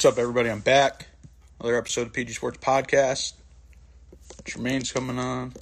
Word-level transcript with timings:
What's 0.00 0.16
up, 0.16 0.18
everybody? 0.18 0.48
I'm 0.48 0.60
back. 0.60 1.08
Another 1.60 1.76
episode 1.76 2.06
of 2.06 2.14
PG 2.14 2.32
Sports 2.32 2.56
Podcast. 2.56 3.34
Tramaine's 4.44 4.90
coming 4.92 5.18
on. 5.18 5.52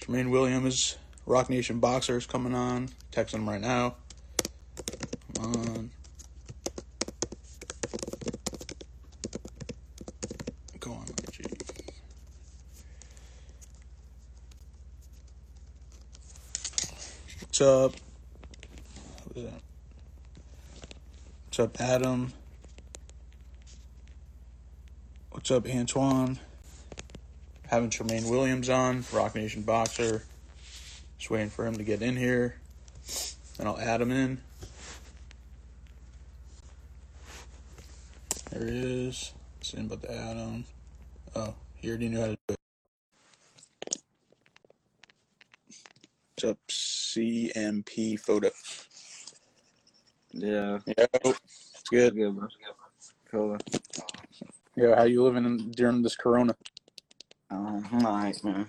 Tramaine 0.00 0.28
Williams, 0.30 0.96
Roc 1.24 1.48
Nation 1.48 1.78
Boxer, 1.78 2.16
is 2.16 2.26
coming 2.26 2.52
on. 2.52 2.88
Texting 3.12 3.34
him 3.34 3.48
right 3.48 3.60
now. 3.60 3.94
Come 5.36 5.52
on. 5.54 5.90
Go 10.80 10.90
on, 10.94 11.06
G. 11.30 11.44
What's 17.38 17.60
up? 17.60 17.92
What's 21.46 21.60
up, 21.60 21.80
Adam? 21.80 22.32
What's 25.46 25.50
up, 25.50 25.68
Antoine? 25.68 26.38
Having 27.66 27.90
Tramaine 27.90 28.30
Williams 28.30 28.70
on, 28.70 29.04
Roc 29.12 29.34
Nation 29.34 29.60
Boxer. 29.60 30.24
Just 31.18 31.30
waiting 31.30 31.50
for 31.50 31.66
him 31.66 31.76
to 31.76 31.82
get 31.84 32.00
in 32.00 32.16
here. 32.16 32.56
Then 33.58 33.66
I'll 33.66 33.78
add 33.78 34.00
him 34.00 34.10
in. 34.10 34.40
There 38.52 38.66
he 38.66 39.06
is. 39.08 39.34
Him 39.70 39.84
about 39.84 40.04
to 40.04 40.14
add 40.14 40.38
him. 40.38 40.64
Oh, 41.36 41.54
he 41.76 41.90
already 41.90 42.08
knew 42.08 42.20
how 42.20 42.26
to 42.28 42.38
do 42.48 42.54
it. 42.54 42.56
What's 46.36 46.52
up, 46.52 46.58
CMP 46.70 48.18
photo? 48.18 48.48
Yeah, 50.32 50.78
Yeah, 50.86 51.04
it's 51.22 51.82
good. 51.90 52.16
good, 52.16 52.34
bro. 52.34 52.48
Cool. 53.30 53.58
Yeah, 54.76 54.96
how 54.96 55.04
you 55.04 55.22
living 55.22 55.44
in, 55.44 55.70
during 55.70 56.02
this 56.02 56.16
Corona? 56.16 56.56
Um, 57.50 57.86
I'm 57.92 58.06
alright, 58.06 58.44
man. 58.44 58.68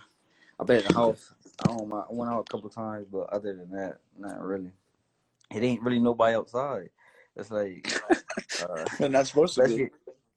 I've 0.59 0.67
been 0.67 0.77
at 0.77 0.85
the 0.85 0.93
house. 0.93 1.33
I 1.63 1.67
don't. 1.67 1.91
I 1.91 2.03
went 2.09 2.31
out 2.31 2.45
a 2.47 2.51
couple 2.51 2.69
times, 2.69 3.07
but 3.11 3.29
other 3.31 3.55
than 3.55 3.71
that, 3.71 3.97
not 4.17 4.39
really. 4.41 4.71
It 5.53 5.63
ain't 5.63 5.81
really 5.81 5.99
nobody 5.99 6.35
outside. 6.35 6.89
It's 7.35 7.51
like, 7.51 7.91
uh, 8.61 8.85
They're 8.99 9.09
not 9.09 9.27
supposed 9.27 9.55
to 9.55 9.63
be. 9.63 9.89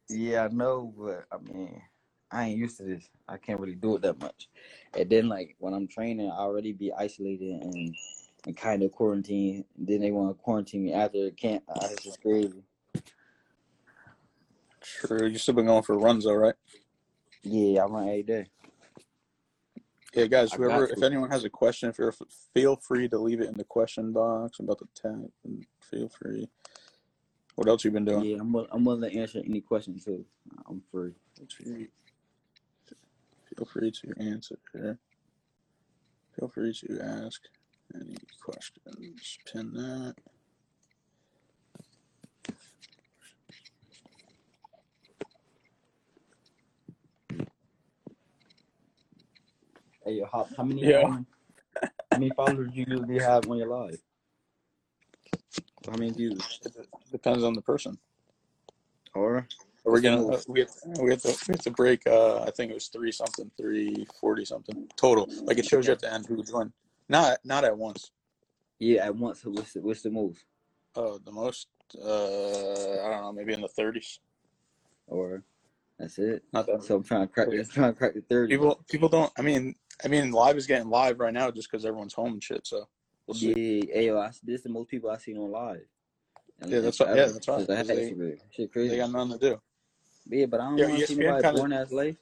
yeah, 0.08 0.44
I 0.44 0.48
know, 0.48 0.92
but 0.96 1.26
I 1.30 1.38
mean, 1.38 1.82
I 2.30 2.46
ain't 2.46 2.58
used 2.58 2.78
to 2.78 2.84
this. 2.84 3.08
I 3.28 3.36
can't 3.36 3.60
really 3.60 3.74
do 3.74 3.96
it 3.96 4.02
that 4.02 4.20
much. 4.20 4.48
And 4.94 5.08
then, 5.10 5.28
like, 5.28 5.54
when 5.58 5.74
I'm 5.74 5.86
training, 5.86 6.30
I 6.30 6.38
already 6.38 6.72
be 6.72 6.92
isolated 6.92 7.62
and, 7.62 7.94
and 8.46 8.56
kind 8.56 8.82
of 8.82 8.92
quarantine. 8.92 9.64
then 9.76 10.00
they 10.00 10.12
want 10.12 10.36
to 10.36 10.42
quarantine 10.42 10.84
me 10.84 10.92
after 10.92 11.24
the 11.24 11.30
camp. 11.30 11.64
Ah, 11.68 11.88
It's 11.90 12.04
just 12.04 12.22
crazy. 12.22 12.62
True. 15.00 15.26
You 15.26 15.38
still 15.38 15.54
been 15.54 15.66
going 15.66 15.82
for 15.82 15.98
runs 15.98 16.24
though, 16.24 16.34
right? 16.34 16.54
Yeah, 17.42 17.82
I 17.82 17.86
run 17.86 18.08
every 18.08 18.22
day. 18.22 18.46
Yeah, 20.14 20.26
guys. 20.26 20.52
Whoever, 20.52 20.88
if 20.88 21.02
anyone 21.02 21.30
has 21.30 21.44
a 21.44 21.50
question, 21.50 21.90
if 21.90 21.98
you're, 21.98 22.14
feel 22.54 22.76
free 22.76 23.08
to 23.08 23.18
leave 23.18 23.40
it 23.40 23.48
in 23.48 23.56
the 23.56 23.64
question 23.64 24.12
box. 24.12 24.58
I'm 24.58 24.66
about 24.66 24.78
to 24.78 24.88
tag. 25.00 25.30
and 25.44 25.64
Feel 25.80 26.08
free. 26.08 26.48
What 27.54 27.68
else 27.68 27.84
you 27.84 27.90
been 27.90 28.04
doing? 28.04 28.24
Yeah, 28.24 28.38
I'm 28.40 28.54
I'm 28.54 28.84
willing 28.84 29.10
to 29.10 29.18
answer 29.18 29.42
any 29.44 29.60
questions 29.60 30.04
too. 30.04 30.24
I'm 30.68 30.82
free. 30.92 31.12
Feel 31.36 31.46
free 33.66 33.90
to 33.90 34.14
answer. 34.20 34.58
Feel 34.72 36.48
free 36.48 36.72
to 36.72 37.00
ask 37.02 37.42
any 37.94 38.16
questions. 38.40 39.38
Pin 39.52 39.72
that. 39.72 40.14
Hey, 50.08 50.14
yo, 50.14 50.24
how, 50.32 50.48
how 50.56 50.64
many 50.64 50.86
Yeah. 50.86 51.06
how 51.06 52.18
many 52.18 52.30
followers 52.30 52.72
do 52.72 52.80
you 52.80 52.86
usually 52.88 53.18
have 53.18 53.46
on 53.46 53.58
your 53.58 53.68
live? 53.68 54.00
How 55.84 55.98
many 55.98 56.12
views? 56.12 56.40
Depends 57.12 57.44
on 57.44 57.52
the 57.52 57.60
person. 57.60 57.98
Or 59.14 59.46
We're 59.84 60.00
gonna 60.00 60.26
uh, 60.26 60.40
we 60.48 60.60
have, 60.60 60.70
we 60.98 61.10
have 61.10 61.20
to 61.20 61.36
we 61.46 61.52
have 61.52 61.60
to 61.60 61.70
break. 61.72 62.06
Uh, 62.06 62.40
I 62.40 62.50
think 62.52 62.70
it 62.70 62.74
was 62.74 62.86
three 62.88 63.12
something, 63.12 63.50
three 63.58 64.06
forty 64.18 64.46
something 64.46 64.88
total. 64.96 65.28
Like 65.42 65.58
it 65.58 65.66
shows 65.66 65.86
you 65.86 65.92
at 65.92 66.00
the 66.00 66.10
end 66.10 66.24
who 66.24 66.42
joined. 66.42 66.72
Not 67.10 67.40
not 67.44 67.64
at 67.64 67.76
once. 67.76 68.10
yeah, 68.78 69.04
at 69.04 69.14
once. 69.14 69.44
What's 69.44 69.74
the, 69.74 69.82
what's 69.82 70.00
the 70.00 70.10
most? 70.10 70.42
Uh, 70.96 71.18
the 71.22 71.32
most. 71.32 71.68
Uh, 72.02 73.04
I 73.04 73.10
don't 73.10 73.22
know, 73.24 73.32
maybe 73.34 73.52
in 73.52 73.60
the 73.60 73.68
thirties. 73.68 74.20
Or 75.06 75.42
that's 75.98 76.18
it. 76.18 76.44
Not 76.52 76.64
that 76.66 76.82
So 76.82 76.96
I'm 76.96 77.02
trying 77.02 77.26
to 77.26 77.32
crack. 77.34 77.48
I'm 77.48 77.64
trying 77.66 77.92
to 77.92 77.98
crack 77.98 78.14
the 78.14 78.22
thirty. 78.22 78.56
people 78.56 78.82
people 78.88 79.10
don't. 79.10 79.32
I 79.36 79.42
mean, 79.42 79.74
I 80.04 80.08
mean, 80.08 80.30
live 80.30 80.56
is 80.56 80.66
getting 80.66 80.88
live 80.88 81.18
right 81.20 81.32
now 81.32 81.50
just 81.50 81.70
because 81.70 81.84
everyone's 81.84 82.14
home 82.14 82.34
and 82.34 82.42
shit. 82.42 82.66
So 82.66 82.88
we'll 83.26 83.34
see. 83.34 83.48
Yeah, 83.88 83.94
hey, 83.94 84.06
yo, 84.06 84.18
I, 84.20 84.28
this 84.42 84.58
is 84.58 84.62
the 84.62 84.68
most 84.68 84.88
people 84.88 85.10
I've 85.10 85.20
seen 85.20 85.36
on 85.38 85.50
live. 85.50 85.82
And 86.60 86.70
Yeah, 86.70 86.80
that's 86.80 87.00
right. 87.00 87.16
Yeah, 87.16 87.26
that's 87.26 87.48
right. 87.48 87.58
since 87.58 87.70
I 87.70 87.74
had 87.76 87.86
They-. 87.86 88.36
Shit 88.50 88.72
crazy. 88.72 88.88
They 88.90 88.96
got 88.96 89.10
nothing 89.10 89.38
to 89.38 89.50
do. 89.50 89.60
yeah, 90.26 90.46
but 90.46 90.60
I 90.60 90.64
don't 90.68 90.78
Yeah, 90.78 90.86
want 90.88 91.00
to 91.00 91.06
see 91.06 91.14
nobody 91.16 91.42
kinda- 91.42 91.58
born 91.58 91.72
ass 91.72 91.92
life. 91.92 92.16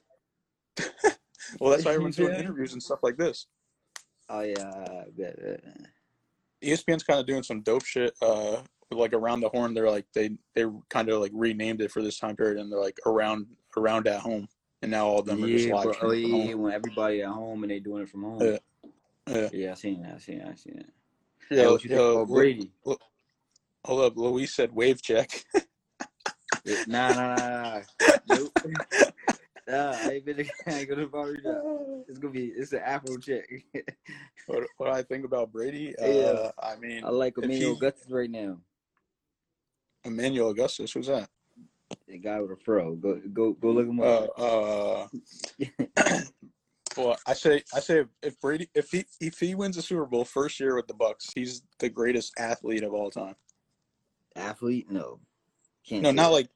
Well, 1.61 1.71
that's 1.71 1.85
why 1.85 1.91
everyone's 1.93 2.17
doing 2.17 2.33
Yeah. 2.33 2.41
interviews 2.41 2.73
and 2.73 2.83
stuff 2.83 2.99
like 3.03 3.15
this. 3.15 3.47
Oh 4.27 4.41
yeah, 4.41 4.69
I 4.69 5.05
bet, 5.17 5.41
bet. 5.41 5.63
ESPN's 6.61 7.03
kind 7.03 7.21
of 7.21 7.25
doing 7.25 7.41
some 7.41 7.61
dope 7.61 7.85
shit. 7.85 8.13
Uh, 8.21 8.57
like 8.91 9.13
around 9.13 9.39
the 9.39 9.47
horn, 9.49 9.73
they're 9.73 9.89
like 9.89 10.05
they 10.13 10.31
they 10.55 10.65
kind 10.89 11.07
of 11.07 11.21
like 11.21 11.31
renamed 11.33 11.79
it 11.81 11.89
for 11.91 12.01
this 12.01 12.19
time 12.19 12.35
period, 12.35 12.57
and 12.57 12.69
they're 12.69 12.81
like 12.81 12.97
around 13.05 13.45
around 13.77 14.07
at 14.09 14.19
home, 14.19 14.49
and 14.81 14.91
now 14.91 15.07
all 15.07 15.19
of 15.19 15.25
them 15.25 15.43
are 15.43 15.47
just 15.47 15.67
yeah, 15.67 15.73
live 15.73 15.83
bro. 15.99 16.09
Oh 16.09 16.11
yeah, 16.11 16.53
when 16.53 16.73
everybody 16.73 17.21
at 17.21 17.29
home 17.29 17.63
and 17.63 17.71
they 17.71 17.79
doing 17.79 18.03
it 18.03 18.09
from 18.09 18.23
home. 18.23 18.41
Yeah. 18.41 18.57
Yeah. 19.27 19.49
Yeah, 19.51 19.71
I 19.71 19.73
seen 19.75 20.03
that. 20.03 20.15
I 20.15 20.17
seen 20.19 20.39
that. 20.39 20.47
I 20.49 20.55
seen 20.55 20.75
that. 20.77 20.89
Yeah, 21.49 21.63
Hey, 21.63 21.67
what 21.67 21.83
you 21.83 21.89
think 21.89 21.99
yo, 22.01 22.23
Lu- 22.23 22.25
Brady? 22.25 22.71
hold 23.85 24.01
up, 24.01 24.17
Luis 24.17 24.53
said 24.53 24.73
wave 24.73 25.01
check. 25.01 25.43
Nah, 26.85 27.13
nah, 27.13 27.27
nah, 27.27 27.73
nah. 27.73 27.81
Nope. 28.27 28.53
nah, 29.67 29.97
I 30.03 30.11
ain't 30.13 30.25
been. 30.25 30.45
I 30.67 30.71
ain't 30.71 30.89
gonna 30.89 31.07
barber 31.07 31.37
shop. 31.41 31.63
It's 32.07 32.19
gonna 32.19 32.33
be. 32.33 32.47
It's 32.47 32.73
an 32.73 32.79
Afro 32.79 33.17
check. 33.17 33.45
what, 34.47 34.63
what 34.77 34.89
I 34.89 35.03
think 35.03 35.23
about 35.25 35.51
Brady? 35.51 35.95
Yeah. 35.99 36.05
Uh, 36.05 36.51
I 36.61 36.75
mean, 36.75 37.03
I 37.05 37.09
like 37.09 37.37
Emmanuel 37.37 37.73
Augustus 37.73 38.11
right 38.11 38.29
now. 38.29 38.57
Emmanuel 40.03 40.49
Augustus, 40.49 40.91
who's 40.91 41.07
that? 41.07 41.29
The 42.07 42.17
guy 42.17 42.39
with 42.41 42.51
a 42.51 42.55
fro. 42.55 42.95
Go, 42.95 43.21
go, 43.33 43.53
go 43.53 43.71
look 43.71 43.87
him 43.87 43.99
up. 43.99 44.29
Uh, 44.37 45.07
uh, 46.05 46.19
well, 46.97 47.17
I 47.25 47.33
say, 47.33 47.63
I 47.73 47.79
say, 47.79 48.05
if 48.21 48.39
Brady, 48.39 48.69
if 48.73 48.91
he, 48.91 49.05
if 49.19 49.39
he 49.39 49.55
wins 49.55 49.75
the 49.75 49.81
Super 49.81 50.05
Bowl 50.05 50.25
first 50.25 50.59
year 50.59 50.75
with 50.75 50.87
the 50.87 50.93
Bucs, 50.93 51.31
he's 51.35 51.61
the 51.79 51.89
greatest 51.89 52.33
athlete 52.37 52.83
of 52.83 52.93
all 52.93 53.11
time. 53.11 53.35
Athlete? 54.35 54.89
No. 54.89 55.19
Can't. 55.85 56.03
No, 56.03 56.11
not 56.11 56.29
that. 56.29 56.33
like, 56.33 56.49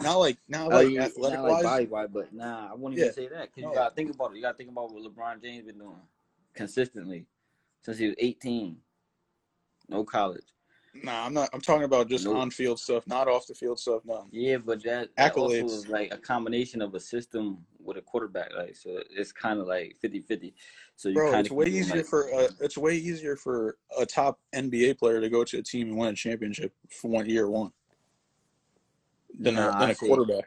not 0.00 0.16
like, 0.16 0.38
not 0.48 0.72
Oh, 0.72 0.76
like 0.76 0.90
yeah, 0.90 1.04
athletic 1.04 1.38
not 1.40 1.48
like 1.48 1.90
wise. 1.90 2.08
but 2.12 2.32
nah, 2.32 2.70
I 2.70 2.74
wouldn't 2.74 2.98
Yeah. 2.98 3.06
even 3.06 3.14
say 3.14 3.28
that 3.28 3.48
because 3.48 3.62
No. 3.62 3.70
you 3.70 3.74
gotta 3.74 3.94
think 3.94 4.14
about 4.14 4.32
it. 4.32 4.36
You 4.36 4.42
gotta 4.42 4.56
think 4.56 4.70
about 4.70 4.92
what 4.92 5.02
LeBron 5.02 5.42
James 5.42 5.66
been 5.66 5.78
doing 5.78 6.00
consistently 6.54 7.26
since 7.82 7.98
he 7.98 8.06
was 8.06 8.16
18. 8.18 8.80
No 9.88 10.04
college. 10.04 10.44
Nah, 10.94 11.26
I'm 11.26 11.34
not. 11.34 11.48
I'm 11.52 11.60
talking 11.60 11.84
about 11.84 12.08
just 12.08 12.24
Nope. 12.24 12.36
on 12.36 12.50
field 12.50 12.80
stuff, 12.80 13.06
not 13.06 13.28
off 13.28 13.46
the 13.46 13.54
field 13.54 13.78
stuff. 13.78 14.02
No. 14.04 14.26
Yeah, 14.30 14.56
but 14.58 14.82
that, 14.84 15.08
that 15.16 15.36
also 15.36 15.54
Accolades. 15.54 15.64
is 15.66 15.88
like 15.88 16.12
a 16.12 16.18
combination 16.18 16.82
of 16.82 16.94
a 16.94 17.00
system 17.00 17.58
with 17.82 17.96
a 17.96 18.00
quarterback. 18.02 18.50
Like, 18.56 18.76
so 18.76 19.02
it's 19.10 19.32
kind 19.32 19.60
of 19.60 19.66
like 19.66 19.96
50-50. 20.02 20.52
So 20.96 21.08
you 21.10 21.14
Bro, 21.14 21.32
kind 21.32 21.46
it's 21.46 21.52
way 21.54 21.66
easier 21.66 22.02
for 22.04 22.32
uh, 22.34 22.48
it's 22.60 22.76
way 22.76 22.94
easier 22.96 23.36
for 23.36 23.76
a 23.98 24.04
top 24.04 24.40
NBA 24.54 24.98
player 24.98 25.20
to 25.20 25.28
go 25.28 25.44
to 25.44 25.58
a 25.58 25.62
team 25.62 25.88
and 25.88 25.96
win 25.96 26.08
a 26.08 26.14
championship 26.14 26.72
for 26.90 27.08
one 27.10 27.28
year 27.28 27.48
one 27.48 27.70
than 29.38 29.54
Nah, 29.54 29.76
a 29.76 29.80
than 29.80 29.90
a 29.90 29.94
quarterback. 29.94 30.44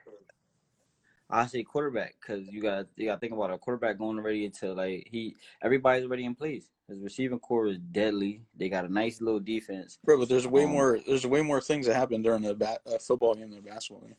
I 1.32 1.46
say 1.48 1.64
quarterback 1.64 2.16
because 2.20 2.48
you 2.48 2.62
got 2.62 2.88
you 2.96 3.06
got 3.08 3.16
to 3.16 3.20
think 3.20 3.34
about 3.34 3.52
a 3.52 3.58
quarterback 3.58 3.98
going 3.98 4.18
already 4.18 4.46
into 4.46 4.74
like 4.74 5.08
he 5.10 5.36
everybody's 5.62 6.06
already 6.06 6.26
in 6.26 6.36
place. 6.36 6.66
His 6.90 7.00
receiving 7.00 7.40
corps 7.40 7.68
is 7.68 7.78
deadly. 7.78 8.42
They 8.58 8.68
got 8.70 8.86
a 8.86 8.92
nice 8.92 9.22
little 9.22 9.40
defense. 9.40 9.98
Bro, 10.04 10.20
but 10.20 10.30
there's 10.30 10.48
way 10.48 10.66
Um, 10.66 10.72
more 10.72 11.00
there's 11.08 11.26
way 11.26 11.42
more 11.42 11.62
things 11.62 11.86
that 11.88 11.96
happen 11.96 12.22
during 12.22 12.46
a 12.46 12.54
bat, 12.54 12.82
a 12.86 13.00
football 13.00 13.36
game 13.36 13.50
than 13.50 13.60
a 13.60 13.62
basketball 13.62 14.06
game, 14.06 14.16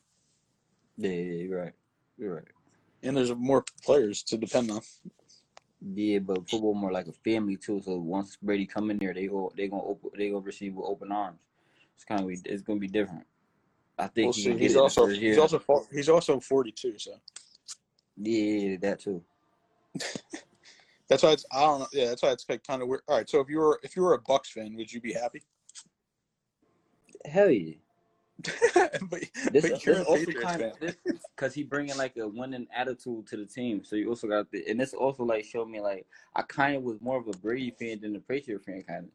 Yeah, 0.97 1.09
yeah, 1.11 1.43
you're 1.43 1.61
right. 1.61 1.73
You're 2.17 2.35
right. 2.35 2.47
and 3.03 3.15
there's 3.17 3.33
more 3.35 3.63
players 3.83 4.23
to 4.23 4.37
depend 4.37 4.71
on. 4.71 4.81
Yeah, 5.93 6.19
but 6.19 6.49
football 6.49 6.73
more 6.73 6.91
like 6.91 7.07
a 7.07 7.11
family 7.11 7.57
too. 7.57 7.81
So 7.83 7.97
once 7.97 8.37
Brady 8.41 8.65
come 8.65 8.89
in 8.89 8.97
there, 8.97 9.13
they 9.13 9.27
go 9.27 9.51
they 9.55 9.67
gonna 9.67 9.83
open 9.83 10.11
they 10.17 10.29
gonna 10.29 10.41
receive 10.41 10.73
with 10.73 10.85
open 10.87 11.11
arms. 11.11 11.39
It's 11.95 12.05
kind 12.05 12.21
of 12.21 12.29
it's 12.31 12.61
gonna 12.63 12.79
be 12.79 12.87
different. 12.87 13.25
I 13.97 14.07
think 14.07 14.25
We'll 14.27 14.33
he 14.33 14.41
see. 14.41 14.49
can 14.49 14.57
get 14.57 14.61
He's 14.63 14.71
it 14.71 14.73
in 14.73 14.77
the 14.77 14.83
also 14.83 15.07
he's 15.07 15.37
also 15.37 15.87
he's 15.91 16.09
also 16.09 16.39
42, 16.39 16.97
so 16.97 17.11
yeah, 18.17 18.77
that 18.81 18.99
too. 18.99 19.23
that's 21.07 21.23
why 21.23 21.31
it's 21.31 21.45
I 21.51 21.61
don't 21.61 21.79
know. 21.81 21.87
Yeah, 21.93 22.05
that's 22.07 22.23
why 22.23 22.31
it's 22.31 22.45
like 22.49 22.65
kind 22.65 22.81
of 22.81 22.87
weird. 22.87 23.01
All 23.07 23.17
right, 23.17 23.29
so 23.29 23.39
if 23.39 23.49
you 23.49 23.59
were 23.59 23.79
if 23.83 23.95
you 23.95 24.01
were 24.01 24.13
a 24.13 24.21
Bucs 24.21 24.47
fan, 24.47 24.75
would 24.75 24.91
you 24.91 25.01
be 25.01 25.13
happy? 25.13 25.41
Hell 27.25 27.49
yeah. 27.49 27.75
but, 29.09 29.21
This, 29.51 29.69
but 29.69 29.85
you're 29.85 29.95
this 29.95 30.07
also 30.07 30.31
kind 30.33 30.61
of 30.63 30.73
because 31.35 31.53
he 31.53 31.63
bringing 31.63 31.95
like 31.97 32.17
a 32.17 32.27
winning 32.27 32.67
attitude 32.75 33.27
to 33.27 33.37
the 33.37 33.45
team. 33.45 33.83
So 33.83 33.95
you 33.95 34.09
also 34.09 34.27
got 34.27 34.51
the, 34.51 34.65
and 34.67 34.79
this 34.79 34.93
also 34.93 35.23
like 35.23 35.45
showed 35.45 35.69
me 35.69 35.79
like 35.79 36.05
I 36.35 36.41
kind 36.41 36.75
of 36.75 36.83
was 36.83 36.99
more 36.99 37.19
of 37.19 37.27
a 37.27 37.37
Brady 37.37 37.71
fan 37.79 38.01
than 38.01 38.15
a 38.15 38.19
Patriot 38.19 38.63
fan. 38.65 38.83
Kind 38.83 39.05
of, 39.05 39.11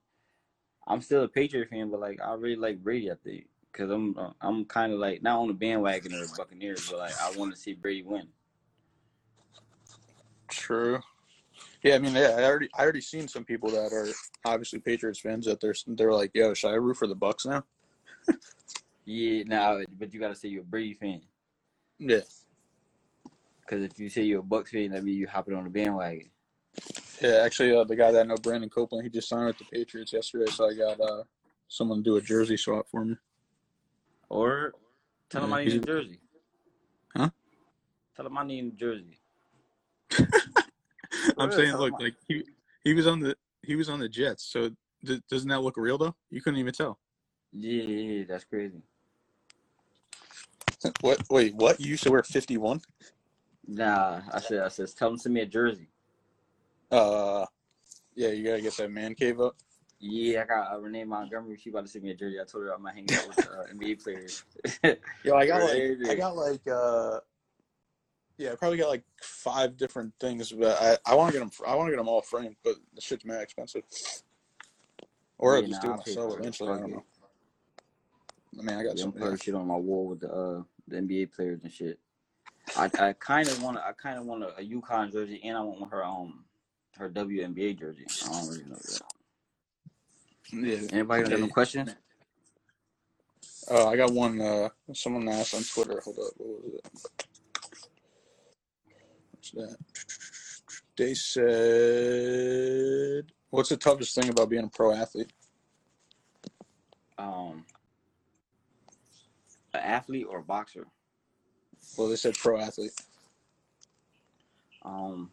I'm 0.86 1.02
still 1.02 1.24
a 1.24 1.28
Patriot 1.28 1.68
fan, 1.68 1.90
but 1.90 2.00
like 2.00 2.20
I 2.24 2.32
really 2.34 2.56
like 2.56 2.82
Brady. 2.82 3.10
I 3.10 3.16
think 3.22 3.46
because 3.78 3.92
I'm 3.92 4.16
I'm 4.40 4.64
kind 4.64 4.92
of 4.92 4.98
like 4.98 5.22
not 5.22 5.38
on 5.38 5.48
the 5.48 5.54
bandwagon 5.54 6.12
or 6.14 6.26
the 6.26 6.34
Buccaneers, 6.36 6.88
but 6.90 6.98
like 6.98 7.12
I 7.20 7.30
want 7.36 7.54
to 7.54 7.60
see 7.60 7.74
Brady 7.74 8.02
win. 8.02 8.28
True. 10.48 11.00
Yeah, 11.82 11.94
I 11.94 11.98
mean, 11.98 12.14
yeah, 12.14 12.34
I 12.36 12.44
already, 12.44 12.68
I 12.76 12.82
already 12.82 13.00
seen 13.00 13.28
some 13.28 13.44
people 13.44 13.70
that 13.70 13.92
are 13.92 14.08
obviously 14.44 14.80
Patriots 14.80 15.20
fans 15.20 15.46
that 15.46 15.60
they're, 15.60 15.74
they're 15.86 16.12
like, 16.12 16.32
yo, 16.34 16.52
should 16.52 16.70
I 16.70 16.74
root 16.74 16.96
for 16.96 17.06
the 17.06 17.14
Bucs 17.14 17.46
now? 17.46 17.64
Yeah, 19.04 19.44
now 19.46 19.80
but 19.96 20.12
you 20.12 20.18
got 20.18 20.28
to 20.28 20.34
say 20.34 20.48
you're 20.48 20.62
a 20.62 20.66
Brady 20.66 20.94
fan 20.94 21.20
Yeah, 21.98 22.20
because 23.60 23.84
if 23.84 23.98
you 23.98 24.08
say 24.08 24.22
you're 24.22 24.40
a 24.40 24.42
Bucs 24.42 24.68
fan, 24.68 24.90
that 24.90 25.04
means 25.04 25.18
you 25.18 25.28
hopping 25.28 25.54
on 25.54 25.64
the 25.64 25.70
bandwagon. 25.70 26.30
yeah. 27.20 27.42
Actually, 27.44 27.76
uh, 27.76 27.84
the 27.84 27.96
guy 27.96 28.10
that 28.10 28.20
I 28.20 28.24
know, 28.24 28.36
Brandon 28.36 28.70
Copeland, 28.70 29.04
he 29.04 29.10
just 29.10 29.28
signed 29.28 29.46
with 29.46 29.58
the 29.58 29.64
Patriots 29.64 30.12
yesterday, 30.12 30.50
so 30.50 30.68
I 30.68 30.74
got 30.74 31.00
uh, 31.00 31.22
someone 31.68 31.98
to 31.98 32.04
do 32.04 32.16
a 32.16 32.20
jersey 32.20 32.56
swap 32.56 32.88
for 32.90 33.04
me. 33.04 33.16
Or 34.28 34.74
tell 35.30 35.44
him 35.44 35.52
I 35.52 35.64
need 35.64 35.82
a 35.82 35.86
jersey. 35.86 36.20
Huh? 37.16 37.30
Tell 38.16 38.26
him 38.26 38.38
I 38.38 38.44
need 38.44 38.64
a 38.64 38.76
jersey. 38.76 39.18
I'm 41.38 41.50
saying, 41.52 41.74
look, 41.76 41.98
like 42.00 42.14
he, 42.26 42.44
he 42.84 42.94
was 42.94 43.06
on 43.06 43.20
the, 43.20 43.36
he 43.62 43.76
was 43.76 43.88
on 43.88 44.00
the 44.00 44.08
Jets. 44.08 44.44
So 44.44 44.70
d- 45.04 45.22
doesn't 45.30 45.48
that 45.48 45.60
look 45.60 45.76
real 45.76 45.98
though? 45.98 46.14
You 46.30 46.40
couldn't 46.42 46.58
even 46.60 46.72
tell. 46.72 46.98
Yeah, 47.52 47.82
yeah, 47.82 48.12
yeah, 48.12 48.24
that's 48.28 48.44
crazy. 48.44 48.82
What? 51.00 51.20
Wait, 51.28 51.54
what? 51.56 51.80
You 51.80 51.88
used 51.90 52.04
to 52.04 52.10
wear 52.12 52.22
51? 52.22 52.80
Nah, 53.66 54.20
I 54.32 54.40
said, 54.40 54.62
I 54.62 54.68
said, 54.68 54.88
tell 54.96 55.08
him 55.10 55.16
to 55.16 55.22
send 55.22 55.34
me 55.34 55.40
a 55.40 55.46
jersey. 55.46 55.88
Uh, 56.90 57.44
yeah, 58.14 58.28
you 58.28 58.44
gotta 58.44 58.62
get 58.62 58.76
that 58.76 58.90
man 58.90 59.14
cave 59.14 59.40
up. 59.40 59.56
Yeah, 60.00 60.42
I 60.42 60.44
got 60.44 60.72
uh, 60.72 60.78
Renee 60.78 61.04
Montgomery. 61.04 61.56
She 61.56 61.70
about 61.70 61.84
to 61.84 61.90
send 61.90 62.04
me 62.04 62.10
a 62.10 62.14
jersey. 62.14 62.40
I 62.40 62.44
told 62.44 62.64
her 62.64 62.72
I'm 62.72 62.82
gonna 62.82 62.94
hang 62.94 63.06
out 63.12 63.28
with 63.28 63.38
uh, 63.38 63.74
NBA 63.74 64.02
players. 64.02 64.44
Yo, 65.24 65.34
I 65.34 65.46
got 65.46 65.62
like 65.62 65.82
I 66.08 66.14
got 66.14 66.36
like 66.36 66.66
uh 66.68 67.20
yeah, 68.36 68.52
I 68.52 68.54
probably 68.54 68.78
got 68.78 68.88
like 68.88 69.02
five 69.20 69.76
different 69.76 70.12
things, 70.20 70.52
but 70.52 70.80
I, 70.80 70.96
I 71.10 71.14
want 71.16 71.32
to 71.32 71.38
get 71.38 71.40
them 71.40 71.50
I 71.66 71.74
want 71.74 71.88
to 71.88 71.92
get 71.92 71.96
them 71.96 72.08
all 72.08 72.22
framed, 72.22 72.56
but 72.62 72.76
the 72.94 73.00
shit's 73.00 73.24
mad 73.24 73.42
expensive. 73.42 73.82
Or 75.38 75.56
I'll 75.56 75.62
just 75.62 75.82
nah, 75.82 75.88
do 75.88 75.94
it 75.94 76.06
myself 76.06 76.38
eventually. 76.38 76.70
I 76.70 76.78
don't 76.78 76.90
know. 76.92 77.04
I 78.58 78.62
mean, 78.62 78.76
I 78.76 78.84
got 78.84 78.96
Yeah, 78.96 79.02
some. 79.02 79.14
I'm 79.20 79.36
shit 79.36 79.54
on 79.54 79.66
my 79.66 79.76
wall 79.76 80.06
with 80.06 80.20
the 80.20 80.32
uh, 80.32 80.62
the 80.86 80.96
NBA 80.96 81.32
players 81.32 81.60
and 81.64 81.72
shit. 81.72 81.98
I, 82.76 82.90
I 82.98 83.12
kind 83.14 83.48
of 83.48 83.62
want 83.62 83.76
to 83.76 83.84
I 83.84 83.92
kind 83.92 84.18
of 84.18 84.26
want 84.26 84.44
a, 84.44 84.56
a 84.56 84.64
UConn 84.64 85.12
jersey, 85.12 85.40
and 85.44 85.56
I 85.56 85.60
want 85.60 85.90
her 85.90 86.04
um 86.04 86.44
her 86.96 87.10
WNBA 87.10 87.78
jersey. 87.78 88.06
I 88.24 88.32
don't 88.32 88.48
really 88.48 88.64
know 88.64 88.76
that. 88.76 89.02
Yeah. 90.52 90.88
Anybody 90.92 91.24
got 91.28 91.40
no 91.40 91.46
Yeah. 91.46 91.52
questions? 91.52 91.94
Uh, 93.70 93.88
I 93.88 93.96
got 93.96 94.12
one. 94.12 94.40
Uh, 94.40 94.70
someone 94.94 95.28
asked 95.28 95.54
on 95.54 95.62
Twitter. 95.62 96.00
Hold 96.00 96.18
up. 96.18 96.32
What 96.36 96.64
was 96.64 96.74
it? 96.74 96.86
What's 99.32 99.50
that? 99.52 99.76
They 100.96 101.14
said, 101.14 101.44
"What's 103.50 103.68
the 103.68 103.76
toughest 103.76 104.14
thing 104.14 104.30
about 104.30 104.48
being 104.48 104.64
a 104.64 104.68
pro 104.68 104.92
athlete?" 104.94 105.32
Um, 107.18 107.66
an 109.74 109.80
athlete 109.80 110.26
or 110.28 110.38
a 110.40 110.44
boxer? 110.44 110.86
Well, 111.96 112.08
they 112.08 112.16
said 112.16 112.34
pro 112.36 112.58
athlete. 112.58 112.92
Um, 114.82 115.30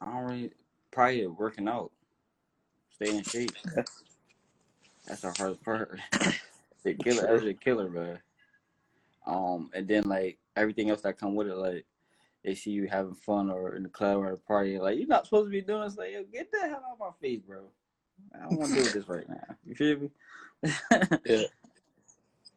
I 0.00 0.06
don't 0.06 0.24
really 0.24 0.52
probably 0.90 1.26
working 1.26 1.68
out, 1.68 1.92
stay 3.00 3.16
in 3.16 3.22
shape. 3.22 3.52
That's 5.06 5.22
the 5.22 5.32
hardest 5.36 5.64
part. 5.64 5.98
the 6.84 6.94
killer, 6.94 7.26
that's 7.26 7.44
a 7.44 7.54
killer, 7.54 7.88
bro. 7.88 8.16
Um, 9.26 9.70
and 9.74 9.86
then 9.86 10.04
like 10.04 10.38
everything 10.56 10.90
else 10.90 11.02
that 11.02 11.18
come 11.18 11.34
with 11.34 11.48
it, 11.48 11.56
like 11.56 11.84
they 12.44 12.54
see 12.54 12.70
you 12.70 12.86
having 12.86 13.14
fun 13.14 13.50
or 13.50 13.74
in 13.74 13.82
the 13.82 13.88
club 13.88 14.18
or 14.18 14.32
a 14.32 14.38
party, 14.38 14.78
like 14.78 14.98
you're 14.98 15.06
not 15.06 15.24
supposed 15.24 15.46
to 15.46 15.50
be 15.50 15.60
doing. 15.60 15.82
It's 15.82 15.96
like, 15.96 16.12
yo, 16.12 16.24
get 16.32 16.50
the 16.50 16.60
hell 16.60 16.82
out 16.86 16.92
of 16.92 16.98
my 16.98 17.10
face, 17.20 17.40
bro. 17.46 17.62
I 18.34 18.48
don't 18.48 18.58
want 18.58 18.74
to 18.74 18.82
do 18.82 18.90
this 18.90 19.08
right 19.08 19.28
now. 19.28 19.56
You 19.64 19.74
feel 19.74 19.98
me? 19.98 20.10
Yeah. 21.24 21.42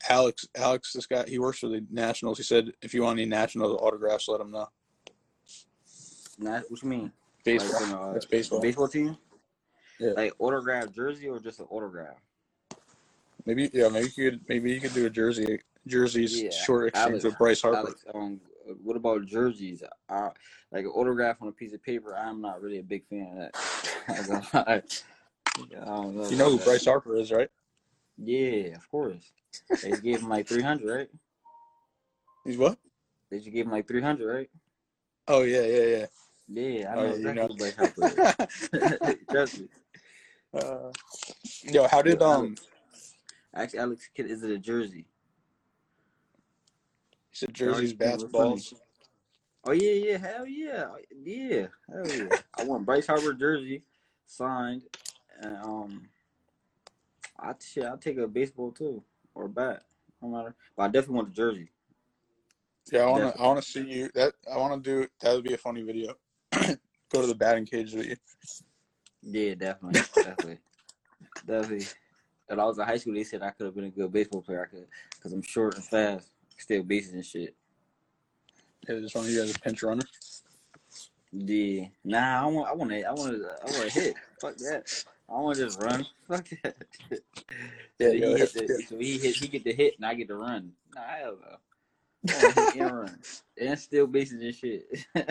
Alex, 0.09 0.47
Alex, 0.55 0.93
this 0.93 1.05
guy, 1.05 1.23
he 1.27 1.37
works 1.37 1.59
for 1.59 1.67
the 1.67 1.85
Nationals. 1.91 2.37
He 2.37 2.43
said, 2.43 2.71
if 2.81 2.91
you 2.91 3.03
want 3.03 3.19
any 3.19 3.29
Nationals 3.29 3.79
autographs, 3.79 4.27
let 4.27 4.41
him 4.41 4.49
know. 4.49 4.67
Not, 6.39 6.63
what 6.69 6.81
you 6.81 6.89
mean? 6.89 7.11
Baseball. 7.43 7.71
Like, 7.73 7.81
you 7.81 7.93
know, 7.93 8.13
That's 8.13 8.25
baseball. 8.25 8.61
Baseball 8.61 8.87
team? 8.87 9.15
Yeah. 10.01 10.13
Like 10.15 10.33
autograph 10.39 10.91
jersey 10.91 11.27
or 11.27 11.39
just 11.39 11.59
an 11.59 11.67
autograph? 11.69 12.15
Maybe, 13.45 13.69
yeah, 13.71 13.87
maybe 13.89 14.09
you 14.17 14.31
could, 14.31 14.41
maybe 14.49 14.71
you 14.73 14.81
could 14.81 14.93
do 14.95 15.05
a 15.05 15.09
jersey, 15.09 15.59
jerseys 15.85 16.41
Yeah, 16.43 16.49
short 16.49 16.87
exchange 16.87 17.09
Alex- 17.11 17.25
with 17.25 17.37
Bryce 17.37 17.61
Harper. 17.61 17.77
Alex, 17.77 18.05
um, 18.15 18.39
what 18.83 18.95
about 18.95 19.25
jerseys? 19.27 19.83
Uh, 20.09 20.29
like 20.71 20.85
an 20.85 20.91
autograph 20.91 21.37
on 21.41 21.49
a 21.49 21.51
piece 21.51 21.73
of 21.73 21.83
paper. 21.83 22.17
I'm 22.17 22.41
not 22.41 22.61
really 22.63 22.79
a 22.79 22.83
big 22.83 23.05
fan 23.07 23.27
of 23.27 24.27
that. 24.27 24.85
Know 25.69 26.29
You 26.29 26.37
know 26.37 26.49
who 26.49 26.57
that. 26.57 26.65
Bryce 26.65 26.85
Harper 26.85 27.15
is, 27.17 27.31
right? 27.31 27.49
Yeah, 28.17 28.75
of 28.75 28.89
course. 28.89 29.31
They 29.83 29.91
just 29.91 30.03
gave 30.03 30.19
him 30.19 30.29
like 30.29 30.47
300, 30.47 30.95
right? 30.97 31.09
He's 32.43 32.57
what? 32.57 32.77
They 33.29 33.37
just 33.37 33.51
gave 33.51 33.65
him 33.65 33.71
like 33.71 33.87
300, 33.87 34.33
right? 34.33 34.49
Oh 35.27 35.43
yeah, 35.43 35.61
yeah, 35.61 35.83
yeah. 35.83 36.05
Yeah, 36.53 36.91
I 36.91 36.95
Oh, 36.95 37.03
know 37.03 37.15
you 37.15 37.29
exactly 37.29 37.47
know. 37.47 37.55
Bryce 37.55 37.75
Harper 37.75 38.03
is. 38.07 39.19
Trust 39.31 39.57
me. 39.59 39.67
Uh, 40.53 40.91
yo, 41.63 41.87
how 41.87 42.01
did 42.01 42.21
um? 42.21 42.55
Actually, 43.53 43.79
Alex 43.79 44.09
Kidd, 44.15 44.31
is 44.31 44.43
it 44.43 44.51
a 44.51 44.57
jersey? 44.57 45.05
He 47.29 47.35
said 47.35 47.53
jerseys, 47.53 47.93
Alright, 47.93 47.99
bats, 47.99 48.23
balls. 48.23 48.73
Oh 49.63 49.71
yeah, 49.71 49.91
yeah, 49.91 50.17
hell 50.17 50.47
yeah, 50.47 50.87
yeah, 51.23 51.67
hell 51.89 52.07
yeah. 52.07 52.37
I 52.57 52.63
want 52.63 52.85
Bryce 52.85 53.07
Harper 53.07 53.33
jersey 53.33 53.83
signed, 54.25 54.83
and 55.39 55.57
um, 55.57 56.09
I 57.39 57.53
shit, 57.59 57.83
I'll 57.83 57.97
take 57.97 58.17
a 58.17 58.27
baseball 58.27 58.71
too 58.71 59.03
or 59.35 59.45
a 59.45 59.49
bat, 59.49 59.83
no 60.21 60.29
matter. 60.29 60.55
But 60.75 60.83
I 60.83 60.87
definitely 60.87 61.15
want 61.15 61.29
the 61.29 61.35
jersey. 61.35 61.69
Yeah, 62.91 63.01
I 63.01 63.05
want 63.05 63.35
to. 63.35 63.41
I 63.41 63.47
want 63.47 63.61
to 63.63 63.69
see 63.69 63.81
you. 63.81 64.09
That 64.15 64.33
I 64.51 64.57
want 64.57 64.83
to 64.83 64.89
do. 64.89 65.07
That 65.21 65.35
would 65.35 65.43
be 65.43 65.53
a 65.53 65.57
funny 65.57 65.83
video. 65.83 66.15
Go 66.51 67.21
to 67.21 67.27
the 67.27 67.35
batting 67.35 67.65
cage 67.65 67.93
with 67.93 68.07
you. 68.07 68.15
Yeah, 69.23 69.55
definitely, 69.55 70.01
definitely, 70.15 70.57
definitely. 71.45 71.85
When 72.47 72.59
I 72.59 72.65
was 72.65 72.79
in 72.79 72.85
high 72.85 72.97
school, 72.97 73.13
they 73.13 73.23
said 73.23 73.41
I 73.43 73.51
could 73.51 73.65
have 73.65 73.75
been 73.75 73.85
a 73.85 73.89
good 73.89 74.11
baseball 74.11 74.41
player. 74.41 74.63
I 74.63 74.75
could, 74.75 74.87
cause 75.21 75.31
I'm 75.31 75.41
short 75.41 75.75
and 75.75 75.83
fast, 75.83 76.31
steal 76.57 76.83
bases 76.83 77.13
and 77.13 77.25
shit. 77.25 77.55
Yeah, 78.87 78.99
just 78.99 79.15
want 79.15 79.27
you 79.27 79.39
guys 79.39 79.55
a 79.55 79.59
pinch 79.59 79.83
runner. 79.83 80.03
Yeah, 81.31 81.85
nah, 82.03 82.43
I 82.43 82.45
want, 82.47 82.69
I 82.69 82.73
want 82.73 82.91
to, 82.91 83.03
I 83.03 83.11
want 83.11 83.31
to, 83.31 83.49
I 83.49 83.71
want 83.71 83.91
to 83.91 83.99
hit. 83.99 84.15
Fuck 84.41 84.57
that. 84.57 85.05
I 85.29 85.33
want 85.33 85.57
to 85.57 85.65
just 85.65 85.81
run. 85.81 86.05
Fuck 86.27 86.49
that. 86.63 86.75
Yeah, 87.99 88.07
so, 88.07 88.13
he 88.13 88.19
hit 88.19 88.55
yeah. 88.55 88.61
the, 88.61 88.83
so 88.89 88.97
he 88.97 89.17
hit, 89.19 89.35
he 89.35 89.47
get 89.47 89.63
the 89.63 89.73
hit, 89.73 89.93
and 89.97 90.05
I 90.07 90.15
get 90.15 90.27
to 90.29 90.35
run. 90.35 90.71
Nah, 90.95 91.01
hell 91.01 91.37
no. 91.39 91.57
I 92.33 92.43
want 92.43 92.73
to 92.73 92.83
and 92.83 92.91
run 92.91 93.19
and 93.61 93.79
steal 93.79 94.07
bases 94.07 94.41
and 94.41 94.55
shit. 94.55 95.05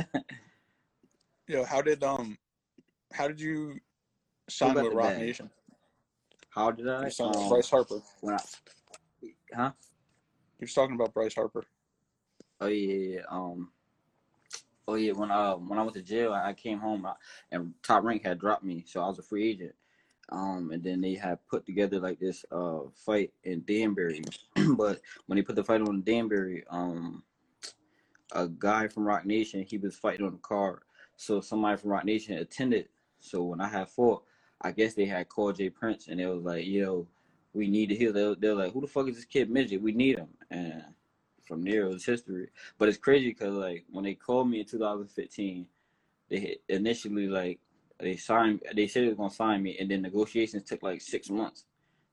Yo, 1.49 1.65
how 1.65 1.83
did 1.83 2.05
um, 2.05 2.39
how 3.13 3.29
did 3.29 3.41
you 3.41 3.79
sign 4.49 4.75
with 4.75 4.93
Roc? 4.93 5.17
Nation? 5.17 5.51
How 6.51 6.71
did 6.71 6.89
I? 6.89 7.05
You 7.05 7.11
signed 7.11 7.31
with 7.31 7.41
Um, 7.41 7.49
Bryce 7.49 7.71
Harper. 7.71 8.01
when 8.21 8.35
I, 8.35 8.41
huh? 9.55 9.73
He 10.59 10.65
was 10.65 10.75
talking 10.75 10.95
about 10.95 11.15
Bryce 11.15 11.35
Harper. 11.35 11.65
Oh 12.61 12.67
yeah. 12.67 13.21
Um. 13.29 13.71
Oh 14.87 14.95
yeah, 14.95 15.13
when 15.13 15.31
uh 15.31 15.55
when 15.55 15.79
I 15.79 15.83
went 15.83 15.95
to 15.95 16.03
jail, 16.03 16.33
I 16.33 16.53
came 16.53 16.79
home 16.79 17.07
and 17.53 17.75
Top 17.83 18.05
Rank 18.05 18.25
had 18.25 18.39
dropped 18.41 18.65
me, 18.65 18.85
so 18.87 19.01
I 19.01 19.09
was 19.09 19.19
a 19.19 19.23
free 19.23 19.49
agent. 19.51 19.75
Um, 20.33 20.71
and 20.73 20.83
then 20.83 21.01
they 21.01 21.15
had 21.15 21.39
put 21.49 21.67
together 21.67 21.99
like 21.99 22.19
this 22.21 22.45
uh 22.53 22.81
fight 22.95 23.33
in 23.45 23.63
Danbury, 23.67 24.23
but 24.77 25.01
when 25.27 25.37
they 25.37 25.43
put 25.43 25.57
the 25.57 25.65
fight 25.65 25.81
on 25.81 26.03
Danbury, 26.03 26.65
um, 26.71 27.23
a 28.33 28.47
guy 28.49 28.89
from 28.89 29.07
Roc 29.07 29.25
Nation 29.27 29.65
he 29.69 29.79
was 29.79 29.97
fighting 29.97 30.27
on 30.27 30.33
the 30.33 30.39
card, 30.39 30.81
so 31.17 31.41
somebody 31.41 31.77
from 31.77 31.91
Roc 31.91 32.05
Nation 32.05 32.39
attended. 32.39 32.89
So 33.21 33.43
when 33.45 33.61
I 33.61 33.69
had 33.69 33.89
fought, 33.89 34.25
I 34.61 34.73
guess 34.73 34.95
they 34.95 35.07
had 35.07 35.29
called 35.29 35.57
Jay 35.57 35.71
Prince 35.71 36.09
and 36.09 36.21
they 36.21 36.27
was 36.27 36.43
like, 36.43 36.67
"Yo, 36.67 37.07
we 37.53 37.69
need 37.69 37.89
to 37.91 37.97
heal." 37.97 38.13
They're, 38.13 38.35
they're 38.35 38.55
like, 38.55 38.73
"Who 38.73 38.81
the 38.81 38.87
fuck 38.87 39.09
is 39.09 39.17
this 39.17 39.25
kid 39.25 39.51
midget? 39.51 39.83
We 39.83 39.93
need 39.93 40.19
him." 40.19 40.29
And 40.51 40.85
from 41.45 41.65
there 41.65 41.87
it 41.87 41.93
was 41.93 42.05
history. 42.05 42.49
But 42.79 42.89
it's 42.89 42.99
crazy 42.99 43.31
because 43.31 43.55
like 43.55 43.85
when 43.91 44.05
they 44.05 44.15
called 44.15 44.51
me 44.51 44.61
in 44.61 44.67
2015, 44.67 45.67
they 46.29 46.59
initially 46.69 47.29
like 47.29 47.59
they 47.99 48.17
signed. 48.17 48.63
They 48.75 48.87
said 48.87 49.05
they 49.05 49.09
was 49.09 49.17
gonna 49.17 49.31
sign 49.31 49.63
me, 49.63 49.77
and 49.79 49.91
then 49.91 50.03
negotiations 50.03 50.65
took 50.65 50.83
like 50.83 51.01
six 51.01 51.31
months. 51.31 51.65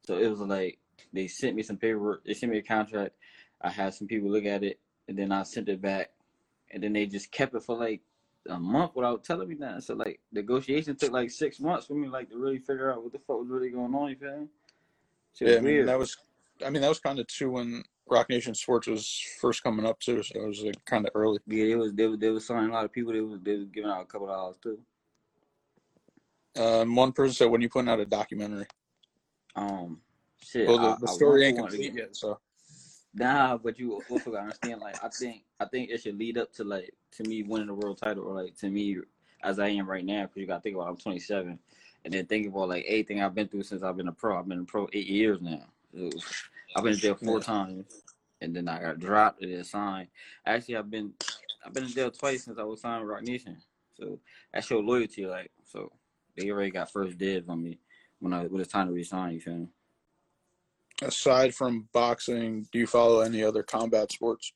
So 0.06 0.18
it 0.18 0.28
was 0.28 0.40
like 0.40 0.80
they 1.14 1.28
sent 1.28 1.56
me 1.56 1.64
some 1.64 1.78
paperwork. 1.78 2.26
They 2.26 2.34
sent 2.34 2.52
me 2.52 2.60
a 2.60 2.64
contract. 2.64 3.16
I 3.62 3.70
had 3.70 3.94
some 3.94 4.08
people 4.08 4.30
look 4.30 4.46
at 4.46 4.64
it, 4.64 4.80
and 5.08 5.18
then 5.18 5.32
I 5.32 5.44
sent 5.44 5.70
it 5.70 5.82
back, 5.82 6.12
and 6.72 6.82
then 6.82 6.94
they 6.94 7.06
just 7.06 7.32
kept 7.32 7.56
it 7.56 7.64
for 7.64 7.78
like 7.78 8.02
a 8.50 8.60
month 8.60 8.92
without 8.96 9.24
telling 9.24 9.48
me 9.48 9.56
that. 9.56 9.84
So 9.84 9.96
like 9.96 10.20
negotiation 10.32 10.96
took 10.96 11.12
like 11.12 11.32
six 11.32 11.60
months 11.60 11.88
for 11.88 11.94
me 11.94 12.08
like 12.08 12.30
to 12.30 12.38
really 12.38 12.60
figure 12.60 12.92
out 12.92 13.04
what 13.04 13.12
the 13.12 13.20
fuck 13.20 13.40
was 13.40 13.50
really 13.50 13.70
going 13.70 13.94
on. 13.94 14.10
You 14.10 14.16
feel 14.16 14.40
me? 14.40 14.48
Shit 15.38 15.48
Yeah, 15.50 15.58
I 15.58 15.60
mean 15.62 15.86
that 15.86 16.00
was, 16.00 16.18
I 16.66 16.70
mean 16.70 16.82
that 16.82 16.90
was 16.90 17.00
kind 17.00 17.20
of 17.20 17.28
too 17.28 17.52
when 17.52 17.84
Roc 18.10 18.30
Nation 18.30 18.56
Sports 18.56 18.88
was 18.88 19.22
first 19.40 19.64
coming 19.64 19.86
up 19.86 20.00
too, 20.00 20.24
so 20.24 20.40
it 20.40 20.48
was 20.48 20.62
like 20.62 20.84
kind 20.86 21.06
of 21.06 21.12
early. 21.16 21.40
Yeah, 21.48 21.66
it 21.66 21.78
was 21.78 21.94
they 21.94 22.08
was 22.08 22.20
they 22.20 22.30
was 22.30 22.46
signing 22.46 22.70
a 22.70 22.74
lot 22.74 22.86
of 22.86 22.92
people. 22.92 23.14
They 23.14 23.22
was 23.22 23.40
they 23.42 23.58
was 23.58 23.68
giving 23.70 23.90
out 23.90 24.02
a 24.02 24.06
couple 24.06 24.28
dollars 24.28 24.58
too. 24.62 24.80
Um, 26.58 26.96
one 26.96 27.12
person 27.12 27.34
said 27.34 27.52
when 27.52 27.62
you 27.62 27.70
putting 27.70 27.90
out 27.90 28.00
a 28.00 28.06
documentary. 28.06 28.66
Um, 29.56 30.02
shit. 30.42 30.68
Well, 30.68 30.80
the, 30.80 30.88
I, 30.88 30.96
the 31.00 31.08
story 31.08 31.46
ain't 31.46 31.58
complete 31.58 31.94
yet, 31.94 32.16
so 32.16 32.40
Nah, 33.18 33.58
but 33.58 33.80
you 33.80 34.00
also 34.12 34.30
gotta 34.30 34.44
understand. 34.44 34.80
Like, 34.80 35.04
I 35.04 35.10
think 35.10 35.44
I 35.60 35.66
think 35.66 35.90
it 35.90 36.02
should 36.02 36.20
lead 36.20 36.38
up 36.38 36.54
to 36.54 36.64
like 36.64 36.94
to 37.14 37.24
me 37.24 37.42
winning 37.42 37.68
the 37.68 37.74
world 37.74 37.98
title, 37.98 38.26
or 38.26 38.44
like 38.44 38.56
to 38.58 38.70
me 38.70 38.98
as 39.44 39.58
I 39.58 39.70
am 39.70 39.90
right 39.90 40.06
now. 40.06 40.24
Because 40.24 40.38
you 40.38 40.46
gotta 40.46 40.62
think 40.62 40.76
about 40.76 40.90
I'm 40.90 40.98
27, 40.98 41.58
and 42.06 42.14
then 42.14 42.28
think 42.28 42.48
about 42.48 42.70
like 42.70 42.86
everything 42.88 43.22
I've 43.22 43.34
been 43.34 43.48
through 43.48 43.64
since 43.64 43.82
I've 43.82 43.98
been 43.98 44.08
a 44.08 44.12
pro. 44.12 44.38
I've 44.38 44.48
been 44.48 44.60
a 44.60 44.66
pro 44.66 44.88
eight 44.94 45.08
years 45.08 45.42
now. 45.42 45.64
I've 46.76 46.84
been 46.84 46.94
in 46.94 47.00
jail 47.00 47.16
four 47.16 47.40
times, 47.40 48.04
and 48.40 48.56
then 48.56 48.68
I 48.68 48.82
got 48.82 49.00
dropped 49.00 49.42
and 49.42 49.52
then 49.52 49.64
signed. 49.64 50.10
Actually, 50.46 50.78
I've 50.78 50.92
been 50.92 51.14
I've 51.66 51.74
been 51.74 51.86
in 51.86 51.90
jail 51.90 52.12
twice 52.12 52.44
since 52.44 52.60
I 52.60 52.64
was 52.64 52.82
signed 52.82 53.02
with 53.02 53.10
Roc 53.10 53.24
Nation. 53.24 53.58
So 54.00 54.20
that 54.54 54.64
showed 54.64 54.86
loyalty. 54.86 55.26
Like, 55.26 55.50
so 55.66 55.92
they 56.36 56.52
already 56.52 56.70
got 56.70 56.92
first 56.92 57.18
dibs 57.18 57.50
on 57.50 57.64
me 57.64 57.80
when 58.20 58.32
I 58.32 58.44
when 58.44 58.62
it's 58.62 58.72
time 58.72 58.88
to 58.88 58.94
resign. 58.94 59.34
You 59.34 59.40
feel 59.40 59.56
me? 59.56 59.70
Aside 61.02 61.54
from 61.54 61.88
boxing, 61.94 62.68
do 62.72 62.80
you 62.80 62.88
follow 62.88 63.22
any 63.22 63.44
other 63.44 63.62
combat 63.62 64.12
sports? 64.12 64.52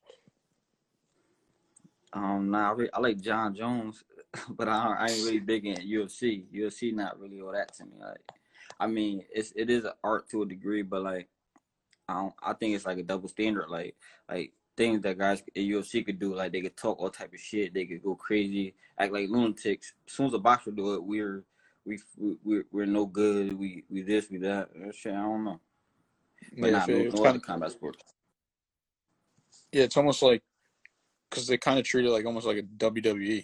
Um, 2.14 2.50
nah, 2.50 2.70
I, 2.70 2.74
re- 2.74 2.90
I 2.94 3.00
like 3.00 3.22
Jon 3.22 3.56
Jones, 3.56 4.04
but 4.50 4.68
I, 4.68 4.96
I 5.00 5.06
ain't 5.08 5.26
really 5.26 5.40
big 5.40 5.66
in 5.66 5.76
UFC. 5.76 6.46
UFC 6.54 6.94
not 6.94 7.20
really 7.20 7.42
all 7.42 7.52
that 7.52 7.74
to 7.76 7.86
me. 7.86 7.92
Like, 8.00 8.22
I 8.80 8.88
mean, 8.88 9.24
it's 9.32 9.54
it 9.56 9.70
is 9.70 9.86
an 9.86 9.92
art 10.04 10.30
to 10.30 10.42
a 10.42 10.46
degree, 10.46 10.82
but 10.82 11.04
like, 11.04 11.30
I 12.10 12.30
I 12.42 12.54
think 12.54 12.76
it's 12.76 12.86
like 12.86 12.98
a 12.98 13.04
double 13.04 13.30
standard. 13.30 13.70
Like, 13.70 13.96
like 14.28 14.52
things 14.76 15.02
that 15.04 15.20
guys 15.20 15.44
in 15.54 15.66
UFC 15.66 16.04
could 16.04 16.20
do, 16.20 16.34
like 16.34 16.52
they 16.52 16.62
could 16.62 16.76
talk 16.76 17.00
all 17.00 17.10
type 17.10 17.34
of 17.34 17.40
shit, 17.40 17.74
they 17.74 17.86
could 17.86 18.04
go 18.04 18.16
crazy, 18.16 18.74
act 18.98 19.14
like 19.14 19.30
lunatics. 19.30 19.94
As 20.08 20.14
soon 20.14 20.28
as 20.28 20.34
a 20.34 20.40
boxer 20.40 20.72
do 20.72 20.96
it, 20.96 21.04
we're 21.04 21.44
we 21.86 22.00
we 22.18 22.38
we're, 22.44 22.66
we're 22.72 22.86
no 22.86 23.06
good. 23.06 23.54
We 23.54 23.84
we 23.90 24.02
this 24.02 24.30
we 24.30 24.38
that. 24.40 24.70
That 24.74 24.96
Shit, 24.96 25.14
I 25.14 25.22
don't 25.22 25.44
know. 25.44 25.60
But 26.58 26.68
Yeah, 26.68 26.72
not 26.72 26.90
it- 26.90 27.06
it's 27.08 27.16
no 27.16 27.26
of, 27.26 27.42
combat 27.42 27.72
sports. 27.72 28.04
yeah, 29.72 29.84
it's 29.84 29.98
almost 29.98 30.22
like 30.22 30.44
because 31.30 31.48
they 31.48 31.58
kind 31.58 31.80
of 31.80 31.86
treat 31.86 32.06
it 32.06 32.10
like 32.12 32.26
almost 32.26 32.46
like 32.46 32.58
a 32.58 32.64
WWE. 32.64 33.44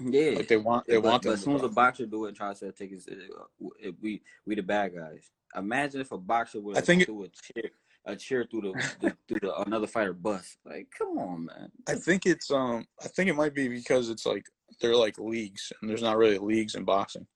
Yeah. 0.00 0.30
Like 0.36 0.46
they 0.48 0.56
want 0.56 0.86
they 0.86 0.94
Yeah, 0.94 1.00
want 1.00 1.24
but 1.24 1.32
as 1.32 1.42
soon 1.42 1.56
as 1.56 1.62
a 1.62 1.68
boxer 1.68 2.06
do 2.06 2.24
it 2.26 2.28
and 2.28 2.36
tries 2.36 2.60
to 2.60 2.70
take 2.70 2.90
his, 2.90 3.08
uh, 3.08 3.66
if 3.80 3.94
we 4.00 4.22
we 4.46 4.54
the 4.54 4.62
bad 4.62 4.94
guys. 4.94 5.30
Imagine 5.56 6.00
if 6.02 6.12
a 6.12 6.18
boxer 6.18 6.60
would 6.60 6.76
I 6.76 6.80
think 6.80 7.02
it- 7.02 7.06
threw 7.06 7.24
a 7.24 7.28
chair 7.28 7.70
a 8.04 8.16
chair 8.16 8.44
through 8.48 8.60
the, 8.60 8.72
the 9.00 9.16
through 9.28 9.40
the 9.40 9.60
another 9.62 9.86
fighter 9.88 10.12
bust. 10.12 10.58
Like, 10.64 10.88
come 10.96 11.18
on, 11.18 11.46
man. 11.46 11.72
I 11.88 11.96
think 11.96 12.26
it's 12.26 12.50
um 12.50 12.86
I 13.02 13.08
think 13.08 13.28
it 13.28 13.34
might 13.34 13.54
be 13.54 13.66
because 13.68 14.08
it's 14.10 14.24
like 14.24 14.46
they're 14.80 14.94
like 14.94 15.18
leagues 15.18 15.72
and 15.80 15.90
there's 15.90 16.02
not 16.02 16.16
really 16.16 16.38
leagues 16.38 16.76
in 16.76 16.84
boxing. 16.84 17.26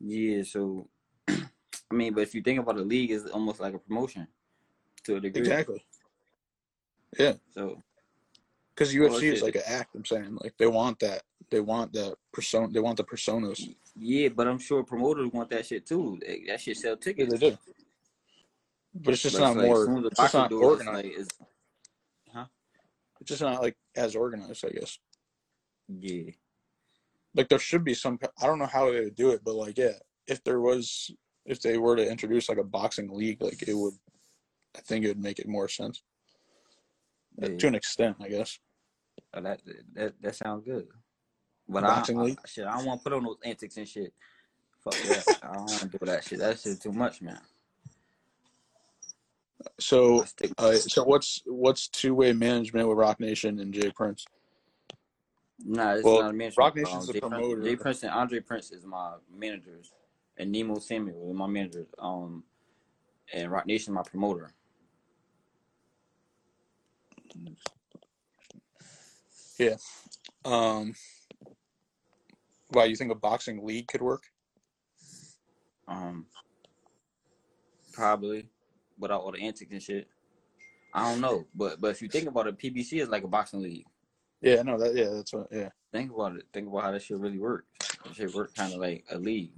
Yeah. 0.00 0.42
So, 0.42 0.88
I 1.90 1.94
mean, 1.94 2.14
but 2.14 2.22
if 2.22 2.34
you 2.34 2.42
think 2.42 2.58
about 2.58 2.76
the 2.76 2.82
league, 2.82 3.10
it's 3.10 3.26
almost 3.30 3.60
like 3.60 3.74
a 3.74 3.78
promotion 3.78 4.26
to 5.04 5.16
a 5.16 5.20
degree. 5.20 5.40
Exactly. 5.42 5.84
Yeah. 7.18 7.34
So 7.54 7.82
Because 8.74 8.94
Well, 8.96 9.10
UFC 9.10 9.32
is 9.32 9.42
like 9.42 9.54
an 9.56 9.62
act. 9.66 9.94
I'm 9.94 10.04
saying 10.04 10.36
like 10.42 10.54
they 10.58 10.66
want 10.66 10.98
that. 11.00 11.22
They 11.50 11.60
want 11.60 11.92
that 11.92 12.16
persona. 12.32 12.68
They 12.68 12.80
want 12.80 12.96
the 12.96 13.04
personas. 13.04 13.74
yeah, 13.94 14.28
but 14.28 14.48
I'm 14.48 14.58
sure 14.58 14.82
promoters 14.82 15.30
want 15.32 15.48
that 15.50 15.64
shit 15.66 15.86
too. 15.86 16.18
That 16.48 16.60
shit 16.60 16.76
sell 16.76 16.92
Yeah, 16.92 16.96
tickets. 17.00 17.32
they 17.38 17.50
do. 17.50 17.58
But 18.94 19.14
it's 19.14 19.22
just 19.22 19.36
But 19.38 19.54
not 19.54 19.56
more. 19.64 20.06
It's 20.06 20.20
just 20.20 20.34
not 20.34 20.50
do 20.50 20.56
it, 20.56 20.72
it's 20.72 20.86
organized. 20.86 21.04
like 21.06 21.18
it's 21.18 21.28
It's 23.20 23.28
just 23.30 23.42
not 23.42 23.62
like 23.62 23.76
as 23.94 24.14
organized. 24.16 24.64
I 24.64 24.70
guess. 24.70 24.98
yeah. 25.88 26.30
Like 27.34 27.48
there 27.48 27.58
should 27.58 27.84
be 27.84 27.94
some. 27.94 28.18
I 28.42 28.46
don't 28.46 28.58
know 28.58 28.66
how 28.66 28.90
they 28.90 29.00
would 29.04 29.14
do 29.14 29.30
it, 29.30 29.42
but 29.44 29.54
like 29.54 29.78
yeah, 29.78 29.92
if 30.26 30.42
there 30.42 30.60
was, 30.60 31.10
if 31.46 31.60
they 31.60 31.78
were 31.78 31.96
to 31.96 32.08
introduce 32.08 32.48
like 32.48 32.58
a 32.58 32.64
boxing 32.64 33.10
league, 33.10 33.42
like 33.42 33.62
it 33.66 33.74
would. 33.74 33.94
I 34.76 34.80
think 34.80 35.04
it 35.04 35.08
would 35.08 35.22
make 35.22 35.38
it 35.38 35.48
more 35.48 35.68
sense 35.68 36.02
uh, 37.42 37.48
yeah. 37.48 37.56
to 37.56 37.66
an 37.66 37.74
extent. 37.74 38.16
I 38.20 38.28
guess. 38.28 38.58
Oh, 39.32 39.40
that 39.40 39.60
that 39.94 40.14
that 40.20 40.34
sounds 40.36 40.64
good. 40.64 40.86
But 41.68 41.84
I, 41.84 42.00
I 42.00 42.02
shit, 42.46 42.66
I 42.66 42.76
don't 42.76 42.86
want 42.86 43.00
to 43.00 43.04
put 43.04 43.12
on 43.12 43.24
those 43.24 43.38
antics 43.44 43.76
and 43.76 43.88
shit. 43.88 44.12
Fuck 44.84 44.94
that. 44.94 45.38
I 45.42 45.54
don't 45.54 45.66
want 45.66 45.80
to 45.80 45.88
do 45.88 45.98
that 46.02 46.24
shit. 46.24 46.38
That 46.38 46.60
shit 46.60 46.80
too 46.80 46.92
much, 46.92 47.22
man. 47.22 47.40
So 49.80 50.24
Uh, 50.58 50.74
so 50.74 51.02
what's 51.04 51.42
what's 51.46 51.88
two 51.88 52.14
way 52.14 52.32
management 52.32 52.88
with 52.88 52.98
Roc 52.98 53.18
Nation 53.18 53.58
and 53.58 53.72
Jay 53.72 53.90
Prince? 53.90 54.24
Nah, 55.64 55.94
it's 55.94 56.04
well, 56.04 56.22
not 56.22 56.30
a 56.30 56.32
management. 56.32 56.58
Roc 56.58 56.76
Nation's 56.76 56.94
Um, 56.94 57.06
the 57.06 57.12
Jay 57.14 57.20
Prince, 57.20 57.34
promoter. 57.34 57.62
Jay 57.62 57.76
Prince 57.76 58.02
and 58.02 58.12
Andre 58.12 58.40
Prince 58.40 58.70
is 58.70 58.84
my 58.84 59.14
managers, 59.34 59.92
and 60.38 60.52
Nemo 60.52 60.78
Samuel 60.78 61.32
my 61.34 61.46
managers. 61.46 61.88
Um, 61.98 62.44
and 63.32 63.50
Roc 63.50 63.66
Nation 63.66 63.94
my 63.94 64.02
promoter. 64.02 64.52
Yeah. 69.58 69.76
Um, 70.44 70.94
why 72.68 72.84
you 72.84 72.96
think 72.96 73.10
a 73.10 73.14
boxing 73.14 73.64
league 73.64 73.88
could 73.88 74.02
work? 74.02 74.24
Um, 75.88 76.26
probably 77.92 78.48
without 78.98 79.22
all 79.22 79.32
the 79.32 79.42
antics 79.42 79.72
and 79.72 79.82
shit. 79.82 80.08
I 80.92 81.10
don't 81.10 81.20
know, 81.20 81.46
but 81.54 81.80
but 81.80 81.90
if 81.90 82.02
you 82.02 82.08
think 82.08 82.28
about 82.28 82.46
it, 82.46 82.58
PBC 82.58 83.02
is 83.02 83.08
like 83.08 83.24
a 83.24 83.28
boxing 83.28 83.62
league. 83.62 83.84
Yeah, 84.40 84.62
no, 84.62 84.78
that 84.78 84.94
yeah, 84.94 85.08
that's 85.12 85.32
what 85.32 85.48
yeah. 85.50 85.68
Think 85.92 86.12
about 86.12 86.36
it. 86.36 86.44
Think 86.52 86.68
about 86.68 86.84
how 86.84 86.90
that 86.92 87.02
shit 87.02 87.18
really 87.18 87.38
works. 87.38 87.66
That 88.04 88.14
shit 88.14 88.34
work 88.34 88.54
kind 88.54 88.72
of 88.72 88.80
like 88.80 89.04
a 89.10 89.18
league. 89.18 89.52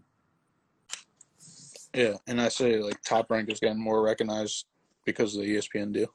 Yeah, 1.94 2.14
and 2.26 2.40
I 2.40 2.48
say 2.48 2.78
like 2.78 3.02
Top 3.02 3.30
Rank 3.30 3.50
is 3.50 3.60
getting 3.60 3.82
more 3.82 4.02
recognized 4.02 4.66
because 5.04 5.34
of 5.34 5.42
the 5.42 5.56
ESPN 5.56 5.92
deal. 5.92 6.12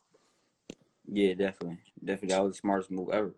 Yeah, 1.11 1.33
definitely, 1.33 1.79
definitely. 2.03 2.29
That 2.29 2.43
was 2.43 2.53
the 2.53 2.57
smartest 2.57 2.91
move 2.91 3.09
ever. 3.11 3.33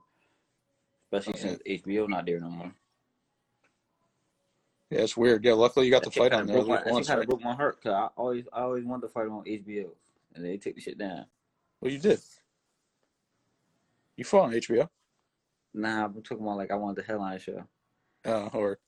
Especially 1.12 1.40
since 1.40 1.62
HBO 1.68 2.10
not 2.10 2.26
there 2.26 2.40
no 2.40 2.50
more. 2.50 2.72
Yeah, 4.90 5.02
it's 5.02 5.18
weird. 5.18 5.44
Yeah, 5.44 5.54
luckily 5.54 5.86
you 5.86 5.92
got 5.92 6.04
the 6.04 6.10
That 6.10 6.20
fight 6.20 6.34
on 6.34 6.46
there 6.46 6.64
my, 6.64 6.76
that 6.84 7.06
kind 7.08 7.20
of 7.22 7.28
broke 7.28 7.42
my 7.42 7.56
heart 7.56 7.78
because 7.82 7.94
I 7.96 8.08
always, 8.16 8.46
I 8.54 8.62
always 8.62 8.86
wanted 8.86 9.08
to 9.08 9.14
fight 9.14 9.28
on 9.28 9.44
HBO, 9.46 9.90
and 10.36 10.46
they 10.46 10.58
took 10.58 10.76
the 10.76 10.82
shit 10.82 10.98
down. 10.98 11.26
Well, 11.82 11.92
you 11.92 12.00
did. 12.00 12.20
You 14.18 14.26
fought 14.26 14.46
on 14.46 14.54
HBO. 14.54 14.88
Nah, 15.74 16.06
I'm 16.06 16.22
talking 16.22 16.44
about 16.44 16.58
like 16.58 16.72
I 16.72 16.76
wanted 16.76 16.98
the 16.98 17.08
headline 17.08 17.40
show. 17.40 17.64
Uh, 18.24 18.50
or 18.54 18.80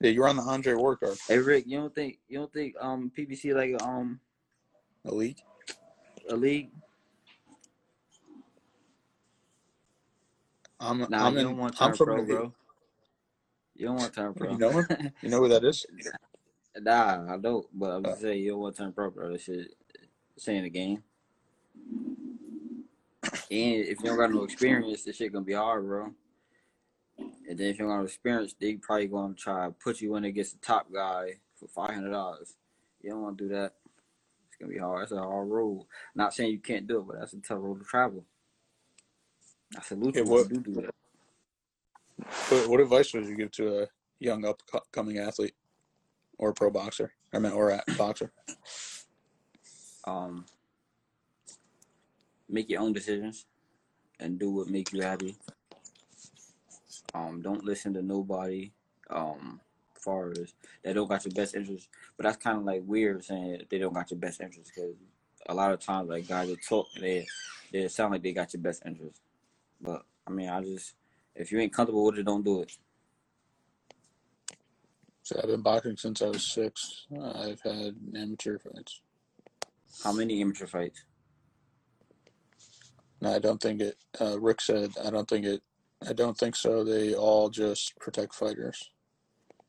yeah, 0.00 0.10
you 0.10 0.20
were 0.20 0.28
on 0.28 0.36
the 0.36 0.42
Andre 0.42 0.74
Ward 0.74 1.00
card, 1.00 1.18
Hey 1.28 1.38
Rick, 1.38 1.64
you 1.66 1.78
don't 1.78 1.94
think 1.94 2.18
you 2.28 2.38
don't 2.38 2.52
think 2.52 2.74
um 2.80 3.10
PBC 3.16 3.54
like 3.54 3.80
um 3.82 4.20
the 5.04 5.14
league. 5.14 5.38
a 6.28 6.36
league? 6.36 6.70
I'm 10.80 11.06
Nah, 11.08 11.26
I'm 11.26 11.32
you 11.32 11.38
in. 11.38 11.46
don't 11.46 11.56
want 11.56 11.74
to 11.76 11.84
I'm 11.84 11.92
from 11.92 12.06
pro, 12.06 12.24
bro. 12.24 12.54
You 13.74 13.86
don't 13.86 13.96
want 13.96 14.12
to 14.12 14.20
turn 14.20 14.34
pro. 14.34 14.52
You 14.52 14.58
know? 14.58 14.84
You 15.22 15.30
know 15.30 15.38
who 15.38 15.48
that 15.48 15.64
is? 15.64 15.86
nah, 16.78 17.32
I 17.34 17.38
don't. 17.38 17.66
But 17.72 17.90
I'm 17.90 18.04
Uh. 18.04 18.10
just 18.10 18.20
saying 18.22 18.42
you 18.42 18.52
don't 18.52 18.60
want 18.60 18.76
to 18.76 18.82
turn 18.82 18.92
pro, 18.92 19.10
bro. 19.10 19.32
That 19.32 19.40
shit, 19.40 19.74
saying 20.36 20.64
the 20.64 20.70
game. 20.70 21.02
And 23.50 23.84
if 23.86 24.00
you 24.00 24.06
don't 24.06 24.18
got 24.18 24.30
no 24.32 24.44
experience, 24.44 25.04
this 25.04 25.16
shit 25.16 25.32
gonna 25.32 25.44
be 25.44 25.54
hard, 25.54 25.84
bro. 25.84 26.12
And 27.18 27.58
then 27.58 27.68
if 27.68 27.78
you 27.78 27.86
don't 27.86 27.96
got 27.96 28.04
experience, 28.04 28.54
they 28.60 28.74
probably 28.74 29.06
gonna 29.08 29.34
try 29.34 29.66
to 29.66 29.72
put 29.72 30.00
you 30.00 30.14
in 30.16 30.24
against 30.24 30.60
the 30.60 30.66
top 30.66 30.92
guy 30.92 31.34
for 31.56 31.66
five 31.68 31.94
hundred 31.94 32.10
dollars. 32.10 32.54
You 33.02 33.10
don't 33.10 33.22
want 33.22 33.38
to 33.38 33.44
do 33.48 33.54
that. 33.54 33.74
It's 34.48 34.56
gonna 34.60 34.72
be 34.72 34.78
hard. 34.78 35.02
That's 35.02 35.12
a 35.12 35.16
hard 35.18 35.48
road. 35.48 35.86
Not 36.14 36.34
saying 36.34 36.52
you 36.52 36.58
can't 36.58 36.86
do 36.86 37.00
it, 37.00 37.06
but 37.08 37.18
that's 37.18 37.32
a 37.32 37.40
tough 37.40 37.58
road 37.60 37.80
to 37.80 37.84
travel. 37.84 38.24
I 39.76 39.82
salute 39.82 40.16
you 40.16 40.24
what- 40.24 40.50
you 40.50 40.58
do 40.60 40.74
do 40.74 40.80
that. 40.82 40.94
What, 42.48 42.68
what 42.68 42.80
advice 42.80 43.12
would 43.14 43.26
you 43.26 43.36
give 43.36 43.52
to 43.52 43.82
a 43.82 43.86
young 44.18 44.44
upcoming 44.44 45.18
athlete 45.18 45.54
or 46.38 46.50
a 46.50 46.54
pro 46.54 46.70
boxer? 46.70 47.12
I 47.32 47.38
mean, 47.38 47.52
or 47.52 47.70
a 47.70 47.82
boxer? 47.96 48.32
Um, 50.04 50.46
make 52.48 52.68
your 52.70 52.80
own 52.80 52.92
decisions 52.92 53.46
and 54.18 54.38
do 54.38 54.50
what 54.50 54.68
makes 54.68 54.92
you 54.92 55.02
happy. 55.02 55.36
Um, 57.14 57.42
don't 57.42 57.64
listen 57.64 57.94
to 57.94 58.02
nobody. 58.02 58.72
Um, 59.10 59.60
far 59.98 60.30
as 60.30 60.54
they 60.82 60.92
don't 60.92 61.08
got 61.08 61.24
your 61.24 61.34
best 61.34 61.54
interest. 61.54 61.88
But 62.16 62.24
that's 62.24 62.36
kind 62.36 62.58
of 62.58 62.64
like 62.64 62.82
weird 62.84 63.24
saying 63.24 63.62
they 63.70 63.78
don't 63.78 63.92
got 63.92 64.10
your 64.10 64.20
best 64.20 64.40
interest 64.40 64.72
because 64.74 64.94
a 65.48 65.54
lot 65.54 65.72
of 65.72 65.80
times 65.80 66.08
like 66.08 66.28
guys 66.28 66.48
that 66.48 66.64
talk 66.66 66.86
and 66.94 67.04
they 67.04 67.26
they 67.72 67.88
sound 67.88 68.12
like 68.12 68.22
they 68.22 68.32
got 68.32 68.52
your 68.52 68.62
best 68.62 68.82
interest. 68.86 69.20
But 69.80 70.02
I 70.26 70.30
mean, 70.30 70.48
I 70.48 70.62
just 70.62 70.94
if 71.34 71.52
you 71.52 71.58
ain't 71.58 71.72
comfortable 71.72 72.04
with 72.04 72.18
it, 72.18 72.24
don't 72.24 72.44
do 72.44 72.62
it. 72.62 72.72
So 75.22 75.38
I've 75.42 75.50
been 75.50 75.62
boxing 75.62 75.96
since 75.96 76.22
I 76.22 76.28
was 76.28 76.50
six. 76.50 77.06
I've 77.12 77.60
had 77.60 77.94
amateur 78.16 78.58
fights. 78.58 79.02
How 80.02 80.12
many 80.12 80.40
amateur 80.40 80.66
fights? 80.66 81.04
No, 83.20 83.34
I 83.34 83.38
don't 83.38 83.60
think 83.60 83.80
it. 83.80 83.96
Uh, 84.18 84.38
Rick 84.40 84.60
said 84.60 84.92
I 85.04 85.10
don't 85.10 85.28
think 85.28 85.44
it. 85.44 85.62
I 86.06 86.12
don't 86.12 86.36
think 86.36 86.54
so. 86.54 86.84
They 86.84 87.14
all 87.14 87.50
just 87.50 87.96
protect 87.98 88.34
fighters. 88.34 88.90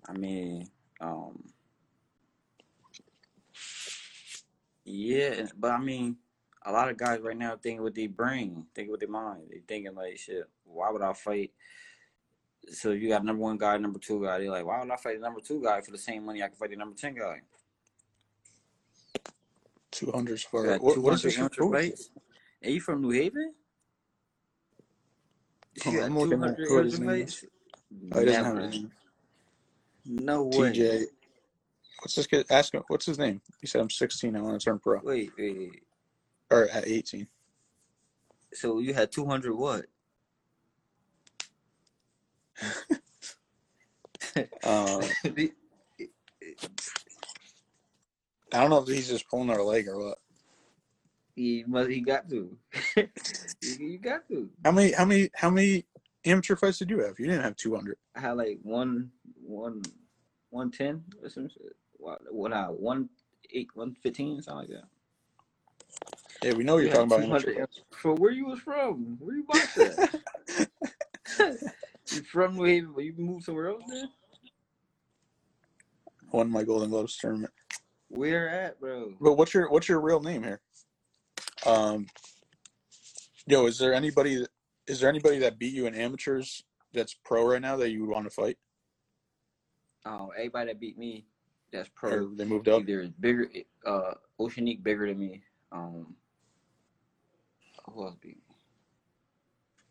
I 0.08 0.14
mean, 0.14 0.68
um, 1.02 1.44
yeah, 4.86 5.48
but 5.58 5.72
I 5.72 5.80
mean, 5.80 6.18
a 6.66 6.72
lot 6.72 6.90
of 6.90 6.98
guys 6.98 7.20
right 7.22 7.38
now 7.38 7.56
thinking 7.56 7.84
with 7.84 7.96
their 7.96 8.10
brain, 8.10 8.66
thinking 8.76 8.92
with 8.92 9.00
their 9.00 9.10
mind. 9.10 9.44
They 9.50 9.62
thinking 9.68 9.96
like, 9.96 10.18
shit, 10.18 10.44
why 10.66 10.92
would 10.92 11.02
I 11.02 11.14
fight? 11.14 11.52
So 12.72 12.92
you 12.92 13.10
got 13.10 13.26
number 13.26 13.42
one 13.42 13.58
guy, 13.58 13.78
number 13.78 14.00
two 14.00 14.24
guy. 14.24 14.40
They're 14.40 14.52
like, 14.52 14.66
why 14.66 14.80
would 14.80 14.92
I 14.92 14.98
fight 14.98 15.16
the 15.16 15.22
number 15.22 15.42
two 15.42 15.64
guy 15.64 15.82
for 15.82 15.92
the 15.92 15.98
same 15.98 16.26
money 16.26 16.44
I 16.44 16.48
can 16.48 16.58
fight 16.58 16.70
the 16.70 16.76
number 16.76 16.96
ten 16.96 17.16
guy? 17.16 17.42
Two 19.92 20.12
hundred 20.12 20.40
for 20.42 20.78
what, 20.78 20.98
what 21.00 21.14
is 21.14 21.22
200 21.36 21.92
this? 21.92 22.10
Are 22.64 22.70
you 22.70 22.80
from 22.82 23.02
New 23.02 23.12
Haven? 23.12 23.54
Hold 25.84 25.96
You 25.96 26.02
on, 26.02 26.10
got 26.10 26.12
I'm 26.12 26.20
looking 26.20 26.44
at 26.44 26.58
200 26.58 26.68
who 26.68 26.78
his 26.84 27.00
name 27.00 27.10
fights? 27.10 27.46
Oh, 28.12 28.20
he 28.20 28.26
doesn't 28.26 28.46
have 28.46 28.56
Never. 28.56 28.68
a 28.68 28.70
name. 28.70 28.92
No 30.06 30.44
way. 30.44 30.72
TJ. 30.74 31.06
What's 32.02 32.16
this 32.16 32.28
kid? 32.28 32.46
Ask 32.50 32.74
him. 32.74 32.84
What's 32.88 33.06
his 33.06 33.20
name? 33.20 33.42
He 33.62 33.68
said 33.68 33.82
I'm 33.82 33.90
16. 33.90 34.36
I 34.36 34.42
want 34.42 34.60
to 34.60 34.66
turn 34.66 34.80
pro. 34.80 35.00
Wait, 35.04 35.32
wait, 35.38 35.58
wait. 35.58 35.84
Or 36.50 36.68
at 36.70 36.88
18. 36.88 37.28
So 38.54 38.80
you 38.80 38.94
had 38.94 39.12
200 39.12 39.54
what? 39.54 39.86
Uh, 44.64 45.02
I 48.54 48.62
don't 48.62 48.70
know 48.70 48.82
if 48.82 48.88
he's 48.88 49.10
just 49.10 49.28
pulling 49.30 49.50
our 49.50 49.64
leg 49.64 49.88
or 49.88 49.98
what. 49.98 50.18
He 51.40 51.64
must. 51.66 51.90
He 51.90 52.02
got 52.02 52.30
to. 52.30 52.58
you, 53.62 53.98
got 53.98 54.28
to. 54.28 54.50
How 54.66 54.72
many? 54.72 54.92
How 54.92 55.06
many? 55.06 55.30
How 55.34 55.50
many 55.50 55.86
amateur 56.26 56.58
fights 56.58 56.80
did 56.80 56.90
you 56.90 57.00
have? 57.00 57.18
You 57.18 57.28
didn't 57.28 57.44
have 57.44 57.56
200. 57.56 57.98
I 58.16 58.20
had 58.20 58.34
like 58.34 58.60
one, 58.62 59.12
one, 59.42 59.82
one 60.50 60.70
ten 60.70 61.02
or 61.24 61.30
some 61.30 61.48
shit. 61.48 61.78
What? 61.94 62.20
I 62.54 62.66
one 62.66 63.10
eight, 63.54 63.70
one 63.74 63.96
fifteen, 64.04 64.42
something 64.42 64.70
like 64.70 64.82
that. 64.82 64.84
Yeah, 66.44 66.54
we 66.56 66.66
know 66.66 66.76
you're 66.76 66.88
You 66.88 66.92
talking 66.92 67.08
about 67.08 67.24
amateur 67.24 67.66
From 67.92 68.16
where 68.18 68.32
you 68.32 68.46
was 68.46 68.60
from? 68.60 69.18
Where 69.20 69.36
you 69.36 69.44
boxed 69.44 69.78
at? 69.78 70.22
you 72.12 72.22
from 72.24 72.58
New 72.58 72.64
Haven, 72.66 72.92
but 72.94 73.04
you 73.06 73.14
moved 73.18 73.46
somewhere 73.46 73.70
else, 73.70 73.84
man? 73.88 74.10
Won 76.32 76.50
my 76.50 76.64
Golden 76.64 76.90
Gloves 76.90 77.18
tournament. 77.18 77.54
Where 78.10 78.50
at, 78.50 78.80
bro? 78.80 79.14
But 79.22 79.34
what's 79.36 79.54
your 79.54 79.70
what's 79.70 79.88
your 79.88 80.02
real 80.02 80.20
name 80.20 80.44
here? 80.44 80.60
Um, 81.66 82.08
yo, 83.48 83.66
is 83.66 83.78
there 83.78 83.94
anybody? 83.94 84.46
Is 84.88 85.00
there 85.00 85.10
anybody 85.10 85.40
that 85.40 85.60
beat 85.60 85.74
you 85.74 85.86
in 85.86 85.96
amateurs 85.96 86.64
that's 86.94 87.14
pro 87.14 87.46
right 87.48 87.62
now 87.62 87.76
that 87.78 87.92
you 87.92 88.02
would 88.02 88.10
want 88.10 88.26
to 88.26 88.32
fight, 88.32 88.58
Oh, 90.06 90.30
everybody 90.36 90.68
that 90.72 90.80
beat 90.80 90.98
me, 90.98 91.26
that's 91.72 91.90
or 91.90 91.92
pro. 91.96 92.30
they 92.36 92.46
moved 92.46 92.68
up? 92.70 92.82
Either 92.82 93.02
is 93.02 93.12
bigger, 93.20 93.48
uh, 93.86 94.14
Oceanique 94.40 94.82
bigger 94.84 95.08
than 95.08 95.20
me. 95.20 95.44
Um, 95.72 96.16
who 97.92 98.06
else 98.06 98.16
beat 98.22 98.38
me? 98.38 98.56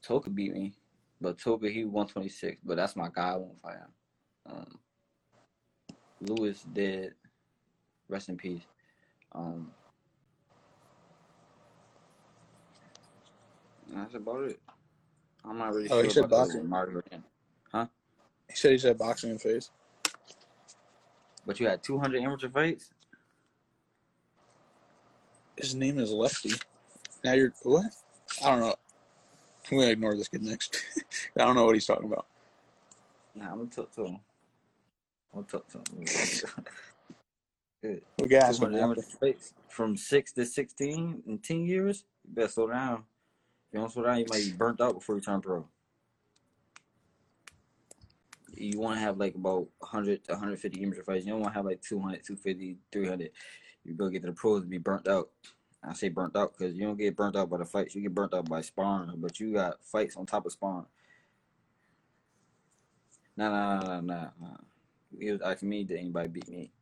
Toka 0.02 0.30
beat 0.30 0.52
me, 0.52 0.72
but 1.20 1.38
Toka 1.38 1.68
he 1.68 1.84
126. 1.84 2.60
But 2.64 2.76
that's 2.76 2.96
my 2.96 3.08
guy. 3.14 3.32
I 3.32 3.36
won't 3.36 3.60
fight 3.60 3.76
him. 3.76 3.92
Um, 4.46 4.78
Lewis 6.20 6.62
dead. 6.72 7.14
Rest 8.08 8.30
in 8.30 8.36
peace. 8.38 8.62
Um, 9.32 9.70
that's 13.88 14.14
about 14.14 14.44
it. 14.44 14.60
I'm 15.44 15.58
not 15.58 15.74
really 15.74 15.88
Oh, 15.90 16.02
he 16.02 16.10
said 16.10 16.28
boxing. 16.28 16.72
Again. 16.72 17.24
He 18.48 18.56
said 18.56 18.72
he 18.72 18.78
said 18.78 18.98
boxing 18.98 19.30
in 19.30 19.38
face. 19.38 19.70
But 21.46 21.60
you 21.60 21.66
had 21.66 21.82
200 21.82 22.22
amateur 22.22 22.48
fights. 22.48 22.90
His 25.56 25.74
name 25.74 25.98
is 25.98 26.10
Lefty. 26.10 26.52
Now 27.24 27.32
you're 27.32 27.52
what? 27.62 27.86
I 28.44 28.50
don't 28.50 28.60
know. 28.60 28.74
I'm 29.70 29.78
gonna 29.78 29.90
ignore 29.90 30.16
this 30.16 30.28
kid 30.28 30.42
next. 30.42 30.82
I 31.38 31.44
don't 31.44 31.56
know 31.56 31.64
what 31.64 31.74
he's 31.74 31.86
talking 31.86 32.06
about. 32.06 32.26
Nah, 33.34 33.52
I'm 33.52 33.58
gonna 33.58 33.70
talk 33.70 33.92
to 33.96 34.06
him. 34.06 34.20
I'm 35.34 35.42
gonna 35.42 35.46
talk 35.46 35.68
to 35.68 35.78
him. 35.78 36.04
Good. 37.82 38.02
We 38.20 38.28
can 38.28 38.42
ask 38.42 38.60
him 38.60 38.70
200 38.70 38.82
amateur 38.82 39.02
fights 39.02 39.54
from 39.68 39.96
six 39.96 40.32
to 40.32 40.44
16 40.44 41.22
in 41.26 41.38
10 41.38 41.64
years. 41.64 42.04
You 42.26 42.34
better 42.34 42.48
slow 42.48 42.68
down. 42.68 43.04
You 43.72 43.80
don't 43.80 43.92
slow 43.92 44.04
down, 44.04 44.18
you 44.18 44.26
might 44.30 44.44
be 44.44 44.52
burnt 44.52 44.80
out 44.80 44.94
before 44.94 45.16
you 45.16 45.20
turn 45.20 45.40
pro. 45.40 45.66
You 48.54 48.80
want 48.80 48.96
to 48.96 49.00
have 49.00 49.18
like 49.18 49.34
about 49.34 49.68
100 49.78 50.24
to 50.24 50.32
150 50.32 50.82
amateur 50.82 51.02
fights. 51.02 51.26
You 51.26 51.32
don't 51.32 51.42
want 51.42 51.52
to 51.52 51.58
have 51.58 51.66
like 51.66 51.82
200, 51.82 52.24
250, 52.24 52.76
300. 52.90 53.30
You 53.84 53.94
go 53.94 54.08
get 54.08 54.22
to 54.22 54.28
the 54.28 54.32
pros 54.32 54.62
and 54.62 54.70
be 54.70 54.78
burnt 54.78 55.06
out. 55.06 55.28
I 55.84 55.92
say 55.92 56.08
burnt 56.08 56.34
out 56.36 56.54
because 56.56 56.74
you 56.74 56.86
don't 56.86 56.96
get 56.96 57.16
burnt 57.16 57.36
out 57.36 57.50
by 57.50 57.58
the 57.58 57.64
fights. 57.64 57.94
You 57.94 58.02
get 58.02 58.14
burnt 58.14 58.34
out 58.34 58.48
by 58.48 58.62
sparring, 58.62 59.12
but 59.16 59.38
you 59.38 59.52
got 59.52 59.84
fights 59.84 60.16
on 60.16 60.26
top 60.26 60.46
of 60.46 60.52
sparring. 60.52 60.86
Nah, 63.36 63.50
nah, 63.50 63.80
nah, 63.80 64.00
nah, 64.00 64.00
nah. 64.00 64.30
nah. 64.40 64.56
He 65.18 65.30
was 65.30 65.40
asking 65.40 65.68
me, 65.68 65.84
did 65.84 65.98
anybody 65.98 66.28
beat 66.28 66.48
me? 66.48 66.72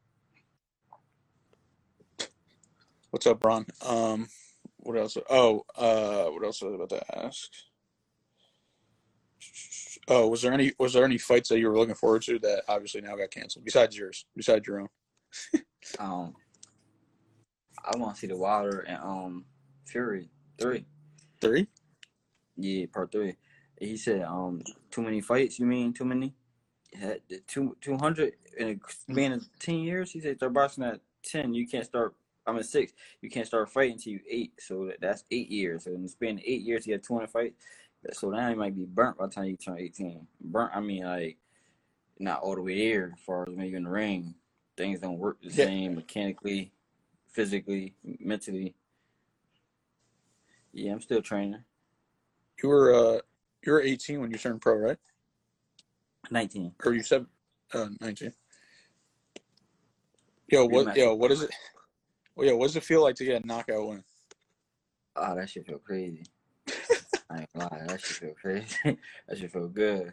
What's 3.11 3.27
up, 3.27 3.45
Ron? 3.45 3.67
Um, 3.87 4.29
what 4.87 4.97
else? 4.97 5.17
Oh, 5.29 5.65
uh, 5.75 6.27
what 6.27 6.45
else 6.45 6.63
was 6.63 6.73
I 6.73 6.77
about 6.77 6.89
to 6.91 7.25
ask? 7.25 7.51
Oh, 10.09 10.29
was 10.29 10.43
there 10.43 10.53
any 10.53 10.73
was 10.79 10.93
there 10.93 11.05
any 11.05 11.19
fights 11.19 11.49
that 11.49 11.59
you 11.59 11.69
were 11.69 11.77
looking 11.77 11.95
forward 11.95 12.23
to 12.23 12.39
that 12.39 12.63
obviously 12.69 13.01
now 13.01 13.17
got 13.17 13.31
canceled 13.31 13.65
besides 13.65 13.97
yours, 13.99 14.25
besides 14.37 14.67
your 14.67 14.81
own? 14.81 14.89
Um, 16.01 16.35
I 17.85 17.97
want 17.97 18.17
to 18.17 18.21
see 18.21 18.27
the 18.27 18.37
Wilder 18.37 18.81
and 18.81 18.99
um 19.01 19.45
Fury 19.85 20.29
three. 20.59 20.85
Three? 21.41 21.69
Yeah, 22.57 22.87
part 22.93 23.13
three. 23.13 23.37
He 23.81 23.97
said 23.97 24.23
um 24.23 24.63
too 24.91 25.03
many 25.03 25.21
fights. 25.21 25.61
You 25.61 25.67
mean 25.67 25.93
too 25.93 26.05
many? 26.05 26.35
Had 26.93 27.21
two 27.47 27.77
two 27.81 27.97
hundred 27.97 28.33
in 28.59 28.69
a 28.69 28.91
span 28.91 29.33
of 29.33 29.49
ten 29.61 29.77
years. 29.77 30.11
He 30.11 30.21
said 30.21 30.39
start 30.39 30.55
boxing 30.55 30.83
at 30.83 31.01
ten. 31.23 31.55
You 31.55 31.69
can't 31.69 31.85
start. 31.87 32.15
I'm 32.47 32.59
at 32.59 32.67
six. 32.67 32.93
You 33.23 33.31
can't 33.31 33.47
start 33.47 33.71
fighting 33.71 33.95
until 33.95 34.13
you 34.15 34.21
eight. 34.29 34.53
So 34.61 34.87
that, 34.87 35.01
that's 35.01 35.25
eight 35.31 35.51
years. 35.51 35.85
So 35.85 35.93
in 35.93 36.03
the 36.03 36.09
span 36.09 36.35
of 36.37 36.43
eight 36.45 36.63
years, 36.63 36.87
had 36.87 37.03
two 37.03 37.15
hundred 37.15 37.31
fights. 37.31 37.57
So 38.13 38.31
now 38.31 38.49
you 38.49 38.57
might 38.57 38.77
be 38.77 38.85
burnt 38.85 39.19
by 39.19 39.27
the 39.27 39.33
time 39.33 39.47
you 39.47 39.57
turn 39.57 39.79
eighteen. 39.79 40.27
Burnt. 40.41 40.73
I 40.75 40.81
mean 40.81 41.05
like 41.05 41.39
not 42.19 42.41
all 42.41 42.55
the 42.55 42.63
way 42.63 42.91
there. 42.91 43.13
As 43.17 43.21
far 43.25 43.43
as 43.43 43.55
when 43.55 43.67
you're 43.67 43.79
in 43.79 43.85
the 43.85 43.91
ring, 43.91 44.35
things 44.77 45.01
don't 45.01 45.19
work 45.19 45.41
the 45.43 45.49
Yeah. 45.49 45.67
same 45.67 45.95
mechanically, 45.97 46.73
physically, 47.33 47.95
mentally. 48.21 48.75
Yeah, 50.73 50.93
I'm 50.93 51.01
still 51.01 51.23
training. 51.23 51.65
You 52.63 52.69
were 52.69 52.95
uh 52.95 53.21
you 53.65 53.73
were 53.73 53.83
18 53.83 54.21
when 54.21 54.31
you 54.31 54.39
turned 54.39 54.61
pro, 54.61 54.75
right? 54.77 54.99
Nineteen. 56.31 56.73
Or 56.85 56.95
you 56.95 57.03
said 57.03 57.27
uh 57.75 57.89
19. 58.01 58.33
Yo, 60.49 60.65
what? 60.67 60.97
Yo, 60.97 61.15
what 61.15 61.33
is 61.33 61.43
it? 61.43 61.51
Well, 62.37 62.47
yeah, 62.47 62.53
what 62.53 62.67
does 62.67 62.77
it 62.77 62.85
feel 62.85 63.03
like 63.03 63.17
to 63.17 63.25
get 63.25 63.43
a 63.43 63.47
knockout 63.47 63.89
win? 63.89 64.05
Oh, 65.17 65.35
that 65.35 65.49
shit 65.49 65.67
feel 65.67 65.79
crazy. 65.79 66.25
I 67.31 67.41
ain't 67.41 67.53
gonna 67.57 67.87
that 67.89 68.01
shit 68.01 68.17
feel 68.17 68.35
crazy. 68.41 68.67
that 69.29 69.39
shit 69.39 69.51
feel 69.51 69.69
good. 69.69 70.13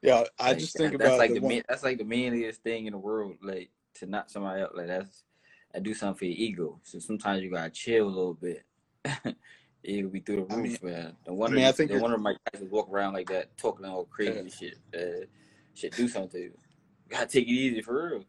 Yeah, 0.00 0.24
I 0.38 0.48
Like, 0.50 0.58
just 0.58 0.76
think 0.76 0.92
that- 0.92 0.98
that's 0.98 1.08
about 1.10 1.18
like 1.18 1.34
the 1.34 1.40
the 1.40 1.48
man, 1.48 1.62
that's 1.68 1.82
like 1.82 1.98
the 1.98 2.04
manliest 2.04 2.62
thing 2.62 2.86
in 2.86 2.92
the 2.92 2.98
world. 2.98 3.36
Like 3.42 3.70
to 3.96 4.06
knock 4.06 4.30
somebody 4.30 4.62
out, 4.62 4.74
like 4.76 4.86
that's 4.86 5.24
I 5.74 5.80
do 5.80 5.92
something 5.92 6.18
for 6.18 6.24
your 6.24 6.34
ego. 6.36 6.80
So 6.82 6.98
sometimes 6.98 7.42
you 7.42 7.50
gotta 7.50 7.70
chill 7.70 8.06
a 8.06 8.08
little 8.08 8.34
bit. 8.34 8.64
It'll 9.84 10.10
be 10.10 10.20
through 10.20 10.46
the 10.48 10.54
I 10.54 10.56
roof, 10.56 10.82
mean- 10.82 10.92
man. 10.92 11.16
The 11.26 11.32
wonder, 11.34 11.56
mean, 11.56 11.66
I 11.66 11.72
think 11.72 11.88
the 11.88 11.94
you're- 11.94 12.02
wonder 12.02 12.16
Mike 12.18 12.38
Tyson 12.50 12.70
walk 12.70 12.88
around 12.90 13.12
like 13.12 13.28
that, 13.28 13.56
talking 13.58 13.84
all 13.84 14.04
crazy 14.06 14.48
shit. 14.50 14.78
Uh, 14.94 15.26
shit, 15.74 15.94
do 15.94 16.08
something 16.08 16.30
to 16.30 16.38
you. 16.38 16.52
Gotta 17.08 17.26
take 17.26 17.46
it 17.46 17.50
easy 17.50 17.82
for 17.82 18.08
real. 18.10 18.24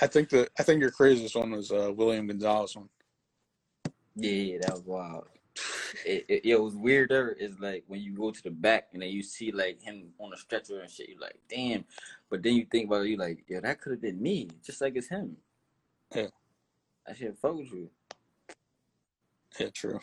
I 0.00 0.06
think 0.06 0.28
the 0.28 0.48
I 0.58 0.62
think 0.62 0.80
your 0.80 0.90
craziest 0.90 1.36
one 1.36 1.52
was 1.52 1.72
uh 1.72 1.92
William 1.94 2.26
Gonzalez 2.26 2.76
one. 2.76 2.88
Yeah, 4.14 4.30
yeah, 4.30 4.58
that 4.62 4.72
was 4.72 4.82
wild. 4.84 5.26
it, 6.04 6.24
it, 6.28 6.44
it 6.44 6.60
was 6.60 6.74
weirder 6.74 7.36
is 7.38 7.58
like 7.60 7.84
when 7.86 8.00
you 8.00 8.12
go 8.12 8.30
to 8.30 8.42
the 8.42 8.50
back 8.50 8.88
and 8.92 9.02
then 9.02 9.10
you 9.10 9.22
see 9.22 9.52
like 9.52 9.80
him 9.80 10.08
on 10.18 10.32
a 10.32 10.36
stretcher 10.36 10.80
and 10.80 10.90
shit. 10.90 11.08
You're 11.08 11.20
like, 11.20 11.38
damn. 11.48 11.84
But 12.30 12.42
then 12.42 12.54
you 12.54 12.66
think 12.70 12.86
about 12.86 13.06
it, 13.06 13.10
you 13.10 13.16
like, 13.16 13.44
yeah, 13.48 13.60
that 13.60 13.80
could 13.80 13.92
have 13.92 14.02
been 14.02 14.20
me, 14.20 14.48
just 14.64 14.80
like 14.80 14.96
it's 14.96 15.08
him. 15.08 15.36
Yeah. 16.14 16.28
I 17.08 17.14
should 17.14 17.38
fuck 17.38 17.56
with 17.56 17.72
you. 17.72 17.90
Yeah, 19.58 19.70
true. 19.72 20.00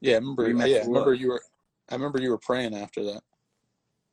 Yeah, 0.00 0.14
I 0.14 0.18
remember. 0.18 0.48
Rematch 0.48 0.68
Yeah, 0.68 0.78
I 0.78 0.86
remember 0.86 1.14
you 1.14 1.28
were. 1.28 1.42
I 1.88 1.94
remember 1.94 2.20
you 2.20 2.30
were 2.30 2.38
praying 2.38 2.74
after 2.74 3.02
that. 3.04 3.22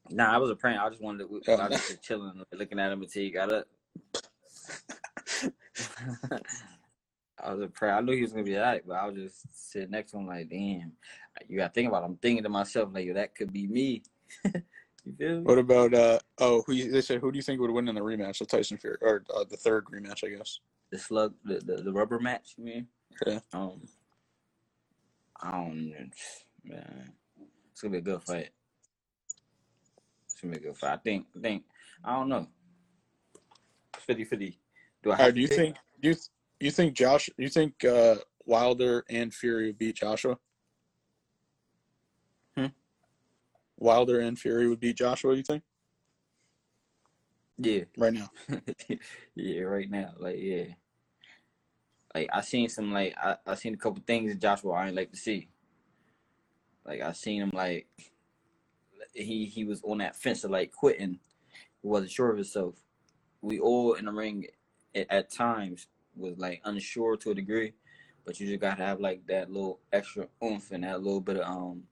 Nah, 0.10 0.34
I 0.34 0.38
wasn't 0.38 0.60
praying. 0.60 0.78
I 0.78 0.90
just 0.90 1.02
wanted 1.02 1.28
to. 1.28 1.42
Oh, 1.48 1.54
I 1.56 1.70
was 1.70 1.88
just 1.88 2.04
chilling, 2.04 2.44
looking 2.52 2.80
at 2.80 2.92
him 2.92 3.02
until 3.02 3.22
he 3.24 3.32
got 3.32 3.52
up. 3.52 3.68
I 7.44 7.52
was 7.54 7.62
a 7.62 7.68
prayer. 7.68 7.96
I 7.96 8.02
knew 8.02 8.14
he 8.16 8.22
was 8.22 8.32
gonna 8.32 8.44
be 8.44 8.58
alright, 8.58 8.84
but 8.86 8.94
I 8.94 9.06
was 9.08 9.16
just 9.16 9.72
sitting 9.72 9.92
next 9.92 10.12
to 10.12 10.18
him 10.18 10.28
like, 10.28 10.50
damn. 10.50 10.94
You 11.48 11.58
gotta 11.58 11.74
think 11.74 11.90
about. 11.90 12.04
It. 12.04 12.06
I'm 12.08 12.18
thinking 12.18 12.44
to 12.44 12.50
myself 12.50 12.90
like, 12.94 13.06
yo, 13.06 13.14
that 13.16 13.36
could 13.36 13.52
be 13.52 13.68
me. 13.68 14.04
you 14.46 15.14
feel 15.18 15.38
me? 15.38 15.44
What 15.44 15.58
about? 15.58 15.94
uh 15.94 16.20
Oh, 16.38 16.64
who 16.66 16.74
you- 16.74 16.92
they 16.92 17.02
said 17.02 17.20
who 17.22 17.32
do 17.32 17.38
you 17.38 17.44
think 17.44 17.60
would 17.60 17.72
win 17.72 17.88
in 17.88 17.96
the 17.96 18.02
rematch? 18.02 18.40
The 18.40 18.46
Tyson 18.46 18.78
Fury 18.78 18.98
or 19.02 19.24
uh, 19.36 19.44
the 19.50 19.58
third 19.58 19.86
rematch, 19.86 20.24
I 20.26 20.36
guess. 20.38 20.60
The 20.92 21.00
slug, 21.00 21.34
the, 21.44 21.60
the, 21.60 21.82
the 21.84 21.92
rubber 21.92 22.20
match. 22.20 22.54
You 22.58 22.66
mean? 22.66 22.88
Yeah. 23.26 23.40
Um, 23.54 23.82
I 25.42 25.52
don't, 25.52 25.94
man. 26.64 27.12
It's 27.72 27.82
gonna 27.82 27.92
be 27.94 27.98
a 27.98 28.02
good 28.02 28.24
fight. 28.24 28.50
It's 30.44 30.50
gonna 30.52 30.60
be 30.60 30.66
a 30.68 30.72
good 30.72 30.78
fight. 30.78 30.94
I 30.94 30.98
think. 30.98 31.26
I 31.38 31.40
think. 31.40 31.64
I 32.04 32.16
don't 32.16 32.28
know. 32.28 32.48
50-50. 34.10 34.58
Do 35.02 35.12
I 35.12 35.14
All 35.14 35.18
have 35.18 35.26
right, 35.28 35.36
do 35.36 35.42
you 35.42 35.48
pick? 35.48 35.58
think? 35.58 35.76
Do 36.02 36.10
you 36.10 36.14
th- 36.16 36.28
you 36.60 36.72
think 36.72 36.94
Josh? 36.96 37.30
You 37.38 37.48
think 37.50 37.84
uh 37.86 38.16
Wilder 38.46 39.06
and 39.10 39.34
Fury 39.34 39.68
would 39.68 39.78
beat 39.78 39.96
Joshua? 39.96 40.38
Hmm? 42.58 42.68
Wilder 43.78 44.20
and 44.20 44.38
Fury 44.38 44.68
would 44.68 44.80
beat 44.82 44.98
Joshua. 44.98 45.34
You 45.36 45.44
think 45.44 45.64
Yeah. 47.58 47.84
right 47.98 48.14
now? 48.14 48.30
yeah, 49.36 49.62
right 49.62 49.90
now. 49.90 50.14
Like, 50.18 50.38
yeah. 50.40 50.66
Like 52.14 52.30
I 52.34 52.42
seen 52.42 52.68
some 52.68 52.92
like 52.92 53.16
I, 53.18 53.38
I 53.48 53.56
seen 53.56 53.76
a 53.76 53.78
couple 53.78 54.04
things 54.06 54.32
in 54.32 54.40
Joshua 54.40 54.74
I 54.74 54.88
ain't 54.88 54.96
like 54.96 55.12
to 55.12 55.18
see. 55.18 55.48
Like 56.86 57.02
I 57.02 57.14
seen 57.14 57.42
him 57.44 57.52
like 57.54 57.88
he 59.14 59.46
he 59.46 59.64
was 59.66 59.82
on 59.84 60.00
that 60.00 60.16
fence 60.16 60.44
of 60.44 60.52
like 60.52 60.72
quitting. 60.72 61.20
He 61.82 61.88
wasn't 61.88 62.12
sure 62.12 62.30
of 62.30 62.38
himself. 62.38 62.76
We 63.42 63.60
all 63.60 63.94
in 63.94 64.06
the 64.06 64.12
ring 64.12 64.48
at, 64.96 65.08
at 65.10 65.32
times 65.32 65.88
was 66.16 66.38
like 66.38 66.62
unsure 66.66 67.18
to 67.18 67.32
a 67.32 67.36
degree, 67.36 67.74
but 68.26 68.40
you 68.40 68.48
just 68.48 68.62
gotta 68.62 68.84
have 68.84 69.00
like 69.00 69.26
that 69.28 69.52
little 69.52 69.80
extra 69.92 70.28
oomph 70.44 70.72
and 70.72 70.84
that 70.84 71.02
little 71.02 71.22
bit 71.22 71.38
of 71.38 71.48
um 71.48 71.84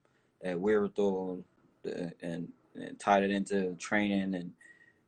that 0.42 0.60
wherewithal 0.60 1.44
uh, 1.86 2.10
and 2.22 2.48
and 2.76 3.00
tied 3.00 3.24
it 3.24 3.32
into 3.32 3.76
training 3.76 4.36
and 4.36 4.52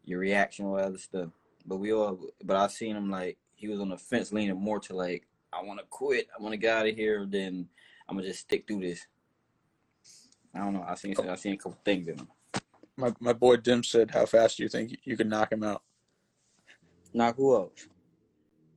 your 0.06 0.19
reaction 0.19 0.65
or 0.65 0.80
other 0.80 0.97
stuff. 0.97 1.30
But 1.65 1.78
we 1.78 1.93
all, 1.93 2.19
but 2.43 2.58
I 2.58 2.67
seen 2.67 2.95
him 2.95 3.10
like 3.10 3.38
he 3.56 3.67
was 3.67 3.80
on 3.80 3.89
the 3.89 3.97
fence, 3.97 4.34
leaning 4.34 4.60
more 4.60 4.80
to 4.82 4.95
like 4.95 5.26
I 5.54 5.63
want 5.63 5.80
to 5.80 5.86
quit, 5.89 6.28
I 6.38 6.41
want 6.41 6.54
to 6.54 6.58
get 6.58 6.76
out 6.76 6.88
of 6.88 6.95
here. 6.95 7.26
Then 7.28 7.67
I'm 8.08 8.17
gonna 8.17 8.28
just 8.28 8.41
stick 8.41 8.67
through 8.67 8.82
this. 8.82 9.06
I 10.54 10.60
don't 10.60 10.74
know. 10.74 10.86
I 10.88 10.96
seen 10.96 11.16
I 11.18 11.36
seen 11.36 11.54
a 11.54 11.58
couple 11.58 11.78
things 11.84 12.08
in 12.08 12.18
him. 12.20 12.28
My 12.96 13.13
my 13.20 13.34
boy 13.34 13.58
Dim 13.58 13.84
said, 13.84 14.12
"How 14.12 14.26
fast 14.26 14.58
do 14.58 14.63
you 14.63 14.70
think 14.70 15.00
you 15.04 15.18
could 15.18 15.30
knock 15.30 15.52
him 15.52 15.63
out?" 15.63 15.82
Knock 17.13 17.36
who 17.38 17.56
out? 17.56 17.72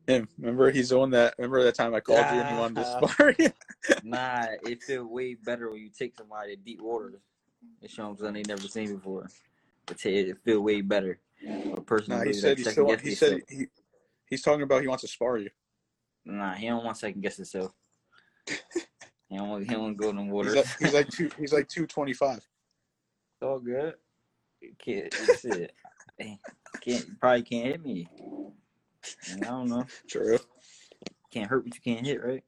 Him. 0.06 0.28
Remember 0.38 0.70
he's 0.70 0.92
on 0.92 1.10
that. 1.10 1.34
Remember 1.38 1.62
that 1.64 1.74
time 1.74 1.94
I 1.94 2.00
called 2.00 2.26
you 2.30 2.40
and 2.40 2.48
he 2.48 2.54
wanted 2.54 2.76
to 2.76 3.08
spar? 3.08 3.34
Nah, 4.02 4.46
it 4.64 4.82
feel 4.82 5.04
way 5.04 5.34
better 5.34 5.70
when 5.70 5.80
you 5.80 5.90
take 5.90 6.16
somebody 6.16 6.56
to 6.56 6.62
deep 6.62 6.80
water. 6.80 7.20
and 7.80 7.90
show 7.90 8.06
them 8.06 8.16
something 8.16 8.34
they 8.34 8.42
never 8.42 8.68
seen 8.68 8.94
before. 8.94 9.28
But 9.84 10.04
it 10.04 10.28
it 10.28 10.38
feel 10.38 10.60
way 10.60 10.80
better. 10.80 11.18
A 11.74 11.80
person 11.80 12.14
Nah, 12.14 12.24
he 12.24 12.32
said 12.32 12.58
he 12.58 12.64
still. 12.64 12.96
He 12.96 13.14
said 13.14 13.42
he. 13.48 13.66
He's 14.28 14.42
talking 14.42 14.62
about 14.62 14.82
he 14.82 14.88
wants 14.88 15.02
to 15.02 15.08
spar 15.08 15.38
you. 15.38 15.50
Nah, 16.24 16.54
he 16.54 16.66
don't 16.66 16.84
want 16.84 16.96
second 16.98 17.20
guess 17.20 17.36
himself. 17.36 17.72
he 19.28 19.36
don't 19.36 19.48
want 19.48 19.64
he 19.64 19.74
don't 19.74 19.90
to 19.90 19.94
go 19.94 20.10
in 20.10 20.16
the 20.16 20.42
He's 20.44 20.54
like, 20.54 20.66
he's 20.78 20.94
like 20.94 21.08
two. 21.08 21.30
He's 21.38 21.52
like 21.52 21.68
two 21.68 21.86
twenty 21.86 22.12
five. 22.12 22.38
It's 22.38 23.42
all 23.42 23.58
good. 23.58 23.94
Kid, 24.78 25.12
that's 25.26 25.44
it. 25.44 25.72
Can't 26.80 27.20
probably 27.20 27.42
can't 27.42 27.66
hit 27.66 27.84
me. 27.84 28.08
I 29.34 29.46
don't 29.46 29.68
know. 29.68 29.84
True. 30.08 30.38
Can't 31.30 31.48
hurt 31.48 31.64
what 31.64 31.74
you 31.74 31.80
can't 31.80 32.06
hit, 32.06 32.24
right? 32.24 32.44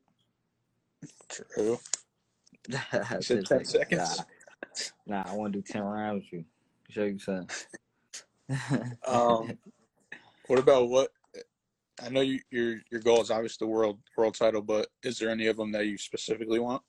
True. 1.28 1.78
Said 3.20 3.46
ten 3.46 3.64
second. 3.64 3.66
seconds. 3.66 4.22
Nah, 5.06 5.22
nah, 5.22 5.30
I 5.30 5.34
want 5.34 5.52
to 5.52 5.60
do 5.60 5.62
ten 5.62 5.82
rounds 5.82 6.24
with 6.24 6.32
you. 6.32 6.44
Show 6.90 7.04
you 7.04 7.18
something. 7.18 7.48
Um, 9.06 9.58
what 10.46 10.58
about 10.58 10.88
what? 10.88 11.10
I 12.04 12.08
know 12.10 12.20
you, 12.20 12.40
your 12.50 12.80
your 12.90 13.00
goal 13.00 13.20
is 13.20 13.30
obviously 13.30 13.66
the 13.66 13.70
world 13.70 13.98
world 14.16 14.34
title, 14.34 14.62
but 14.62 14.88
is 15.02 15.18
there 15.18 15.30
any 15.30 15.46
of 15.46 15.56
them 15.56 15.72
that 15.72 15.86
you 15.86 15.98
specifically 15.98 16.58
want? 16.58 16.82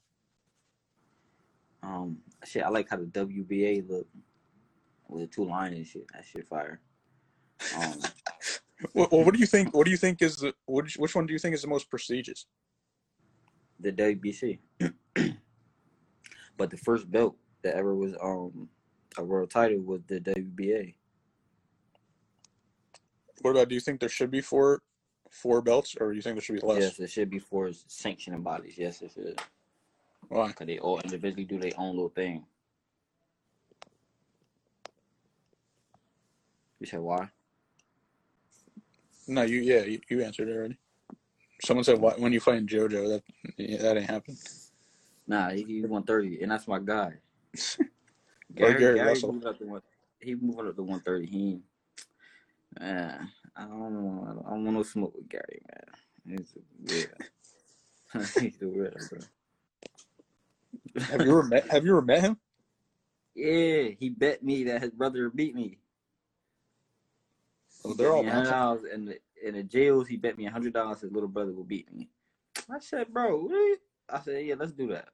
um, 1.83 2.17
shit, 2.45 2.63
I 2.63 2.69
like 2.69 2.89
how 2.89 2.97
the 2.97 3.05
WBA 3.05 3.87
look 3.89 4.07
with 5.07 5.21
the 5.23 5.27
two 5.27 5.45
lines 5.45 5.75
and 5.75 5.87
shit. 5.87 6.07
That 6.13 6.25
shit 6.25 6.47
fire. 6.47 6.81
Um, 7.77 7.93
Well, 8.93 9.09
what 9.11 9.33
do 9.33 9.41
you 9.41 9.45
think? 9.45 9.75
What 9.75 9.83
do 9.83 9.91
you 9.91 9.97
think 9.97 10.21
is 10.21 10.37
the 10.37 10.53
which 10.65 10.95
which 10.95 11.13
one 11.13 11.25
do 11.25 11.33
you 11.33 11.39
think 11.39 11.53
is 11.53 11.61
the 11.61 11.67
most 11.67 11.89
prestigious? 11.89 12.45
the 13.77 13.91
WBC. 13.91 14.59
but 16.57 16.69
the 16.69 16.77
first 16.77 17.11
belt 17.11 17.35
that 17.61 17.75
ever 17.75 17.93
was 17.93 18.13
um 18.21 18.69
a 19.17 19.23
world 19.23 19.49
title 19.49 19.79
was 19.79 19.99
the 20.07 20.21
WBA. 20.21 20.95
What 23.41 23.51
about? 23.51 23.67
Do 23.67 23.75
you 23.75 23.81
think 23.81 23.99
there 23.99 24.07
should 24.07 24.31
be 24.31 24.39
four 24.41 24.81
four 25.29 25.61
belts, 25.61 25.95
or 25.99 26.13
you 26.13 26.21
think 26.21 26.35
there 26.35 26.41
should 26.41 26.61
be 26.61 26.67
less? 26.67 26.81
Yes, 26.81 26.99
it 26.99 27.09
should 27.09 27.29
be 27.29 27.39
four 27.39 27.71
sanctioning 27.87 28.41
bodies. 28.41 28.75
Yes, 28.77 29.01
it 29.01 29.11
should. 29.13 29.39
Why? 30.27 30.51
Cause 30.51 30.67
they 30.67 30.79
all 30.79 30.99
individually 30.99 31.45
do 31.45 31.59
their 31.59 31.71
own 31.77 31.95
little 31.95 32.09
thing. 32.09 32.45
You 36.79 36.85
said 36.85 36.99
why? 36.99 37.29
No, 39.27 39.43
you 39.43 39.61
yeah, 39.61 39.83
you, 39.83 39.99
you 40.09 40.23
answered 40.23 40.49
it 40.49 40.55
already. 40.55 40.77
Someone 41.63 41.83
said 41.83 41.99
why, 41.99 42.13
when 42.13 42.31
you 42.31 42.39
fight 42.39 42.65
JoJo, 42.65 43.09
that 43.09 43.23
yeah, 43.57 43.77
that 43.81 43.97
ain't 43.97 44.09
happened. 44.09 44.37
Nah, 45.27 45.49
he, 45.49 45.63
he's 45.63 45.85
one 45.85 46.03
thirty, 46.03 46.41
and 46.41 46.51
that's 46.51 46.67
my 46.67 46.79
guy. 46.79 47.13
Or 48.57 48.71
Gary, 48.71 48.79
Gary 48.79 48.95
Gary 48.95 49.07
Russell. 49.09 49.33
moved 49.33 49.45
up 49.45 49.57
to 49.59 49.65
one. 49.65 49.81
He 50.19 50.35
moved 50.35 50.59
up 50.59 50.75
to 50.75 50.83
one 50.83 51.01
thirty. 51.01 51.27
He, 51.27 51.59
man, 52.79 53.29
I 53.59 53.63
don't 53.63 53.93
know. 53.93 54.23
I 54.23 54.33
don't, 54.51 54.63
want 54.63 54.77
no 54.77 54.83
smoke 54.83 55.13
with 55.15 55.27
Gary, 55.27 55.61
man. 56.25 56.37
He's 56.37 56.53
weird. 56.89 57.13
he's 58.39 58.57
the 58.57 58.67
bro. 58.67 59.19
Have 61.03 61.21
you 61.21 61.31
ever 61.31 61.43
met? 61.43 61.69
Have 61.69 61.85
you 61.85 61.91
ever 61.91 62.01
met 62.01 62.21
him? 62.21 62.37
Yeah, 63.35 63.89
he 63.99 64.09
bet 64.09 64.43
me 64.43 64.63
that 64.65 64.81
his 64.81 64.91
brother 64.91 65.29
beat 65.29 65.55
me. 65.55 65.77
Oh, 67.83 67.93
they're 67.93 68.13
all 68.13 68.23
hundred 68.23 68.49
dollars 68.49 68.83
in 68.93 69.05
the 69.05 69.19
in 69.45 69.55
the 69.55 69.63
jails. 69.63 70.07
He 70.07 70.15
bet 70.15 70.37
me 70.37 70.47
a 70.47 70.51
hundred 70.51 70.73
dollars 70.73 71.01
his 71.01 71.11
little 71.11 71.29
brother 71.29 71.51
will 71.51 71.65
beat 71.65 71.91
me. 71.93 72.09
I 72.69 72.79
said, 72.79 73.07
bro, 73.11 73.41
what? 73.41 73.79
I 74.09 74.19
said, 74.21 74.45
yeah, 74.45 74.55
let's 74.57 74.71
do 74.71 74.87
that. 74.87 75.09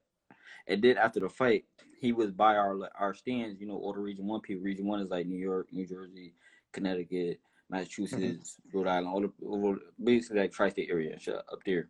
And 0.68 0.82
then 0.84 0.98
after 0.98 1.20
the 1.20 1.30
fight, 1.30 1.66
he 2.00 2.12
was 2.12 2.32
by 2.32 2.56
our 2.56 2.78
our 3.00 3.16
stands. 3.16 3.60
You 3.60 3.68
know, 3.68 3.78
all 3.78 3.94
the 3.94 4.00
Region 4.00 4.28
One 4.28 4.42
people. 4.42 4.64
Region 4.64 4.86
One 4.86 5.00
is 5.00 5.10
like 5.10 5.26
New 5.26 5.40
York, 5.40 5.68
New 5.72 5.88
Jersey, 5.88 6.34
Connecticut, 6.72 7.40
Massachusetts, 7.70 8.58
mm-hmm. 8.68 8.78
Rhode 8.78 8.88
Island, 8.88 9.08
all 9.08 9.22
the 9.22 9.32
over, 9.46 9.80
basically 10.04 10.42
like 10.42 10.52
tri-state 10.52 10.90
area 10.90 11.18
up 11.52 11.64
there. 11.66 11.90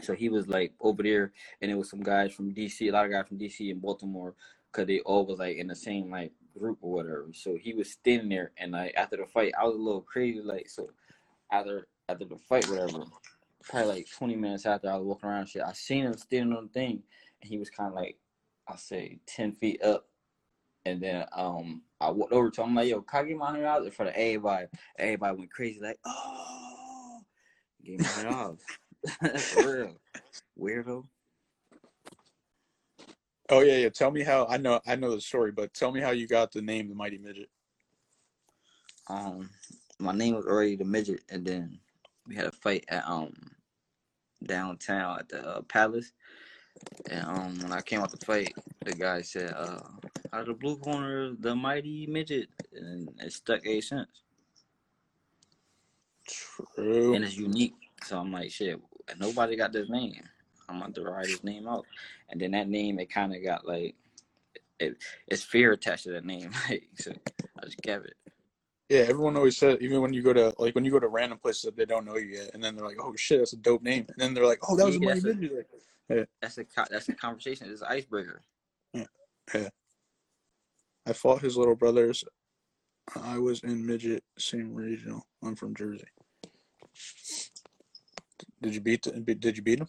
So 0.00 0.12
he 0.14 0.28
was 0.28 0.48
like 0.48 0.72
over 0.80 1.02
there, 1.02 1.32
and 1.60 1.70
it 1.70 1.76
was 1.76 1.90
some 1.90 2.02
guys 2.02 2.32
from 2.32 2.54
DC, 2.54 2.88
a 2.88 2.90
lot 2.90 3.06
of 3.06 3.12
guys 3.12 3.26
from 3.28 3.38
DC 3.38 3.70
and 3.70 3.80
Baltimore, 3.80 4.34
cause 4.72 4.86
they 4.86 5.00
all 5.00 5.24
was 5.24 5.38
like 5.38 5.56
in 5.56 5.68
the 5.68 5.76
same 5.76 6.10
like 6.10 6.32
group 6.58 6.78
or 6.80 6.92
whatever. 6.92 7.26
So 7.32 7.56
he 7.56 7.74
was 7.74 7.90
standing 7.90 8.28
there, 8.28 8.52
and 8.58 8.72
like 8.72 8.94
after 8.96 9.16
the 9.16 9.26
fight, 9.26 9.52
I 9.58 9.64
was 9.64 9.76
a 9.76 9.78
little 9.78 10.02
crazy. 10.02 10.40
Like 10.40 10.68
so, 10.68 10.90
after 11.52 11.86
after 12.08 12.24
the 12.24 12.36
fight, 12.36 12.68
whatever, 12.68 13.04
probably 13.62 13.88
like 13.88 14.10
twenty 14.10 14.36
minutes 14.36 14.66
after 14.66 14.90
I 14.90 14.96
was 14.96 15.06
walking 15.06 15.28
around, 15.28 15.40
and 15.40 15.48
shit, 15.48 15.62
I 15.62 15.72
seen 15.72 16.04
him 16.04 16.16
standing 16.16 16.56
on 16.56 16.64
the 16.64 16.72
thing, 16.72 17.02
and 17.40 17.50
he 17.50 17.58
was 17.58 17.70
kind 17.70 17.88
of 17.88 17.94
like, 17.94 18.16
I 18.68 18.76
say 18.76 19.18
ten 19.26 19.52
feet 19.52 19.82
up, 19.82 20.08
and 20.86 21.00
then 21.00 21.24
um 21.32 21.82
I 22.00 22.10
walked 22.10 22.32
over 22.32 22.50
to 22.50 22.62
him, 22.62 22.70
I'm 22.70 22.74
like, 22.74 22.88
yo, 22.88 23.02
can 23.02 23.24
I 23.24 23.28
get 23.28 23.36
my 23.36 23.46
hundred 23.46 23.62
dollars 23.62 23.86
in 23.86 23.92
front 23.92 24.10
of 24.10 24.16
everybody? 24.16 24.66
Everybody 24.98 25.38
went 25.38 25.50
crazy, 25.50 25.80
like, 25.80 25.98
oh, 26.04 27.20
gave 27.84 28.00
me 28.00 28.04
hundred 28.04 28.30
dollars. 28.30 28.60
For 29.50 29.70
real, 29.72 29.96
weirdo. 30.58 31.04
Oh 33.50 33.60
yeah, 33.60 33.76
yeah. 33.76 33.88
Tell 33.90 34.10
me 34.10 34.22
how. 34.22 34.46
I 34.46 34.56
know 34.56 34.80
I 34.86 34.96
know 34.96 35.14
the 35.14 35.20
story, 35.20 35.52
but 35.52 35.74
tell 35.74 35.92
me 35.92 36.00
how 36.00 36.10
you 36.10 36.26
got 36.26 36.52
the 36.52 36.62
name 36.62 36.88
the 36.88 36.94
Mighty 36.94 37.18
Midget. 37.18 37.50
Um, 39.08 39.50
my 39.98 40.12
name 40.12 40.34
was 40.34 40.46
already 40.46 40.76
the 40.76 40.84
midget, 40.84 41.20
and 41.28 41.44
then 41.46 41.78
we 42.26 42.34
had 42.34 42.46
a 42.46 42.52
fight 42.52 42.84
at 42.88 43.06
um 43.06 43.34
downtown 44.44 45.18
at 45.18 45.28
the 45.28 45.46
uh, 45.46 45.62
Palace, 45.62 46.12
And 47.10 47.24
um, 47.24 47.58
when 47.60 47.72
I 47.72 47.80
came 47.80 48.00
out 48.00 48.10
to 48.10 48.24
fight, 48.24 48.54
the 48.84 48.92
guy 48.92 49.22
said, 49.22 49.52
uh, 49.54 49.80
out 50.32 50.40
of 50.40 50.46
the 50.46 50.54
blue 50.54 50.76
corner, 50.76 51.34
the 51.38 51.54
mighty 51.54 52.06
midget. 52.06 52.48
And 52.72 53.10
it 53.20 53.32
stuck 53.32 53.66
ever 53.66 53.80
since. 53.82 54.08
True. 56.26 57.14
And 57.14 57.24
it's 57.24 57.36
unique. 57.36 57.74
So 58.04 58.18
I'm 58.18 58.32
like, 58.32 58.50
shit, 58.50 58.80
nobody 59.18 59.56
got 59.56 59.72
this 59.72 59.88
name. 59.88 60.22
I'm 60.68 60.80
going 60.80 60.92
to 60.94 61.02
write 61.02 61.26
his 61.26 61.44
name 61.44 61.68
out. 61.68 61.86
And 62.30 62.40
then 62.40 62.52
that 62.52 62.68
name, 62.68 62.98
it 62.98 63.10
kind 63.10 63.34
of 63.34 63.42
got 63.44 63.66
like, 63.66 63.94
it, 64.80 64.96
it's 65.28 65.42
fear 65.42 65.72
attached 65.72 66.04
to 66.04 66.12
that 66.12 66.24
name. 66.24 66.50
so 66.96 67.12
I 67.60 67.64
just 67.64 67.82
kept 67.82 68.06
it. 68.06 68.16
Yeah, 68.88 69.00
everyone 69.00 69.36
always 69.36 69.56
said 69.56 69.80
even 69.80 70.02
when 70.02 70.12
you 70.12 70.22
go 70.22 70.34
to 70.34 70.54
like 70.58 70.74
when 70.74 70.84
you 70.84 70.90
go 70.90 71.00
to 71.00 71.08
random 71.08 71.38
places 71.38 71.62
that 71.62 71.76
they 71.76 71.86
don't 71.86 72.04
know 72.04 72.16
you 72.16 72.36
yet, 72.36 72.50
and 72.52 72.62
then 72.62 72.76
they're 72.76 72.84
like, 72.86 72.98
"Oh 73.00 73.14
shit, 73.16 73.38
that's 73.38 73.54
a 73.54 73.56
dope 73.56 73.82
name," 73.82 74.04
and 74.08 74.18
then 74.18 74.34
they're 74.34 74.46
like, 74.46 74.58
"Oh, 74.68 74.76
that 74.76 74.84
was 74.84 74.96
Yeah, 74.96 75.08
a 75.10 75.14
that's 75.14 75.24
mighty 75.24 75.46
a- 75.46 75.64
midget." 76.08 76.28
That's 76.40 76.58
a 76.58 76.66
that's 76.90 77.08
a 77.08 77.14
conversation. 77.14 77.68
It's 77.70 77.82
an 77.82 77.88
icebreaker. 77.90 78.42
Yeah. 78.92 79.68
I 81.06 81.12
fought 81.12 81.42
his 81.42 81.56
little 81.56 81.74
brothers. 81.74 82.24
I 83.20 83.38
was 83.38 83.62
in 83.62 83.84
midget, 83.84 84.24
same 84.38 84.74
regional. 84.74 85.26
I'm 85.42 85.56
from 85.56 85.74
Jersey. 85.74 86.08
Did 88.62 88.74
you 88.74 88.80
beat? 88.80 89.02
The, 89.02 89.34
did 89.34 89.56
you 89.56 89.62
beat 89.62 89.80
him? 89.80 89.88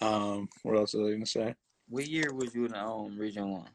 um, 0.00 0.48
what 0.62 0.76
else 0.76 0.94
was 0.94 1.08
I 1.08 1.12
gonna 1.12 1.26
say? 1.26 1.54
What 1.88 2.08
year 2.08 2.32
was 2.34 2.52
you 2.54 2.64
in 2.64 2.74
um, 2.74 3.16
Region 3.16 3.48
One? 3.50 3.68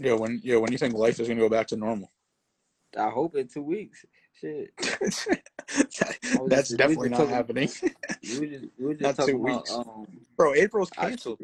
Yeah, 0.00 0.14
when 0.14 0.40
yeah, 0.42 0.56
when 0.56 0.72
you 0.72 0.78
think 0.78 0.94
life 0.94 1.20
is 1.20 1.28
gonna 1.28 1.40
go 1.40 1.50
back 1.50 1.66
to 1.68 1.76
normal? 1.76 2.10
I 2.98 3.10
hope 3.10 3.36
in 3.36 3.48
two 3.48 3.62
weeks. 3.62 4.04
Shit, 4.40 4.70
That's 6.46 6.70
we 6.70 6.76
definitely 6.76 7.08
not 7.08 7.16
talking- 7.18 7.34
happening, 7.34 7.68
we 8.38 8.46
just 8.48 8.64
we 8.78 8.94
just 8.94 9.00
Not 9.02 9.16
two 9.16 9.22
talking 9.32 9.40
about 9.40 9.56
weeks. 9.56 9.72
um. 9.72 10.06
bro. 10.36 10.54
April's 10.54 10.90
I- 10.96 11.08
canceled. 11.10 11.40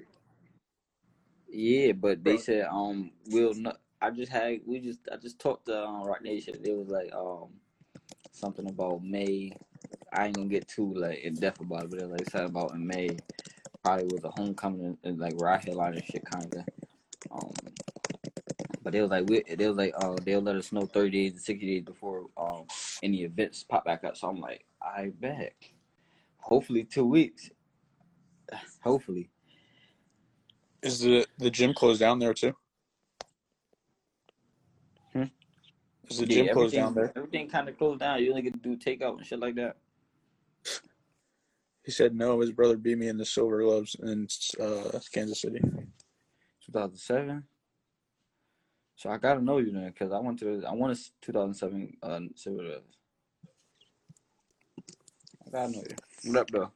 Yeah, 1.48 1.92
but 1.92 2.22
they 2.24 2.32
Bro. 2.34 2.40
said 2.42 2.66
um 2.70 3.12
we'll 3.30 3.54
not. 3.54 3.78
I 4.02 4.10
just 4.10 4.30
had 4.30 4.60
we 4.66 4.80
just 4.80 5.00
I 5.12 5.16
just 5.16 5.38
talked 5.38 5.66
to 5.66 5.84
um, 5.84 6.02
Roc 6.04 6.22
Nation. 6.22 6.54
It 6.62 6.76
was 6.76 6.88
like 6.88 7.12
um 7.14 7.48
something 8.32 8.68
about 8.68 9.02
May. 9.04 9.52
I 10.12 10.26
ain't 10.26 10.36
gonna 10.36 10.48
get 10.48 10.66
too 10.68 10.92
like 10.94 11.20
in 11.20 11.34
depth 11.34 11.60
about 11.60 11.84
it, 11.84 11.90
but 11.90 12.00
it 12.00 12.08
was 12.08 12.18
like 12.20 12.30
something 12.30 12.50
about 12.50 12.72
in 12.74 12.86
May. 12.86 13.08
Probably 13.84 14.06
with 14.06 14.24
a 14.24 14.30
homecoming 14.30 14.98
and 15.04 15.18
like 15.18 15.34
where 15.40 15.50
I 15.50 15.58
headline 15.58 15.94
and 15.94 16.04
shit 16.04 16.24
kind 16.30 16.54
of. 16.54 16.64
Um, 17.30 17.52
but 18.84 18.92
they 18.92 19.00
was 19.00 19.10
like 19.10 19.28
we, 19.28 19.42
they 19.42 19.66
was 19.66 19.78
like 19.78 19.94
uh 19.96 20.14
they'll 20.22 20.42
let 20.42 20.56
us 20.56 20.70
know 20.70 20.82
thirty 20.82 21.10
days 21.10 21.32
to 21.32 21.40
sixty 21.40 21.66
days 21.66 21.82
before 21.82 22.26
um 22.36 22.66
any 23.02 23.24
events 23.24 23.64
pop 23.64 23.84
back 23.84 24.04
up. 24.04 24.16
So 24.16 24.28
I'm 24.28 24.40
like 24.40 24.64
I 24.80 25.10
bet. 25.18 25.54
Hopefully 26.36 26.84
two 26.84 27.06
weeks. 27.06 27.50
Hopefully. 28.82 29.30
Is 30.82 31.00
the 31.00 31.26
the 31.38 31.50
gym 31.50 31.72
closed 31.72 32.00
down 32.00 32.18
there 32.18 32.34
too? 32.34 32.54
Hmm? 35.14 35.24
Is 36.10 36.18
the 36.18 36.26
gym 36.26 36.48
closed 36.52 36.74
down 36.74 36.94
there? 36.94 37.12
Everything 37.16 37.48
kind 37.48 37.68
of 37.68 37.78
closed 37.78 38.00
down. 38.00 38.22
You 38.22 38.30
only 38.30 38.42
get 38.42 38.52
to 38.52 38.58
do 38.58 38.76
takeout 38.76 39.16
and 39.16 39.26
shit 39.26 39.40
like 39.40 39.54
that. 39.54 39.76
He 41.84 41.90
said 41.90 42.14
no. 42.14 42.40
His 42.40 42.52
brother 42.52 42.76
beat 42.76 42.98
me 42.98 43.08
in 43.08 43.16
the 43.16 43.24
silver 43.24 43.62
gloves 43.62 43.96
in 44.02 44.28
uh, 44.60 44.98
Kansas 45.12 45.40
City. 45.40 45.60
2007. 46.66 47.44
So 48.96 49.10
I 49.10 49.18
gotta 49.18 49.40
know 49.40 49.58
you 49.58 49.72
then, 49.72 49.92
cause 49.98 50.12
I 50.12 50.18
went 50.18 50.38
to 50.40 50.64
I 50.66 50.72
won 50.72 50.94
to 50.94 51.00
2007 51.22 51.96
uh 52.02 52.20
gloves. 52.46 52.98
I 55.46 55.50
gotta 55.50 55.72
know 55.72 55.82
you. 55.88 56.32
What 56.32 56.40
up, 56.40 56.50
though? 56.50 56.72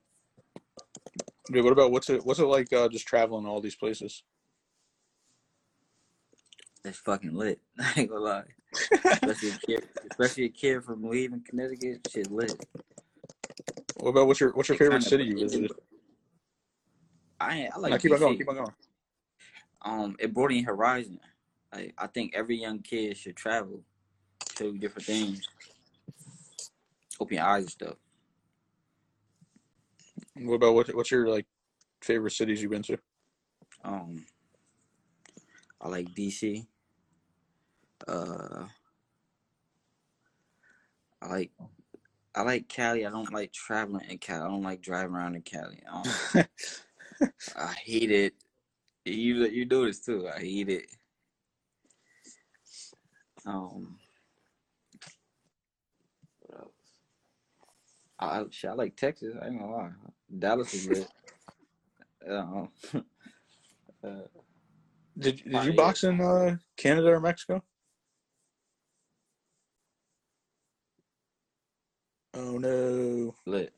Dude, 1.51 1.65
what 1.65 1.73
about 1.73 1.93
what's 1.93 2.11
it 2.11 2.25
what's 2.25 2.41
it 2.41 2.45
like 2.45 2.73
uh, 2.73 2.89
just 2.89 3.07
traveling 3.07 3.47
all 3.47 3.61
these 3.61 3.77
places? 3.77 4.23
It's 6.85 6.99
fucking 6.99 7.35
lit. 7.35 7.61
I 7.79 7.93
ain't 7.97 8.11
gonna 8.11 8.21
lie. 8.21 8.43
Especially 9.11 9.49
a 9.51 9.53
kid, 9.53 9.89
especially 10.11 10.45
a 10.45 10.49
kid 10.51 10.85
from 10.85 11.09
leaving 11.09 11.43
Connecticut. 11.49 12.07
Shit 12.11 12.31
lit. 12.31 12.67
What 13.97 14.11
about 14.11 14.27
what's 14.27 14.41
your 14.41 14.53
what's 14.53 14.69
your 14.69 14.77
It 14.77 14.79
favorite 14.81 15.03
city 15.03 15.25
you 15.25 15.39
visited? 15.39 15.73
I 17.41 17.59
ain't, 17.61 17.75
I 17.75 17.79
like 17.79 17.93
No, 17.93 17.99
keep 17.99 18.13
on 18.13 18.19
going. 18.19 18.37
Keep 18.37 18.49
on 18.49 18.55
going. 18.57 18.73
um 19.83 20.17
it 20.19 20.35
brought 20.35 20.53
in 20.53 20.65
horizon. 20.65 21.21
Like 21.75 21.95
I 21.99 22.07
think 22.07 22.35
every 22.35 22.61
young 22.61 22.81
kid 22.81 23.17
should 23.17 23.37
travel, 23.37 23.83
you 24.61 24.79
different 24.79 25.07
things, 25.07 25.47
open 27.21 27.37
your 27.37 27.47
eyes 27.47 27.65
and 27.65 27.71
stuff. 27.71 27.97
What 30.37 30.55
about 30.55 30.75
what 30.75 30.95
what's 30.95 31.11
your 31.11 31.29
like 31.29 31.47
favorite 32.01 32.33
cities 32.33 32.63
you've 32.63 32.71
been 32.71 32.83
to? 32.83 32.99
Um, 33.85 34.25
I 35.81 35.89
like 35.89 36.15
DC. 36.15 36.67
Uh, 38.07 38.65
I 41.21 41.27
like 41.29 41.51
I 42.35 42.43
like 42.43 42.69
Cali. 42.69 43.05
I 43.07 43.11
don't 43.11 43.33
like 43.33 43.53
traveling 43.53 44.09
in 44.09 44.19
Cali. 44.19 44.43
I 44.43 44.49
don't 44.49 44.63
like 44.63 44.81
driving 44.81 45.15
around 45.15 45.35
in 45.35 45.43
Cali. 45.43 45.83
Um, 45.91 46.05
I 47.57 47.75
hate 47.85 48.11
it. 48.11 48.35
You 49.05 49.47
you 49.47 49.65
do 49.65 49.87
this 49.87 50.01
too. 50.01 50.29
I 50.29 50.41
hate 50.41 50.69
it. 50.69 50.87
Um, 53.49 53.97
what 56.41 56.61
else? 56.61 56.73
I 58.19 58.41
I, 58.41 58.71
I 58.71 58.75
like 58.75 58.95
Texas. 58.95 59.35
I 59.41 59.47
ain't 59.47 59.59
gonna 59.59 59.73
lie. 59.73 59.91
Dallas 60.39 60.75
is 60.75 60.87
lit. 60.87 61.09
Um, 62.29 62.69
uh, 64.05 64.09
Did 65.17 65.43
did 65.45 65.65
you 65.65 65.73
box 65.73 66.03
in 66.05 66.21
uh, 66.21 66.57
Canada 66.77 67.09
or 67.09 67.21
Mexico? 67.21 67.63
Oh 72.35 72.59
no! 72.59 73.35
lit. 73.47 73.73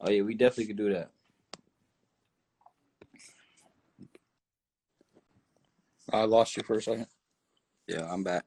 Oh 0.00 0.10
yeah, 0.10 0.22
we 0.22 0.34
definitely 0.34 0.66
could 0.66 0.76
do 0.76 0.92
that. 0.92 1.10
I 6.12 6.24
lost 6.24 6.56
you 6.56 6.64
for 6.64 6.76
a 6.76 6.82
second. 6.82 7.06
Yeah, 7.86 8.12
I'm 8.12 8.24
back. 8.24 8.44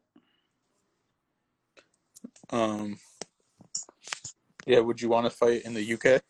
Um, 2.53 2.97
yeah, 4.67 4.79
would 4.79 5.01
you 5.01 5.09
want 5.09 5.25
to 5.25 5.31
fight 5.31 5.63
in 5.65 5.73
the 5.73 5.93
UK? 5.93 6.21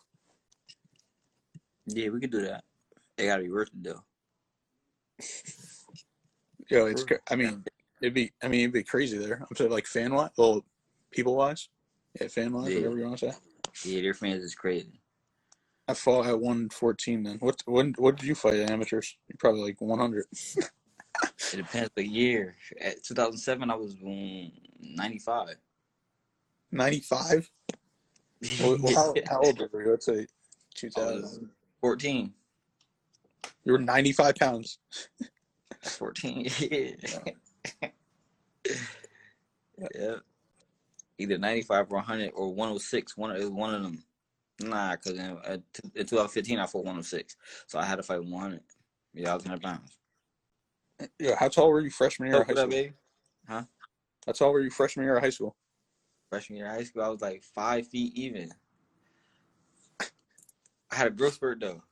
Yeah, 1.87 2.09
we 2.09 2.21
could 2.21 2.31
do 2.31 2.41
that. 2.43 2.63
It 3.17 3.25
gotta 3.27 3.43
be 3.43 3.51
worth 3.51 3.69
it 3.69 3.83
though. 3.83 4.03
Yeah, 6.69 6.85
it's. 6.85 7.05
I 7.29 7.35
mean, 7.35 7.63
it'd 8.01 8.13
be. 8.13 8.31
I 8.41 8.47
mean, 8.47 8.61
it'd 8.61 8.73
be 8.73 8.83
crazy 8.83 9.17
there. 9.17 9.45
I'm 9.47 9.55
saying 9.55 9.69
like 9.69 9.85
fan 9.85 10.13
wise, 10.13 10.29
well, 10.37 10.63
people 11.11 11.35
wise. 11.35 11.69
Yeah, 12.19 12.29
fan 12.29 12.53
wise, 12.53 12.71
Yeah. 12.71 12.77
whatever 12.79 12.97
you 12.97 13.05
want 13.05 13.19
to 13.19 13.31
say. 13.31 13.37
Yeah, 13.83 14.01
their 14.01 14.13
fans 14.13 14.43
is 14.43 14.55
crazy. 14.55 15.01
I 15.87 15.93
fought 15.93 16.25
at 16.27 16.39
114 16.39 17.23
then. 17.23 17.37
What 17.39 17.61
when 17.65 17.93
what 17.97 18.15
did 18.17 18.27
you 18.27 18.35
fight 18.35 18.55
at 18.55 18.71
amateurs? 18.71 19.17
You're 19.27 19.37
probably 19.39 19.61
like 19.61 19.81
100. 19.81 20.25
It 21.53 21.57
depends 21.57 21.91
the 21.95 22.07
year. 22.07 22.55
At 22.81 23.03
2007, 23.03 23.69
I 23.69 23.75
was 23.75 23.93
um, 24.03 24.51
95. 24.81 25.55
95? 26.73 27.49
Well, 28.59 28.77
well, 28.81 28.93
how, 28.93 29.13
how 29.29 29.39
old 29.39 29.57
were 29.71 29.85
you? 29.85 29.91
Let's 29.91 30.05
say 30.05 30.19
I 30.19 30.25
2000. 30.75 31.21
was 31.21 31.39
14. 31.79 32.33
You 33.63 33.71
were 33.71 33.79
95 33.79 34.35
pounds. 34.35 34.79
14. 35.81 36.49
Yeah. 37.79 37.87
yeah. 39.95 40.15
Either 41.17 41.37
95 41.37 41.87
or 41.89 41.95
100 41.95 42.31
or 42.35 42.53
106. 42.53 43.15
One, 43.15 43.33
it 43.33 43.49
one 43.49 43.73
of 43.73 43.83
them. 43.83 44.03
Nah, 44.61 44.91
because 44.91 45.13
in, 45.17 45.37
uh, 45.45 45.57
in 45.95 46.05
2015, 46.05 46.59
I 46.59 46.65
fought 46.65 46.79
106. 46.79 47.37
So 47.67 47.79
I 47.79 47.85
had 47.85 47.95
to 47.95 48.03
fight 48.03 48.23
100. 48.23 48.59
Yeah, 49.13 49.31
I 49.31 49.35
was 49.35 49.45
100 49.45 49.61
pounds. 49.63 49.97
Yeah, 51.17 51.35
how 51.37 51.47
tall 51.47 51.69
were 51.69 51.79
you 51.79 51.89
freshman 51.89 52.29
year 52.29 52.41
of 52.41 52.47
high 52.47 52.53
up, 52.53 52.57
school? 52.57 52.69
baby? 52.69 52.93
How 53.47 53.67
tall 54.33 54.51
were 54.51 54.61
you 54.61 54.69
freshman 54.69 55.05
year 55.05 55.15
of 55.15 55.23
high 55.23 55.29
school? 55.29 55.55
Freshman 56.33 56.57
year 56.57 56.65
of 56.65 56.73
high 56.73 56.83
school, 56.83 57.03
I 57.03 57.09
was 57.09 57.21
like 57.21 57.43
five 57.43 57.85
feet 57.85 58.11
even. 58.15 58.51
I 60.91 60.95
had 60.95 61.05
a 61.05 61.11
growth 61.11 61.35
spurt 61.35 61.59
though. 61.59 61.83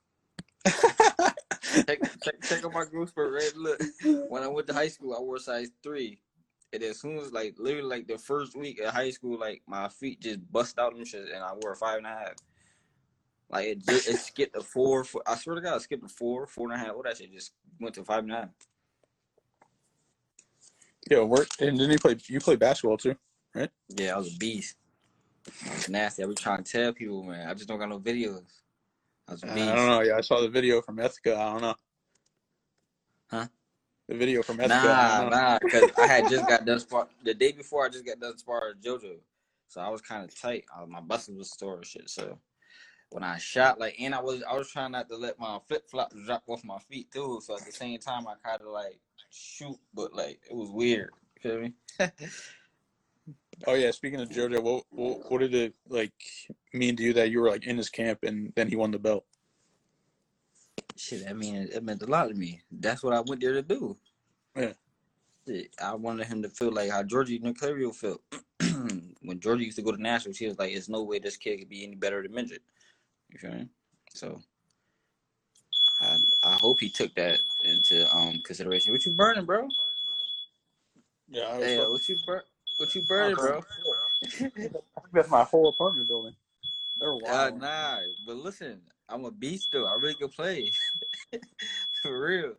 check, 0.66 2.02
check, 2.24 2.42
check 2.42 2.66
out 2.66 2.74
my 2.74 2.86
growth 2.86 3.10
spurt, 3.10 3.32
right? 3.32 3.56
Look, 3.56 3.80
when 4.30 4.42
I 4.42 4.48
went 4.48 4.66
to 4.66 4.74
high 4.74 4.88
school, 4.88 5.16
I 5.16 5.22
wore 5.22 5.38
size 5.38 5.70
three. 5.84 6.22
And 6.74 6.82
as 6.82 7.00
soon 7.00 7.20
as 7.20 7.32
like 7.32 7.54
literally 7.60 7.88
like 7.88 8.08
the 8.08 8.18
first 8.18 8.56
week 8.56 8.80
of 8.80 8.92
high 8.92 9.12
school, 9.12 9.38
like 9.40 9.62
my 9.68 9.90
feet 9.90 10.22
just 10.22 10.52
bust 10.52 10.80
out 10.80 10.96
and 10.96 11.08
shit, 11.08 11.30
and 11.32 11.44
I 11.44 11.54
wore 11.62 11.74
a 11.74 11.76
five 11.76 11.98
and 11.98 12.08
a 12.08 12.10
half. 12.10 12.34
Like 13.52 13.68
it 13.68 13.86
just 13.86 14.10
it 14.10 14.18
skipped 14.18 14.56
a 14.56 14.62
four, 14.62 15.04
four. 15.04 15.22
I 15.28 15.36
swear 15.36 15.54
to 15.54 15.62
God, 15.62 15.76
it 15.76 15.82
skipped 15.84 16.04
a 16.04 16.10
four, 16.10 16.48
four 16.48 16.72
and 16.72 16.82
a 16.82 16.84
half. 16.84 16.96
What 16.96 17.06
that 17.06 17.18
shit 17.18 17.32
just 17.32 17.52
went 17.80 17.94
to 17.94 18.04
five 18.04 18.24
and 18.24 18.32
a 18.32 18.36
half. 18.38 18.50
Yeah, 21.12 21.22
work. 21.22 21.48
And 21.60 21.80
then 21.80 21.92
you 21.92 22.00
play 22.00 22.16
you 22.26 22.40
play 22.40 22.56
basketball 22.56 22.98
too. 22.98 23.16
Right? 23.56 23.70
Yeah, 23.90 24.16
I 24.16 24.18
was 24.18 24.34
a 24.34 24.38
beast. 24.38 24.76
I 25.66 25.74
was 25.74 25.90
nasty. 25.90 26.24
I 26.24 26.26
was 26.26 26.40
trying 26.40 26.64
to 26.64 26.72
tell 26.72 26.94
people, 26.94 27.24
man. 27.24 27.48
I 27.48 27.54
just 27.54 27.68
don't 27.68 27.80
got 27.80 27.90
no 27.90 28.00
videos. 28.00 28.44
I 29.28 29.34
was 29.34 29.44
a 29.44 29.48
beast. 29.48 29.60
I 29.60 29.76
don't 29.76 29.88
know. 29.88 30.02
Yeah, 30.02 30.18
I 30.18 30.22
saw 30.22 30.42
the 30.42 30.50
video 30.50 30.82
from 30.82 30.98
Ethica. 30.98 31.36
I 31.36 31.52
don't 31.52 31.62
know. 31.62 31.76
Huh? 33.30 33.48
The 34.08 34.16
video 34.16 34.44
from 34.44 34.58
Ethica. 34.58 34.70
Nah, 34.70 35.30
nah, 35.30 35.60
because 35.62 35.90
I 35.98 36.08
had 36.08 36.30
just 36.30 36.48
got 36.48 36.66
done 36.66 36.80
spar 36.80 37.08
the 37.24 37.34
day 37.34 37.52
before. 37.52 37.86
I 37.86 37.90
just 37.90 38.06
got 38.06 38.20
done 38.20 38.38
sparring 38.38 38.76
JoJo, 38.84 39.16
so 39.68 39.82
I 39.82 39.90
was 39.90 40.02
kind 40.02 40.24
of 40.24 40.40
tight. 40.40 40.66
I, 40.76 40.86
my 40.86 41.02
muscles 41.02 41.38
was 41.38 41.58
sore 41.58 41.78
and 41.78 41.86
shit. 41.86 42.10
So 42.10 42.38
when 43.12 43.24
I 43.24 43.38
shot, 43.38 43.80
like, 43.80 43.96
and 44.00 44.14
I 44.14 44.22
was 44.22 44.44
I 44.44 44.54
was 44.58 44.70
trying 44.70 44.92
not 44.92 45.10
to 45.10 45.16
let 45.16 45.40
my 45.40 45.60
flip 45.68 45.90
flop 45.90 46.14
drop 46.26 46.44
off 46.48 46.64
my 46.64 46.80
feet 46.80 47.12
too. 47.12 47.40
So 47.44 47.56
at 47.56 47.66
the 47.66 47.72
same 47.72 48.00
time, 48.00 48.28
I 48.28 48.34
kind 48.44 48.62
of 48.62 48.68
like 48.68 49.00
shoot, 49.30 49.78
but 49.94 50.14
like 50.14 50.42
it 50.50 50.56
was 50.56 50.70
weird. 50.70 51.12
You 51.42 51.50
feel 51.50 51.62
me? 51.62 51.74
Oh 53.68 53.74
yeah. 53.76 53.92
Speaking 53.92 54.22
of 54.22 54.30
JoJo, 54.30 54.62
what, 54.62 54.84
what 54.90 55.32
what 55.32 55.40
did 55.40 55.54
it 55.54 55.74
like 55.88 56.14
mean 56.74 56.96
to 56.96 57.04
you 57.04 57.14
that 57.14 57.30
you 57.32 57.42
were 57.42 57.50
like 57.50 57.66
in 57.66 57.78
his 57.78 57.90
camp 57.90 58.20
and 58.24 58.52
then 58.56 58.68
he 58.68 58.76
won 58.76 58.92
the 58.92 59.00
belt? 59.00 59.26
Shit, 60.98 61.24
I 61.28 61.34
mean, 61.34 61.56
it 61.56 61.84
meant 61.84 62.02
a 62.04 62.06
lot 62.06 62.28
to 62.28 62.34
me. 62.34 62.62
That's 62.72 63.04
what 63.04 63.14
I 63.14 63.22
went 63.22 63.42
there 63.42 63.54
to 63.54 63.62
do. 63.62 63.98
Yeah. 64.56 64.74
Shit, 65.48 65.70
I 65.82 65.96
wanted 65.96 66.28
him 66.28 66.42
to 66.44 66.50
feel 66.50 66.72
like 66.72 66.92
how 66.92 67.04
Georgie 67.04 67.40
Nucleario 67.40 67.94
felt. 67.94 68.22
when 69.22 69.40
Georgie 69.40 69.66
used 69.66 69.78
to 69.78 69.84
go 69.84 69.92
to 69.92 70.02
nationals, 70.02 70.38
she 70.38 70.48
was 70.48 70.60
like, 70.60 70.72
"There's 70.74 70.90
no 70.90 71.04
way 71.04 71.20
this 71.20 71.38
kid 71.38 71.58
could 71.58 71.70
be 71.70 71.84
any 71.84 71.96
better 71.96 72.22
than 72.22 72.34
Midget." 72.34 72.62
You 73.30 73.40
feel 73.40 73.52
me? 73.54 73.70
So, 74.14 74.42
I 76.02 76.18
I 76.44 76.54
hope 76.54 76.80
he 76.80 76.90
took 76.90 77.14
that 77.16 77.40
into 77.64 78.14
um 78.16 78.42
consideration. 78.46 78.92
What 78.92 79.06
you 79.06 79.16
burning, 79.16 79.46
bro? 79.46 79.68
Yeah. 81.30 81.44
I 81.44 81.58
was 81.58 81.66
fucking- 81.68 81.92
what 81.92 82.10
you 82.10 82.18
bur- 82.26 82.44
What 82.82 82.96
you 82.96 83.04
burning, 83.04 83.36
bro? 83.36 83.64
That's 85.14 85.30
my 85.30 85.44
whole 85.44 85.68
apartment 85.70 86.08
building. 86.08 86.34
They're 87.00 87.14
Uh, 87.32 87.52
nah, 87.52 88.00
but 88.26 88.38
listen, 88.38 88.82
I'm 89.08 89.24
a 89.26 89.30
beast 89.30 89.70
though. 89.72 89.86
I 89.86 89.94
really 90.02 90.16
can 90.16 90.30
play. 90.30 90.72
For 92.02 92.20
real. 92.26 92.54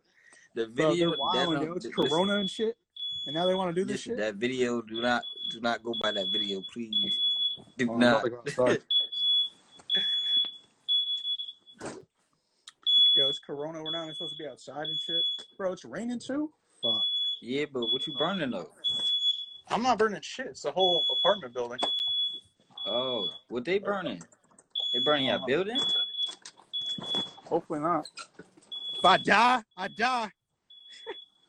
The 0.55 0.67
video, 0.67 1.09
they're 1.09 1.17
wild, 1.19 1.55
that, 1.57 1.63
yo. 1.65 1.73
It's 1.73 1.85
listen, 1.87 2.07
Corona 2.07 2.35
and 2.37 2.49
shit, 2.49 2.77
and 3.25 3.35
now 3.35 3.45
they 3.45 3.53
want 3.53 3.75
to 3.75 3.81
do 3.81 3.83
this 3.83 4.07
Listen, 4.07 4.11
shit. 4.11 4.17
that 4.19 4.35
video, 4.35 4.81
do 4.81 5.01
not 5.01 5.23
do 5.51 5.59
not 5.59 5.83
go 5.83 5.93
by 6.01 6.11
that 6.13 6.27
video, 6.31 6.61
please. 6.73 7.19
Do 7.77 7.91
Oh, 7.91 7.97
not. 7.97 8.25
about 8.25 8.45
to 8.45 8.51
go 8.55 8.63
outside. 8.67 8.81
Yo, 13.13 13.27
it's 13.27 13.39
Corona. 13.39 13.83
We're 13.83 13.91
not 13.91 14.03
even 14.03 14.13
supposed 14.15 14.37
to 14.37 14.41
be 14.41 14.47
outside 14.49 14.87
and 14.87 14.97
shit, 14.97 15.25
bro. 15.57 15.73
It's 15.73 15.83
raining 15.83 16.19
too. 16.19 16.49
Fuck. 16.81 17.03
yeah, 17.41 17.65
but 17.73 17.91
what 17.91 18.07
you 18.07 18.13
burning 18.17 18.51
though? 18.51 18.69
I'm 19.73 19.81
not 19.81 19.97
burning 19.97 20.21
shit. 20.21 20.47
It's 20.47 20.61
the 20.61 20.71
whole 20.71 21.03
apartment 21.09 21.51
building. 21.53 21.79
Oh, 22.85 23.27
what 23.49 23.65
they 23.65 23.79
burning? 23.79 24.21
They 24.93 24.99
burning 24.99 25.25
your 25.25 25.39
Uh, 25.39 25.45
building? 25.45 25.79
Hopefully 27.45 27.79
not. 27.79 28.07
If 28.95 29.03
I 29.03 29.17
die, 29.17 29.63
I 29.75 29.87
die. 29.87 30.31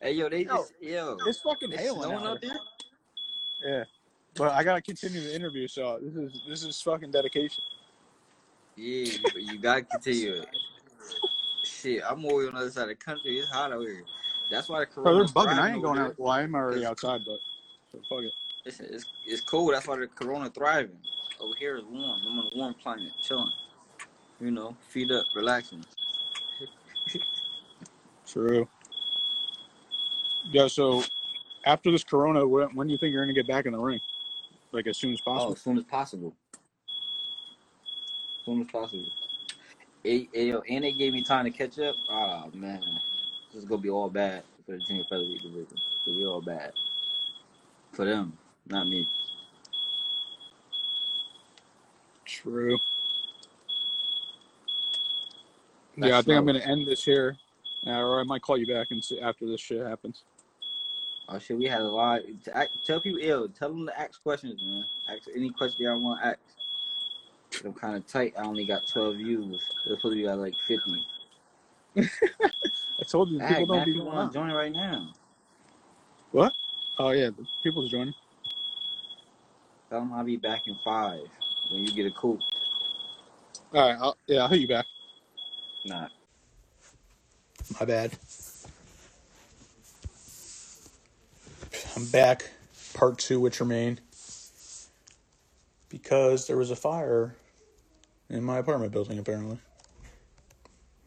Hey, 0.00 0.12
yo, 0.12 0.30
they 0.30 0.44
Yo, 0.44 0.56
just 0.56 0.72
yo. 0.80 1.18
It's 1.26 1.40
fucking 1.40 1.72
It's 1.72 1.82
hailing 1.82 2.08
snowing 2.08 2.26
out 2.26 2.44
up. 2.44 2.58
Yeah, 3.62 3.84
but 4.34 4.52
I 4.52 4.64
gotta 4.64 4.80
continue 4.80 5.20
the 5.20 5.34
interview, 5.34 5.68
so 5.68 5.98
this 6.02 6.14
is 6.14 6.42
this 6.48 6.62
is 6.64 6.80
fucking 6.80 7.10
dedication. 7.10 7.62
Yeah, 8.76 9.18
but 9.22 9.42
you 9.42 9.58
gotta 9.58 9.82
continue 9.82 10.32
it. 10.42 10.48
Shit, 11.62 12.02
I'm 12.08 12.24
over 12.24 12.48
on 12.48 12.54
the 12.54 12.60
other 12.60 12.70
side 12.70 12.82
of 12.84 12.88
the 12.88 12.94
country. 12.94 13.38
It's 13.38 13.50
hot 13.50 13.72
out 13.72 13.82
here. 13.82 14.04
That's 14.50 14.68
why 14.68 14.84
the 14.84 15.00
Bro, 15.00 15.14
they're 15.14 15.24
bugging. 15.24 15.58
I 15.58 15.72
ain't 15.72 15.82
going 15.82 15.98
out. 15.98 16.18
Well, 16.18 16.32
I'm 16.32 16.54
already 16.54 16.84
outside, 16.84 17.22
but 17.26 17.38
so 17.94 18.16
fuck 18.16 18.24
it. 18.24 18.32
it's, 18.64 18.80
it's, 18.80 19.04
it's 19.26 19.40
cold. 19.42 19.74
That's 19.74 19.86
why 19.86 19.96
the 19.98 20.06
corona 20.06 20.50
thriving. 20.50 20.96
Over 21.40 21.54
here 21.58 21.76
is 21.76 21.84
warm. 21.84 22.20
I'm 22.26 22.38
on 22.38 22.50
a 22.52 22.56
warm 22.56 22.74
planet, 22.74 23.12
chilling. 23.22 23.50
You 24.40 24.50
know, 24.50 24.76
feet 24.88 25.10
up, 25.10 25.24
relaxing. 25.36 25.84
True. 28.26 28.68
Yeah. 30.50 30.66
So 30.66 31.04
after 31.64 31.90
this 31.90 32.04
Corona, 32.04 32.46
when, 32.46 32.74
when 32.74 32.86
do 32.86 32.92
you 32.92 32.98
think 32.98 33.12
you're 33.12 33.22
gonna 33.22 33.34
get 33.34 33.46
back 33.46 33.66
in 33.66 33.72
the 33.72 33.78
ring? 33.78 34.00
Like 34.72 34.86
as 34.86 34.98
soon 34.98 35.12
as 35.12 35.20
possible. 35.20 35.52
Oh, 35.52 35.54
possible. 35.54 35.54
as 35.54 35.62
soon 35.62 35.78
as 35.78 35.84
possible. 35.84 36.34
As 38.40 38.44
soon 38.44 38.60
as 38.60 38.66
possible. 38.68 39.06
Hey, 40.02 40.28
yo, 40.34 40.62
and 40.68 40.84
they 40.84 40.92
gave 40.92 41.12
me 41.12 41.22
time 41.24 41.44
to 41.44 41.50
catch 41.50 41.78
up. 41.78 41.94
Ah 42.10 42.46
man, 42.52 42.82
this 43.52 43.62
is 43.62 43.68
gonna 43.68 43.80
be 43.80 43.90
all 43.90 44.10
bad 44.10 44.42
for 44.66 44.72
the 44.72 44.78
junior 44.78 45.04
featherweight 45.08 45.42
division. 45.42 45.66
It's 45.70 46.04
gonna 46.04 46.18
be 46.18 46.24
all 46.24 46.42
bad 46.42 46.72
for 47.94 48.04
them, 48.04 48.36
not 48.66 48.88
me. 48.88 49.08
True. 52.24 52.78
That 55.98 56.08
Yeah, 56.08 56.18
I 56.18 56.22
think 56.22 56.38
I'm 56.38 56.46
gonna 56.46 56.58
end 56.58 56.86
this 56.86 57.04
here, 57.04 57.36
uh, 57.86 58.00
or 58.00 58.20
I 58.20 58.24
might 58.24 58.42
call 58.42 58.58
you 58.58 58.66
back 58.66 58.88
and 58.90 59.02
see 59.02 59.20
after 59.20 59.46
this 59.46 59.60
shit 59.60 59.86
happens. 59.86 60.24
Oh 61.28 61.38
shit, 61.38 61.56
we 61.56 61.66
had 61.66 61.80
a 61.80 61.88
lot. 61.88 62.20
To 62.44 62.68
tell 62.84 63.00
people, 63.00 63.20
yo, 63.20 63.46
tell 63.46 63.70
them 63.70 63.86
to 63.86 63.98
ask 63.98 64.22
questions, 64.22 64.60
man. 64.62 64.84
Ask 65.08 65.28
any 65.34 65.50
question 65.50 65.84
y'all 65.84 66.00
want 66.00 66.20
to 66.20 66.26
ask. 66.28 66.38
I'm 67.64 67.72
kind 67.72 67.96
of 67.96 68.06
tight. 68.06 68.34
I 68.36 68.42
only 68.42 68.66
got 68.66 68.82
12 68.92 69.16
views. 69.16 69.64
They're 69.86 69.96
supposed 69.96 70.16
to 70.16 70.22
be 70.22 70.26
at 70.26 70.38
like 70.38 70.54
50. 70.66 71.06
I 71.96 73.04
told 73.08 73.30
you 73.30 73.40
people 73.40 73.66
don't 73.66 73.84
be 73.84 74.00
want 74.00 74.32
to 74.32 74.38
join 74.38 74.50
right 74.50 74.72
now. 74.72 75.12
What? 76.96 77.06
Oh 77.06 77.10
yeah, 77.10 77.30
the 77.30 77.46
people's 77.62 77.90
joining. 77.90 78.14
Tell 79.90 80.00
them 80.00 80.12
I'll 80.12 80.24
be 80.24 80.36
back 80.36 80.62
in 80.66 80.76
five 80.84 81.22
when 81.70 81.82
you 81.82 81.92
get 81.92 82.06
a 82.06 82.10
cool. 82.12 82.38
All 83.72 83.88
right, 83.88 83.98
I'll, 84.00 84.16
yeah, 84.26 84.42
I'll 84.42 84.48
hit 84.48 84.60
you 84.60 84.68
back. 84.68 84.86
Nah. 85.86 86.08
My 87.80 87.86
bad. 87.86 88.12
I'm 91.96 92.06
back, 92.06 92.50
part 92.94 93.18
two 93.18 93.40
with 93.40 93.54
Tramaine, 93.54 93.98
because 95.88 96.46
there 96.46 96.56
was 96.56 96.70
a 96.70 96.76
fire 96.76 97.36
in 98.28 98.42
my 98.42 98.58
apartment 98.58 98.92
building. 98.92 99.18
Apparently, 99.18 99.58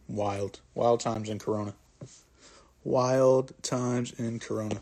wild, 0.07 0.61
wild 0.75 1.01
times 1.01 1.29
in 1.29 1.39
Corona. 1.39 1.73
Wild 2.83 3.51
times 3.63 4.13
in 4.17 4.39
Corona. 4.39 4.79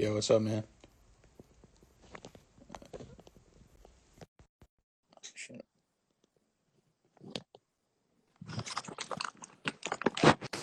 Yo, 0.00 0.14
what's 0.14 0.30
up, 0.30 0.40
man? 0.40 0.64
Shit. 5.34 5.62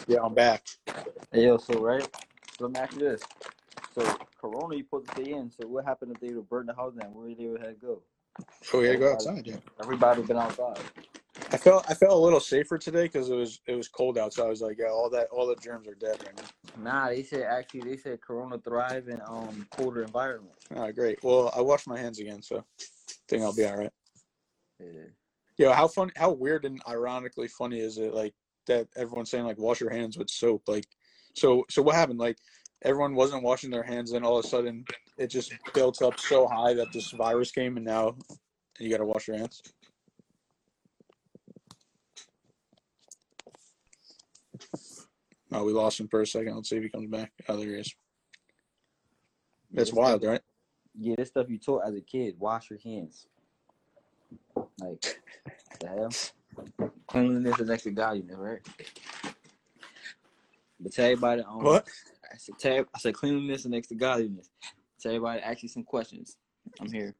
Yeah, 0.07 0.21
I'm 0.23 0.33
back. 0.33 0.65
Hey, 1.31 1.45
yo, 1.45 1.57
so 1.59 1.79
right? 1.79 2.01
So 2.57 2.65
let 2.65 2.71
me 2.73 2.79
ask 2.79 2.93
you 2.93 2.99
this. 3.01 3.21
So 3.93 4.01
Corona, 4.41 4.75
you 4.75 4.85
supposed 4.85 5.05
to 5.09 5.21
stay 5.21 5.33
in. 5.33 5.51
So 5.51 5.67
what 5.67 5.85
happened 5.85 6.13
if 6.15 6.19
they 6.19 6.33
would 6.33 6.49
burn 6.49 6.65
the 6.65 6.73
house 6.73 6.95
down? 6.95 7.13
Where 7.13 7.31
they 7.35 7.45
would 7.45 7.61
have 7.61 7.75
to 7.79 7.85
go? 7.85 8.01
Oh, 8.73 8.79
we 8.79 8.87
gotta 8.87 8.97
go 8.97 9.13
outside. 9.13 9.45
Yeah. 9.45 9.57
everybody 9.79 10.23
been 10.23 10.37
outside. 10.37 10.79
I 11.49 11.55
felt 11.57 11.85
I 11.89 11.93
felt 11.93 12.11
a 12.11 12.15
little 12.15 12.41
safer 12.41 12.77
today 12.77 13.03
because 13.03 13.29
it 13.29 13.35
was 13.35 13.61
it 13.67 13.75
was 13.75 13.87
cold 13.87 14.17
out, 14.17 14.33
so 14.33 14.45
I 14.45 14.49
was 14.49 14.61
like, 14.61 14.77
yeah, 14.79 14.89
all 14.89 15.09
that 15.11 15.27
all 15.31 15.47
the 15.47 15.55
germs 15.55 15.87
are 15.87 15.95
dead 15.95 16.17
right 16.25 16.35
now. 16.35 16.83
Nah, 16.83 17.07
they 17.07 17.23
said 17.23 17.43
actually 17.43 17.89
they 17.89 17.97
said 17.97 18.19
Corona 18.19 18.57
thrive 18.57 19.07
in 19.07 19.21
um 19.25 19.65
colder 19.71 20.03
environments. 20.03 20.65
All 20.75 20.81
right, 20.81 20.95
great. 20.95 21.23
Well, 21.23 21.51
I 21.55 21.61
washed 21.61 21.87
my 21.87 21.97
hands 21.97 22.19
again, 22.19 22.41
so 22.41 22.57
I 22.57 22.83
think 23.29 23.43
I'll 23.43 23.55
be 23.55 23.65
all 23.65 23.77
right. 23.77 23.91
Yeah. 24.79 24.87
Yo, 25.57 25.71
how 25.71 25.87
fun, 25.87 26.11
how 26.15 26.31
weird 26.31 26.65
and 26.65 26.81
ironically 26.87 27.47
funny 27.47 27.79
is 27.79 27.97
it 27.97 28.13
like 28.13 28.33
that? 28.67 28.87
Everyone's 28.97 29.31
saying 29.31 29.45
like 29.45 29.57
wash 29.57 29.79
your 29.79 29.89
hands 29.89 30.17
with 30.17 30.29
soap. 30.29 30.63
Like, 30.67 30.85
so 31.33 31.63
so 31.69 31.81
what 31.81 31.95
happened? 31.95 32.19
Like 32.19 32.37
everyone 32.83 33.15
wasn't 33.15 33.43
washing 33.43 33.69
their 33.69 33.83
hands, 33.83 34.11
and 34.11 34.25
all 34.25 34.37
of 34.37 34.43
a 34.43 34.47
sudden 34.47 34.83
it 35.17 35.27
just 35.27 35.53
built 35.73 36.01
up 36.01 36.19
so 36.19 36.45
high 36.45 36.73
that 36.73 36.91
this 36.91 37.11
virus 37.11 37.51
came, 37.51 37.77
and 37.77 37.85
now 37.85 38.17
you 38.79 38.89
got 38.89 38.97
to 38.97 39.05
wash 39.05 39.27
your 39.27 39.37
hands. 39.37 39.61
Oh, 45.57 45.63
we 45.63 45.73
lost 45.73 45.99
him 45.99 46.07
for 46.07 46.21
a 46.21 46.27
second. 46.27 46.55
Let's 46.55 46.69
see 46.69 46.77
if 46.77 46.83
he 46.83 46.89
comes 46.89 47.09
back. 47.09 47.31
Oh, 47.49 47.57
there 47.57 47.69
he 47.69 47.73
is. 47.73 47.95
That's 49.71 49.91
wild, 49.91 50.23
right? 50.23 50.41
Yeah, 50.93 51.15
this 51.17 51.29
stuff 51.29 51.49
you 51.49 51.57
taught 51.57 51.87
as 51.87 51.95
a 51.95 52.01
kid. 52.01 52.35
Wash 52.37 52.69
your 52.69 52.77
hands. 52.79 53.25
Like 54.79 55.19
the 55.79 55.87
hell. 55.87 56.91
Cleanliness 57.07 57.59
is 57.59 57.69
next 57.69 57.83
to 57.83 57.91
godliness, 57.91 58.37
right? 58.37 58.59
But 60.79 60.93
tell 60.93 61.05
everybody, 61.05 61.41
um, 61.41 61.63
What? 61.63 61.87
I 62.31 62.37
said, 62.37 62.59
tell, 62.59 62.85
I 62.93 62.99
said 62.99 63.15
cleanliness 63.15 63.61
is 63.61 63.67
next 63.67 63.87
to 63.87 63.95
godliness. 63.95 64.51
Tell 65.01 65.11
everybody, 65.11 65.41
ask 65.41 65.63
you 65.63 65.69
some 65.69 65.83
questions. 65.83 66.37
I'm 66.79 66.91
here. 66.91 67.15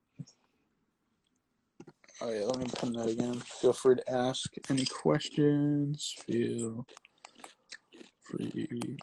Oh 2.21 2.31
yeah, 2.31 2.45
let 2.45 2.59
me 2.59 2.65
put 2.65 2.93
that 2.93 3.09
again. 3.09 3.39
Feel 3.39 3.73
free 3.73 3.95
to 3.95 4.11
ask 4.11 4.51
any 4.69 4.85
questions. 4.85 6.15
Feel 6.27 6.85
free 8.29 8.97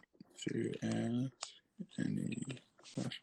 to 0.47 0.73
add 0.83 1.31
any 1.99 2.37
questions. 2.93 3.21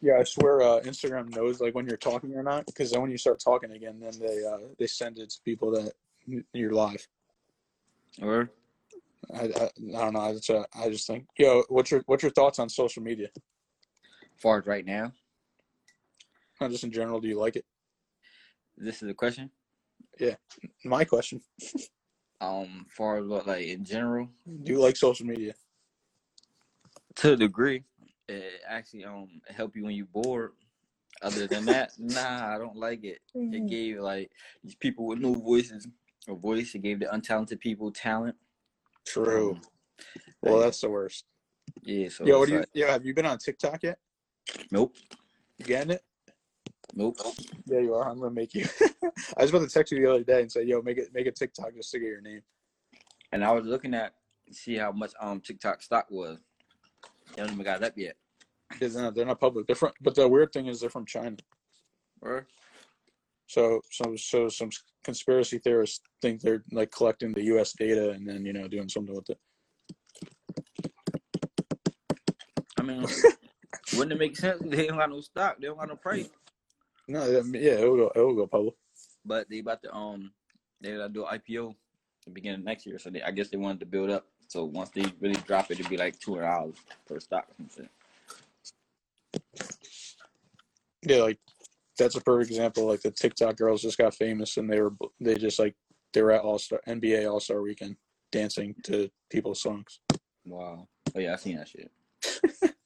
Yeah, 0.00 0.18
I 0.20 0.24
swear 0.24 0.62
uh, 0.62 0.80
Instagram 0.80 1.34
knows 1.34 1.60
like 1.60 1.74
when 1.74 1.86
you're 1.86 1.96
talking 1.96 2.34
or 2.34 2.42
not, 2.42 2.66
because 2.66 2.90
then 2.92 3.02
when 3.02 3.10
you 3.10 3.18
start 3.18 3.40
talking 3.40 3.72
again, 3.72 3.98
then 4.00 4.12
they 4.20 4.44
uh, 4.44 4.58
they 4.78 4.86
send 4.86 5.18
it 5.18 5.30
to 5.30 5.40
people 5.44 5.72
that 5.72 5.92
you're 6.52 6.72
live. 6.72 7.06
Or 8.22 8.50
I, 9.34 9.42
I, 9.44 9.44
I 9.46 10.00
don't 10.00 10.12
know. 10.14 10.20
I 10.20 10.32
just, 10.32 10.50
uh, 10.50 10.64
I 10.74 10.88
just 10.88 11.06
think, 11.06 11.26
yo, 11.36 11.64
what's 11.68 11.90
your 11.90 12.02
what's 12.06 12.22
your 12.22 12.32
thoughts 12.32 12.58
on 12.58 12.68
social 12.68 13.02
media? 13.02 13.28
Far 14.40 14.58
as 14.60 14.66
right 14.66 14.84
now, 14.84 15.12
Not 16.60 16.70
just 16.70 16.84
in 16.84 16.90
general. 16.92 17.20
Do 17.20 17.28
you 17.28 17.38
like 17.38 17.56
it? 17.56 17.64
this 18.76 19.02
is 19.02 19.08
a 19.10 19.14
question. 19.14 19.50
Yeah, 20.20 20.36
my 20.84 21.04
question: 21.04 21.40
Um, 22.40 22.86
far 22.96 23.18
as 23.18 23.26
what 23.26 23.46
like 23.48 23.66
in 23.66 23.84
general, 23.84 24.28
Do 24.62 24.72
you 24.72 24.78
like 24.80 24.96
social 24.96 25.26
media? 25.26 25.54
to 27.16 27.32
a 27.32 27.36
degree, 27.36 27.82
it 28.28 28.60
actually 28.68 29.04
um 29.04 29.40
help 29.48 29.74
you 29.76 29.84
when 29.84 29.94
you're 29.96 30.06
bored. 30.06 30.52
Other 31.20 31.48
than 31.48 31.64
that, 31.66 31.90
nah, 31.98 32.54
I 32.54 32.58
don't 32.58 32.76
like 32.76 33.02
it. 33.02 33.18
It 33.34 33.66
gave 33.68 33.98
like 33.98 34.30
these 34.62 34.76
people 34.76 35.06
with 35.06 35.18
no 35.18 35.34
voices 35.34 35.88
a 36.28 36.34
voice. 36.34 36.74
It 36.76 36.82
gave 36.82 37.00
the 37.00 37.06
untalented 37.06 37.58
people 37.58 37.90
talent. 37.90 38.36
True. 39.04 39.52
Um, 39.52 39.60
Well, 40.42 40.56
like, 40.58 40.66
that's 40.66 40.80
the 40.80 40.90
worst. 40.90 41.24
yeah. 41.82 42.08
So 42.08 42.24
Yo, 42.24 42.38
what 42.38 42.46
do 42.46 42.52
you? 42.52 42.58
like, 42.60 42.68
Yo, 42.74 42.86
have 42.86 43.04
you 43.04 43.14
been 43.14 43.26
on 43.26 43.38
TikTok 43.38 43.82
yet? 43.82 43.98
Nope, 44.70 44.94
You 45.58 45.64
getting 45.64 45.92
it? 45.92 46.02
nope. 46.94 47.16
Yeah, 47.66 47.80
you 47.80 47.94
are. 47.94 48.08
I'm 48.08 48.18
gonna 48.18 48.30
make 48.30 48.54
you. 48.54 48.66
I 49.36 49.42
was 49.42 49.50
about 49.50 49.60
to 49.60 49.68
text 49.68 49.92
you 49.92 50.00
the 50.00 50.10
other 50.10 50.24
day 50.24 50.42
and 50.42 50.50
say, 50.50 50.64
"Yo, 50.64 50.80
make 50.82 50.98
it 50.98 51.10
make 51.14 51.26
a 51.26 51.32
TikTok 51.32 51.74
just 51.74 51.90
to 51.92 51.98
get 51.98 52.08
your 52.08 52.20
name." 52.20 52.42
And 53.32 53.44
I 53.44 53.52
was 53.52 53.66
looking 53.66 53.94
at 53.94 54.14
see 54.50 54.76
how 54.76 54.92
much 54.92 55.12
um 55.20 55.40
TikTok 55.40 55.82
stock 55.82 56.06
was. 56.10 56.38
They 57.34 57.42
haven't 57.42 57.54
even 57.54 57.64
got 57.64 57.82
it 57.82 57.86
up 57.86 57.92
yet. 57.96 58.16
Because 58.70 58.94
they're 58.94 59.02
not, 59.04 59.14
they're 59.14 59.26
not 59.26 59.40
public. 59.40 59.74
From, 59.76 59.92
but 60.00 60.14
the 60.14 60.28
weird 60.28 60.52
thing 60.52 60.66
is 60.66 60.80
they're 60.80 60.90
from 60.90 61.06
China. 61.06 61.36
Or 62.22 62.46
So 63.46 63.80
so 63.90 64.14
so 64.16 64.48
some 64.48 64.70
conspiracy 65.04 65.58
theorists 65.58 66.00
think 66.20 66.40
they're 66.40 66.64
like 66.72 66.90
collecting 66.90 67.32
the 67.32 67.44
U.S. 67.44 67.72
data 67.72 68.10
and 68.10 68.28
then 68.28 68.44
you 68.44 68.52
know 68.52 68.68
doing 68.68 68.88
something 68.88 69.14
with 69.14 69.30
it. 69.30 69.38
I 72.78 72.82
mean, 72.82 73.04
wouldn't 73.94 74.12
it 74.12 74.18
make 74.18 74.36
sense? 74.36 74.62
They 74.64 74.86
don't 74.86 74.98
got 74.98 75.10
no 75.10 75.20
stock. 75.20 75.56
They 75.60 75.66
don't 75.66 75.78
got 75.78 75.88
no 75.88 75.96
price. 75.96 76.28
No, 77.06 77.26
yeah, 77.26 77.72
it 77.72 77.88
will 77.88 77.96
go. 77.96 78.12
It 78.14 78.20
will 78.20 78.34
go 78.34 78.46
public. 78.46 78.74
But 79.24 79.48
they 79.48 79.60
about 79.60 79.82
to 79.82 79.94
um 79.94 80.32
they 80.80 80.92
gotta 80.92 81.08
do 81.08 81.24
an 81.24 81.38
IPO 81.38 81.74
the 82.24 82.30
beginning 82.30 82.60
of 82.60 82.64
next 82.64 82.86
year. 82.86 82.98
So 82.98 83.10
they, 83.10 83.22
I 83.22 83.30
guess 83.30 83.48
they 83.48 83.56
wanted 83.56 83.80
to 83.80 83.86
build 83.86 84.10
up. 84.10 84.26
So 84.48 84.64
once 84.64 84.90
they 84.90 85.04
really 85.20 85.40
drop 85.46 85.70
it, 85.70 85.78
it'd 85.78 85.90
be 85.90 85.96
like 85.96 86.18
two 86.18 86.34
hundred 86.34 86.46
dollars 86.46 86.76
per 87.06 87.20
stock 87.20 87.46
or 87.48 87.54
some 87.56 87.68
shit. 87.74 87.90
Yeah, 91.02 91.22
like 91.22 91.38
that's 91.98 92.16
a 92.16 92.20
perfect 92.20 92.50
example. 92.50 92.86
Like 92.86 93.02
the 93.02 93.10
TikTok 93.10 93.56
girls 93.56 93.82
just 93.82 93.98
got 93.98 94.14
famous 94.14 94.56
and 94.56 94.70
they 94.70 94.80
were 94.80 94.92
they 95.20 95.34
just 95.34 95.58
like 95.58 95.74
they 96.12 96.22
were 96.22 96.32
at 96.32 96.42
All 96.42 96.58
Star 96.58 96.80
NBA 96.86 97.30
All 97.30 97.40
Star 97.40 97.60
Weekend 97.60 97.96
dancing 98.32 98.74
to 98.84 99.10
people's 99.30 99.60
songs. 99.60 100.00
Wow. 100.44 100.88
Oh 101.14 101.20
yeah, 101.20 101.34
I 101.34 101.36
seen 101.36 101.56
that 101.56 101.68
shit. 101.68 101.90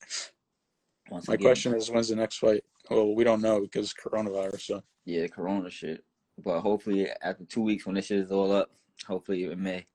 Once 1.12 1.28
My 1.28 1.34
again, 1.34 1.44
question 1.44 1.74
is, 1.74 1.90
when's 1.90 2.08
the 2.08 2.16
next 2.16 2.38
fight? 2.38 2.64
Well, 2.88 3.14
we 3.14 3.22
don't 3.22 3.42
know 3.42 3.60
because 3.60 3.92
coronavirus. 3.92 4.62
So 4.62 4.82
Yeah, 5.04 5.26
Corona 5.26 5.68
shit. 5.68 6.02
But 6.42 6.62
hopefully 6.62 7.06
after 7.22 7.44
two 7.44 7.60
weeks 7.60 7.84
when 7.84 7.96
this 7.96 8.06
shit 8.06 8.20
is 8.20 8.32
all 8.32 8.50
up, 8.50 8.70
hopefully 9.06 9.44
in 9.44 9.62
May. 9.62 9.86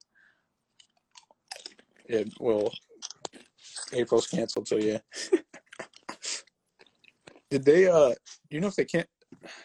yeah, 2.08 2.24
well, 2.40 2.72
April's 3.94 4.28
canceled. 4.28 4.68
So 4.68 4.78
yeah. 4.78 5.00
Did 7.50 7.66
they? 7.66 7.88
Uh, 7.88 8.14
you 8.52 8.60
know 8.60 8.68
if 8.68 8.76
they 8.76 8.86
can't? 8.86 9.08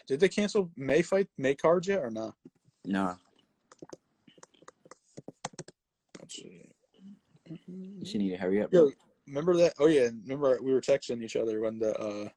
Did 0.07 0.21
they 0.21 0.29
cancel 0.29 0.71
May 0.75 1.03
fight 1.03 1.27
May 1.37 1.53
cards 1.53 1.87
yet 1.87 1.99
or 1.99 2.09
not? 2.09 2.33
Nah, 2.83 3.13
Let's 6.19 6.35
see. 6.35 6.63
she 8.05 8.17
need 8.17 8.31
to 8.31 8.37
hurry 8.37 8.63
up. 8.63 8.73
Yo, 8.73 8.89
remember 9.27 9.55
that? 9.57 9.73
Oh 9.79 9.87
yeah, 9.87 10.09
remember 10.23 10.59
we 10.61 10.73
were 10.73 10.81
texting 10.81 11.23
each 11.23 11.35
other 11.35 11.61
when 11.61 11.79
the 11.79 11.97
uh 11.99 12.29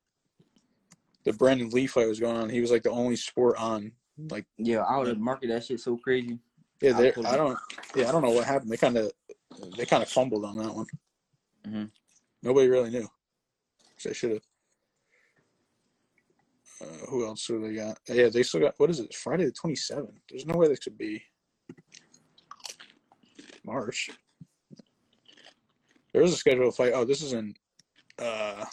the 1.25 1.33
Brandon 1.33 1.69
Lee 1.71 1.87
fight 1.87 2.09
was 2.09 2.21
going 2.21 2.37
on. 2.37 2.49
He 2.49 2.61
was 2.61 2.71
like 2.71 2.83
the 2.83 2.91
only 2.91 3.17
sport 3.17 3.57
on. 3.59 3.93
Like 4.31 4.47
Yeah, 4.57 4.79
I 4.83 4.97
would 4.99 5.09
have 5.09 5.19
marketed 5.19 5.55
that 5.55 5.65
shit 5.65 5.81
so 5.81 5.97
crazy. 5.97 6.39
yeah, 6.81 6.97
I 6.97 7.03
they, 7.03 7.15
I 7.25 7.37
don't 7.37 7.59
yeah 7.95 8.09
I 8.09 8.13
don't 8.13 8.23
know 8.23 8.31
what 8.31 8.45
happened. 8.45 8.71
They 8.71 8.77
kind 8.77 8.97
of 8.97 9.11
they 9.77 9.87
kind 9.87 10.03
of 10.03 10.09
fumbled 10.09 10.45
on 10.45 10.57
that 10.59 10.75
one. 10.75 10.87
Mhm. 11.67 11.91
Nobody 12.43 12.69
really 12.69 12.91
knew. 12.91 13.09
They 14.05 14.13
should 14.13 14.33
have. 14.33 14.43
Uh, 16.81 17.07
who 17.09 17.25
else 17.27 17.47
do 17.47 17.61
they 17.61 17.75
got? 17.75 17.99
Yeah, 18.07 18.29
they 18.29 18.43
still 18.43 18.61
got. 18.61 18.75
What 18.79 18.91
is 18.91 19.01
it? 19.01 19.15
Friday 19.15 19.47
the 19.47 19.53
twenty 19.53 19.77
seventh. 19.77 20.21
There's 20.31 20.47
no 20.47 20.57
way 20.57 20.69
this 20.69 20.79
could 20.79 20.99
be 20.99 21.23
March. 23.65 24.11
There 26.17 26.25
is 26.25 26.33
a 26.33 26.37
scheduled 26.39 26.75
fight. 26.75 26.93
Oh, 26.95 27.05
this 27.05 27.21
is 27.21 27.35
in. 27.35 27.55
Uh, 28.19 28.65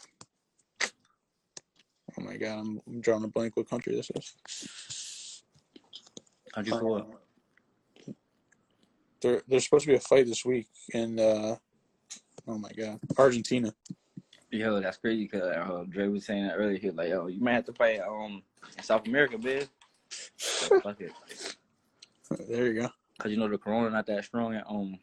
oh 0.82 2.22
my 2.22 2.38
god, 2.38 2.60
I'm, 2.60 2.82
I'm 2.88 3.02
drawing 3.02 3.26
a 3.26 3.28
blank. 3.28 3.58
What 3.58 3.70
country 3.70 3.94
this 3.94 4.10
is? 4.16 5.44
How 6.56 6.62
Country 6.62 6.72
for 6.72 6.86
what? 6.86 7.10
There, 9.22 9.42
there's 9.46 9.66
supposed 9.66 9.84
to 9.84 9.92
be 9.92 9.98
a 9.98 10.00
fight 10.00 10.26
this 10.26 10.46
week 10.46 10.68
in. 10.94 11.20
Uh, 11.20 11.58
oh 12.48 12.58
my 12.58 12.72
god, 12.72 13.02
Argentina. 13.18 13.74
Yo, 14.50 14.80
that's 14.80 14.96
crazy 14.96 15.24
because 15.26 15.42
uh, 15.42 15.84
Dre 15.90 16.08
was 16.08 16.26
saying 16.26 16.48
that 16.48 16.56
earlier. 16.56 16.78
He 16.78 16.88
was 16.88 16.96
like, 16.96 17.10
"Yo, 17.10 17.28
you 17.28 17.42
might 17.42 17.56
have 17.56 17.66
to 17.66 17.74
fight 17.74 18.00
um 18.00 18.42
in 18.78 18.84
South 18.84 19.06
America, 19.06 19.38
bitch." 19.38 19.68
Fuck 20.82 21.02
it, 21.02 21.12
There 22.48 22.68
you 22.68 22.84
go. 22.84 22.90
cause 23.20 23.32
you 23.32 23.38
know 23.38 23.50
the 23.50 23.58
corona 23.58 23.90
not 23.90 24.06
that 24.06 24.24
strong 24.24 24.56
at 24.56 24.64
um 24.70 24.98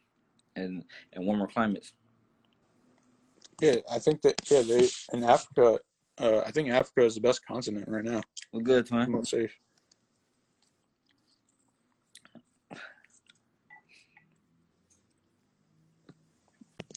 in 0.57 0.83
in 1.13 1.27
warmer 1.27 1.47
climates. 1.47 1.93
Yeah, 3.61 3.77
I 3.91 3.99
think 3.99 4.23
that 4.23 4.41
yeah 4.51 4.63
they 4.63 4.89
in 5.13 5.25
Africa. 5.25 5.79
Uh, 6.19 6.43
I 6.47 6.51
think 6.51 6.71
Africa 6.71 7.05
is 7.05 7.15
the 7.15 7.21
best 7.21 7.45
continent 7.47 7.87
right 7.89 8.05
now. 8.05 8.23
We're 8.53 8.63
good, 8.63 8.91
man. 8.91 9.11
Most 9.11 9.31
safe. 9.31 9.55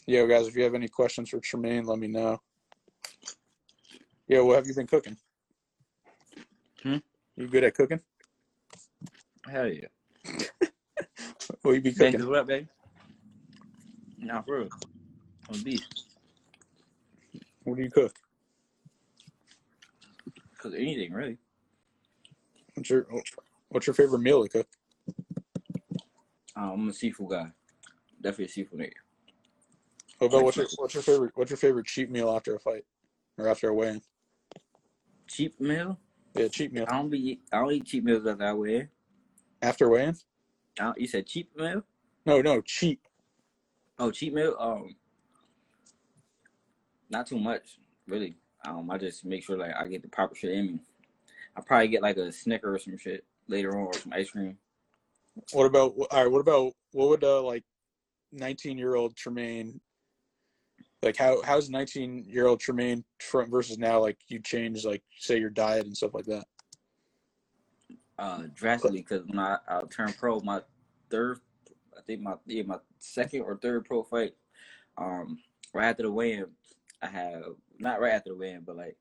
Yo, 0.06 0.26
guys, 0.26 0.46
if 0.46 0.56
you 0.56 0.62
have 0.62 0.74
any 0.74 0.88
questions 0.88 1.30
for 1.30 1.40
Tramaine, 1.40 1.86
let 1.86 1.98
me 1.98 2.08
know. 2.08 2.38
Yeah, 4.28 4.40
what 4.40 4.56
have 4.56 4.66
you 4.66 4.74
been 4.74 4.86
cooking? 4.86 5.16
Hmm? 6.82 6.96
You 7.36 7.48
good 7.48 7.64
at 7.64 7.74
cooking? 7.74 8.00
Hell 9.50 9.68
yeah. 9.68 9.88
What 11.62 11.72
you 11.72 11.80
be 11.80 11.92
cooking? 11.92 12.20
you, 12.20 12.28
what 12.28 12.46
baby? 12.46 12.68
Nah, 14.18 14.42
for 14.42 14.60
real. 14.60 14.68
On 15.50 15.62
beef, 15.62 15.82
What 17.64 17.76
do 17.76 17.82
you 17.82 17.90
cook? 17.90 18.14
Cook 20.58 20.74
anything 20.76 21.12
really. 21.12 21.38
What's 22.74 22.90
your 22.90 23.06
What's 23.68 23.86
your 23.86 23.94
favorite 23.94 24.20
meal 24.20 24.42
to 24.42 24.48
cook? 24.48 24.68
Um, 26.56 26.70
I'm 26.70 26.88
a 26.88 26.92
seafood 26.92 27.30
guy. 27.30 27.50
Definitely 28.20 28.44
a 28.44 28.48
seafood 28.48 28.80
nigga. 28.80 28.92
What 30.18 30.28
about 30.28 30.44
what's 30.44 30.56
your 30.56 30.66
What's 30.76 30.94
your 30.94 31.02
favorite 31.02 31.32
What's 31.34 31.50
your 31.50 31.56
favorite 31.56 31.86
cheap 31.86 32.10
meal 32.10 32.30
after 32.30 32.54
a 32.54 32.60
fight 32.60 32.84
or 33.38 33.48
after 33.48 33.68
a 33.68 33.74
weigh-in? 33.74 34.00
Cheap 35.28 35.60
meal? 35.60 35.98
Yeah, 36.34 36.48
cheap 36.48 36.72
meal 36.72 36.84
I 36.88 36.96
don't 36.96 37.10
be. 37.10 37.40
I 37.52 37.58
don't 37.58 37.72
eat 37.72 37.86
cheap 37.86 38.04
meals 38.04 38.26
after 38.26 39.88
weigh-in. 39.88 40.16
I 40.78 40.84
don't, 40.84 40.98
you 41.00 41.06
said 41.06 41.26
cheap 41.26 41.50
meal? 41.56 41.82
No, 42.26 42.40
no, 42.40 42.60
cheap. 42.60 43.00
Oh, 43.98 44.10
cheap 44.10 44.34
meal. 44.34 44.56
Um, 44.58 44.94
not 47.14 47.26
too 47.26 47.38
much, 47.38 47.78
really. 48.06 48.34
Um, 48.66 48.90
I 48.90 48.98
just 48.98 49.24
make 49.24 49.44
sure 49.44 49.56
like 49.56 49.74
I 49.78 49.86
get 49.88 50.02
the 50.02 50.08
proper 50.08 50.34
shit 50.34 50.50
in 50.50 50.66
me. 50.66 50.78
I 51.56 51.60
probably 51.60 51.88
get 51.88 52.02
like 52.02 52.16
a 52.16 52.32
Snicker 52.32 52.74
or 52.74 52.78
some 52.78 52.98
shit 52.98 53.24
later 53.48 53.76
on, 53.76 53.86
or 53.86 53.94
some 53.94 54.12
ice 54.12 54.30
cream. 54.30 54.58
What 55.52 55.66
about 55.66 55.94
all 56.10 56.22
right? 56.22 56.30
What 56.30 56.40
about 56.40 56.72
what 56.92 57.08
would 57.08 57.24
uh 57.24 57.42
like 57.42 57.64
nineteen 58.32 58.76
year 58.76 58.96
old 58.96 59.14
Tramaine 59.14 59.80
like 61.02 61.16
how 61.16 61.40
how's 61.42 61.70
nineteen 61.70 62.24
year 62.26 62.46
old 62.46 62.60
Tramaine 62.60 63.04
from 63.20 63.50
versus 63.50 63.78
now 63.78 64.00
like 64.00 64.18
you 64.28 64.40
change 64.40 64.84
like 64.84 65.02
say 65.18 65.38
your 65.38 65.50
diet 65.50 65.86
and 65.86 65.96
stuff 65.96 66.14
like 66.14 66.24
that? 66.26 66.44
Uh, 68.18 68.44
drastically 68.54 69.02
because 69.02 69.26
when 69.26 69.38
I, 69.38 69.58
I 69.68 69.82
turned 69.90 70.16
pro, 70.16 70.40
my 70.40 70.60
third, 71.10 71.40
I 71.96 72.00
think 72.06 72.22
my 72.22 72.34
yeah 72.46 72.62
my 72.62 72.78
second 72.98 73.42
or 73.42 73.56
third 73.56 73.84
pro 73.84 74.02
fight, 74.02 74.34
um, 74.96 75.38
right 75.74 75.90
after 75.90 76.04
the 76.04 76.10
weigh-in, 76.10 76.46
I 77.02 77.06
had 77.06 77.42
not 77.78 78.00
right 78.00 78.12
after 78.12 78.30
the 78.30 78.36
weigh-in, 78.36 78.62
but 78.62 78.76
like 78.76 78.96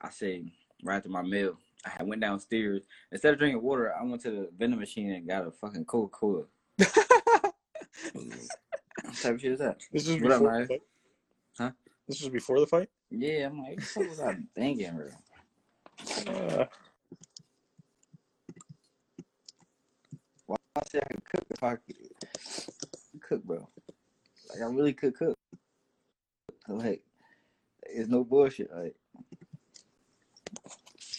I 0.00 0.10
say 0.10 0.52
right 0.84 0.96
after 0.96 1.08
my 1.08 1.22
meal, 1.22 1.58
I 1.98 2.02
went 2.02 2.20
downstairs 2.20 2.82
instead 3.12 3.32
of 3.32 3.38
drinking 3.38 3.62
water, 3.62 3.92
I 3.98 4.02
went 4.04 4.22
to 4.22 4.30
the 4.30 4.48
vending 4.56 4.78
machine 4.80 5.10
and 5.12 5.26
got 5.28 5.46
a 5.46 5.50
fucking 5.50 5.84
Coca 5.86 6.10
Cola. 6.10 6.44
What 9.04 9.14
type 9.16 9.34
of 9.34 9.40
shit 9.40 9.52
is 9.52 9.58
that? 9.60 9.78
This 9.92 10.08
is 10.08 10.20
What 10.20 10.32
up, 10.32 10.40
before 10.40 10.52
man? 10.52 10.60
the 10.62 10.66
fight. 10.68 10.82
Huh? 11.58 11.70
This 12.08 12.20
was 12.20 12.28
before 12.30 12.60
the 12.60 12.66
fight. 12.66 12.88
Yeah, 13.10 13.46
I'm 13.46 13.60
like, 13.62 13.80
what 13.94 14.08
was 14.08 14.20
I 14.20 14.36
thinking, 14.54 14.96
bro? 14.96 16.34
Uh, 16.34 16.66
Why 20.46 20.56
I 20.76 20.82
say 20.90 21.00
I 21.02 21.06
could 21.14 21.24
cook 21.24 21.46
if 21.50 21.62
I 21.62 21.76
could 21.76 21.96
cook, 23.22 23.44
bro? 23.44 23.68
Like 24.50 24.62
I 24.62 24.66
really 24.66 24.92
could 24.92 25.14
cook. 25.16 25.36
Like, 26.68 27.02
it's 27.82 28.08
no 28.08 28.24
bullshit. 28.24 28.70
Like, 28.74 28.94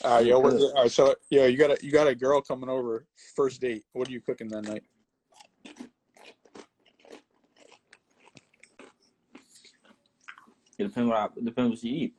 all 0.03 0.15
right, 0.15 0.25
yo, 0.25 0.39
what, 0.39 0.51
Good. 0.51 0.71
all 0.75 0.83
right, 0.83 0.91
so 0.91 1.15
yo, 1.29 1.45
you 1.45 1.57
got 1.57 1.71
a 1.71 1.77
you 1.85 1.91
got 1.91 2.07
a 2.07 2.15
girl 2.15 2.41
coming 2.41 2.69
over 2.69 3.05
first 3.35 3.59
date. 3.59 3.83
What 3.93 4.07
are 4.07 4.11
you 4.11 4.21
cooking 4.21 4.47
that 4.49 4.63
night? 4.63 4.83
it 10.79 10.87
depends 10.87 11.09
what 11.09 11.17
I, 11.17 11.27
depends 11.43 11.71
what 11.71 11.83
you 11.83 11.93
eat. 11.93 12.13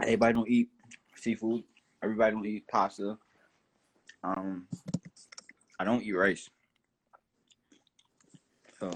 Everybody 0.00 0.32
don't 0.34 0.48
eat 0.48 0.68
seafood. 1.16 1.64
Everybody 2.02 2.32
don't 2.32 2.46
eat 2.46 2.68
pasta. 2.68 3.18
Um, 4.22 4.68
I 5.80 5.84
don't 5.84 6.02
eat 6.02 6.12
rice. 6.12 6.48
So 8.78 8.90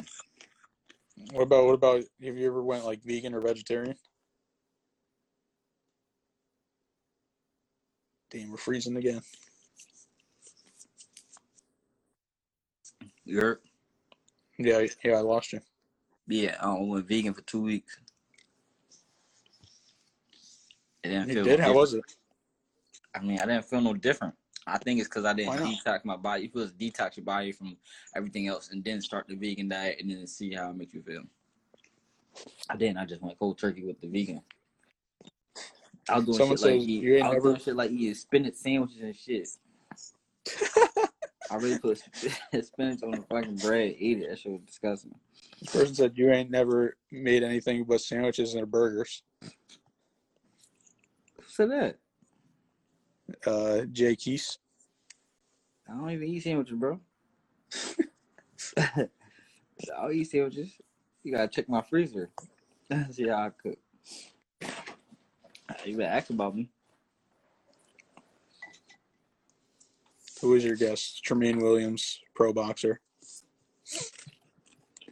What 1.30 1.42
about 1.42 1.64
what 1.66 1.74
about 1.74 2.02
have 2.22 2.36
you 2.36 2.46
ever 2.46 2.62
went 2.62 2.84
like 2.84 3.02
vegan 3.02 3.34
or 3.34 3.40
vegetarian? 3.40 3.96
Damn, 8.30 8.50
we're 8.50 8.56
freezing 8.56 8.96
again. 8.96 9.20
you're 13.24 13.60
Yeah, 14.58 14.86
yeah, 15.04 15.12
I 15.16 15.20
lost 15.20 15.52
you. 15.52 15.60
yeah. 16.26 16.56
I 16.60 16.74
went 16.78 17.06
vegan 17.06 17.34
for 17.34 17.42
two 17.42 17.62
weeks. 17.62 17.98
It 21.04 21.08
didn't 21.08 21.28
You 21.28 21.34
feel 21.34 21.44
did? 21.44 21.60
How 21.60 21.66
different. 21.66 21.76
was 21.76 21.94
it? 21.94 22.04
I 23.14 23.20
mean, 23.20 23.38
I 23.38 23.46
didn't 23.46 23.64
feel 23.66 23.80
no 23.80 23.94
different. 23.94 24.34
I 24.66 24.78
think 24.78 25.00
it's 25.00 25.08
because 25.08 25.24
I 25.24 25.32
didn't 25.32 25.54
detox 25.54 26.04
my 26.04 26.16
body. 26.16 26.42
You 26.42 26.48
supposed 26.48 26.78
to 26.78 26.84
detox 26.90 27.16
your 27.16 27.24
body 27.24 27.52
from 27.52 27.76
everything 28.16 28.48
else 28.48 28.70
and 28.70 28.82
then 28.84 29.00
start 29.00 29.26
the 29.28 29.34
vegan 29.34 29.68
diet 29.68 29.98
and 30.00 30.10
then 30.10 30.26
see 30.26 30.52
how 30.54 30.70
it 30.70 30.76
makes 30.76 30.94
you 30.94 31.02
feel. 31.02 31.22
I 32.70 32.76
didn't. 32.76 32.98
I 32.98 33.04
just 33.04 33.22
went 33.22 33.38
cold 33.38 33.58
turkey 33.58 33.84
with 33.84 34.00
the 34.00 34.08
vegan. 34.08 34.40
I 36.08 36.16
was 36.16 36.24
doing 36.24 36.38
Someone 36.38 36.56
shit 36.56 36.66
like 36.66 36.80
says 36.80 36.88
eat, 36.88 37.02
you 37.02 37.14
ain't 37.16 37.24
I 37.24 37.28
was 37.28 37.34
never- 37.36 37.48
doing 37.50 37.60
shit 37.60 37.76
like 37.76 37.90
eating 37.90 38.14
spinach 38.14 38.54
sandwiches 38.54 39.00
and 39.00 39.16
shit. 39.16 39.48
I 41.50 41.56
really 41.56 41.78
put 41.78 41.98
spinach 42.64 43.02
on 43.02 43.10
the 43.10 43.24
fucking 43.28 43.56
bread, 43.56 43.94
eat 43.98 44.18
it. 44.18 44.30
That 44.30 44.38
shit 44.38 44.52
was 44.52 44.62
disgusting. 44.62 45.14
This 45.60 45.72
person 45.72 45.94
said 45.94 46.12
you 46.16 46.32
ain't 46.32 46.50
never 46.50 46.96
made 47.10 47.42
anything 47.42 47.84
but 47.84 48.00
sandwiches 48.00 48.54
and 48.54 48.70
burgers. 48.70 49.22
Who 49.42 49.50
said 51.46 51.70
that? 51.70 51.98
Uh, 53.46 53.82
Jay 53.90 54.16
Keese. 54.16 54.58
I 55.88 55.94
don't 55.94 56.10
even 56.10 56.28
eat 56.28 56.42
sandwiches, 56.42 56.78
bro. 56.78 57.00
I 58.78 59.08
don't 60.00 60.14
eat 60.14 60.30
sandwiches. 60.30 60.72
You 61.22 61.32
gotta 61.32 61.48
check 61.48 61.68
my 61.68 61.82
freezer. 61.82 62.30
See 63.10 63.28
how 63.28 63.34
I 63.36 63.50
cook. 63.50 63.78
You 65.84 65.96
better 65.96 66.10
ask 66.14 66.30
about 66.30 66.54
me. 66.54 66.70
Who 70.40 70.54
is 70.54 70.64
your 70.64 70.76
guest? 70.76 71.22
Tramaine 71.24 71.62
Williams, 71.62 72.20
pro 72.34 72.52
boxer. 72.52 73.00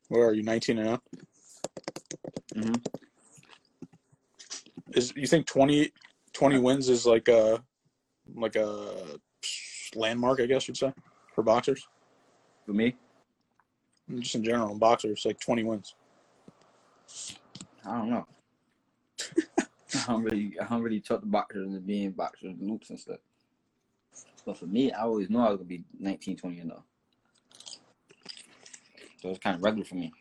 Where 0.09 0.27
are 0.27 0.35
you? 0.35 0.43
Nineteen 0.43 0.79
and 0.79 0.89
up. 0.89 1.03
hmm 2.55 2.73
Is 4.95 5.13
you 5.15 5.27
think 5.27 5.47
20, 5.47 5.93
20 6.33 6.59
wins 6.59 6.89
is 6.89 7.07
like 7.07 7.29
a 7.29 7.63
like 8.35 8.57
a 8.57 9.19
landmark? 9.95 10.41
I 10.41 10.47
guess 10.47 10.69
you'd 10.69 10.77
say 10.77 10.93
for 11.35 11.43
boxers. 11.43 11.87
For 12.67 12.73
me, 12.73 12.97
Just 14.19 14.35
in 14.35 14.45
general, 14.45 14.75
boxers 14.79 15.25
like 15.25 15.41
twenty 15.41 15.65
wins. 15.65 15.95
I 17.85 17.99
don't 17.99 18.11
know. 18.11 18.27
I 19.59 20.05
don't 20.07 20.23
really, 20.23 20.57
I 20.61 20.67
don't 20.67 20.83
really 20.83 21.01
talk 21.01 21.21
to 21.21 21.27
boxers 21.27 21.67
and 21.69 21.87
being 21.87 22.11
boxers 22.13 22.55
and 22.59 22.71
loops 22.71 22.91
and 22.91 23.01
stuff. 23.01 23.19
But 24.47 24.59
for 24.59 24.67
me, 24.67 24.93
I 24.93 25.03
always 25.03 25.29
knew 25.31 25.39
I 25.41 25.49
was 25.51 25.59
gonna 25.59 25.69
be 25.69 25.85
19, 25.99 26.37
20 26.37 26.61
and 26.61 26.73
up. 26.73 26.85
So 29.23 29.29
it's 29.31 29.39
kind 29.39 29.57
of 29.57 29.63
regular 29.63 29.85
for 29.85 29.97
me. 29.97 30.13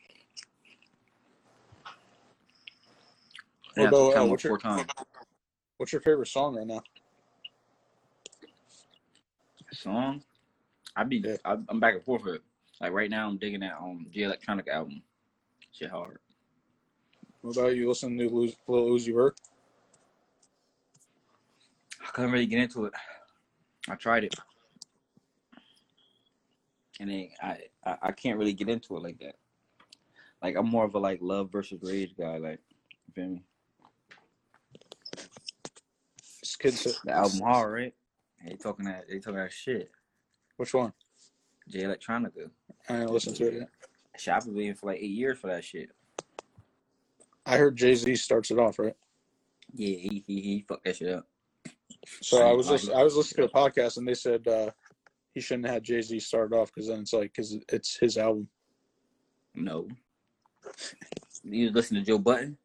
What 3.75 3.87
about, 3.87 4.17
uh, 4.17 4.25
what's 4.25 4.43
your-. 4.43 4.57
What's 5.77 5.93
your 5.93 6.01
favorite 6.01 6.27
song 6.27 6.55
right 6.57 6.67
now? 6.67 6.81
Song, 9.79 10.21
I 10.95 11.03
be, 11.05 11.17
Yeah. 11.17 11.37
I, 11.45 11.57
I'm 11.69 11.79
back 11.79 11.95
and 11.95 12.03
forth 12.03 12.23
with 12.23 12.35
it. 12.35 12.41
Like 12.81 12.91
right 12.91 13.09
now, 13.09 13.27
I'm 13.27 13.37
digging 13.37 13.61
that 13.61 13.77
um 13.81 14.07
J 14.11 14.23
Electronic 14.23 14.67
album. 14.67 15.01
Shit 15.71 15.89
hard. 15.89 16.19
What 17.41 17.55
about 17.55 17.75
you? 17.75 17.87
Listen 17.87 18.17
to 18.17 18.29
Lil 18.29 18.51
Uzi 18.67 19.13
Vert. 19.13 19.39
I 22.05 22.11
couldn't 22.11 22.31
really 22.31 22.45
get 22.45 22.59
into 22.59 22.85
it. 22.85 22.93
I 23.87 23.95
tried 23.95 24.25
it, 24.25 24.35
and 26.99 27.09
then 27.09 27.29
I, 27.41 27.57
I 27.85 27.97
I 28.03 28.11
can't 28.11 28.37
really 28.37 28.53
get 28.53 28.69
into 28.69 28.97
it 28.97 29.03
like 29.03 29.19
that. 29.19 29.35
Like 30.41 30.55
I'm 30.55 30.67
more 30.67 30.85
of 30.85 30.95
a 30.95 30.99
like 30.99 31.19
love 31.21 31.51
versus 31.51 31.79
rage 31.81 32.15
guy. 32.17 32.37
Like, 32.37 32.59
you 33.07 33.13
feel 33.13 33.29
me? 33.29 33.43
This 36.41 36.55
kid 36.55 36.73
said, 36.73 36.93
The 37.05 37.11
album 37.11 37.39
hard, 37.41 37.73
right? 37.73 37.93
They 38.45 38.55
talking 38.55 38.85
that 38.85 39.05
they 39.09 39.19
talking 39.19 39.39
that 39.39 39.51
shit. 39.51 39.91
Which 40.57 40.73
one? 40.73 40.93
Jay 41.67 41.83
Electronica. 41.83 42.49
I 42.87 42.93
didn't 42.93 43.11
listen 43.11 43.33
to 43.35 43.47
it 43.47 43.53
yet. 43.53 43.69
Shit, 44.17 44.33
I've 44.33 44.45
been 44.45 44.55
waiting 44.55 44.73
for 44.75 44.87
like 44.87 44.99
eight 44.99 45.11
years 45.11 45.37
for 45.39 45.47
that 45.47 45.63
shit. 45.63 45.89
I 47.45 47.57
heard 47.57 47.75
Jay 47.75 47.95
Z 47.95 48.15
starts 48.15 48.51
it 48.51 48.59
off 48.59 48.79
right. 48.79 48.95
Yeah, 49.73 49.97
he 49.97 50.23
he 50.25 50.41
he 50.41 50.65
fucked 50.67 50.85
that 50.85 50.95
shit 50.95 51.13
up. 51.13 51.27
So 52.21 52.47
I 52.47 52.53
was 52.53 52.67
just 52.67 52.91
I 52.91 53.03
was 53.03 53.15
listening 53.15 53.47
to 53.47 53.53
a 53.53 53.69
podcast 53.69 53.97
and 53.97 54.07
they 54.07 54.13
said 54.13 54.47
uh, 54.47 54.71
he 55.33 55.41
shouldn't 55.41 55.65
have 55.65 55.75
had 55.75 55.83
Jay 55.83 56.01
Z 56.01 56.19
start 56.19 56.53
off 56.53 56.71
because 56.73 56.89
then 56.89 56.99
it's 56.99 57.13
like 57.13 57.31
because 57.33 57.57
it's 57.69 57.97
his 57.97 58.17
album. 58.17 58.47
No. 59.55 59.87
You 61.43 61.65
was 61.65 61.73
listening 61.73 62.03
to 62.03 62.07
Joe 62.11 62.17
Budden? 62.19 62.57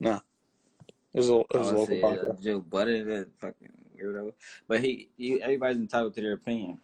It 0.00 0.20
was 1.14 1.30
a, 1.30 1.40
it 1.40 1.46
was 1.54 1.70
a 1.70 1.74
Oh, 1.74 1.78
local 1.80 1.86
say, 1.86 2.02
uh, 2.02 2.06
podcast. 2.06 2.42
Joe 2.44 2.60
Budden, 2.60 3.08
that 3.08 3.28
fucking 3.40 3.72
weirdo. 3.98 4.32
But 4.66 4.80
he, 4.82 5.08
he, 5.16 5.42
everybody's 5.42 5.78
entitled 5.78 6.14
to 6.14 6.20
their 6.20 6.34
opinion. 6.34 6.78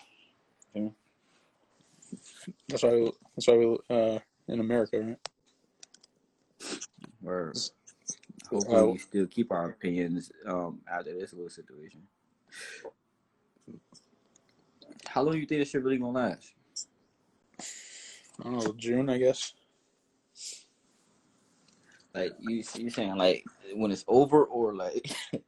That's 2.68 2.82
why 2.82 2.90
we, 2.90 3.12
that's 3.34 3.48
why 3.48 3.56
we 3.56 3.78
uh 3.90 4.18
in 4.48 4.60
America, 4.60 5.00
right? 5.00 5.18
Or 7.24 7.52
hopefully 8.50 8.76
Uh, 8.76 8.86
we 8.86 8.98
still 8.98 9.26
keep 9.26 9.50
our 9.50 9.70
opinions 9.70 10.30
um 10.46 10.80
after 10.90 11.18
this 11.18 11.32
little 11.32 11.50
situation. 11.50 12.02
How 15.06 15.22
long 15.22 15.34
do 15.34 15.40
you 15.40 15.46
think 15.46 15.60
this 15.60 15.70
shit 15.70 15.82
really 15.82 15.98
gonna 15.98 16.12
last? 16.12 16.52
I 18.40 18.44
don't 18.44 18.64
know 18.64 18.72
June, 18.72 19.08
I 19.08 19.18
guess. 19.18 19.52
Like 22.14 22.32
you, 22.40 22.62
you 22.76 22.90
saying 22.90 23.16
like 23.16 23.44
when 23.74 23.90
it's 23.90 24.04
over 24.06 24.44
or 24.44 24.74
like, 24.74 25.10
like 25.32 25.42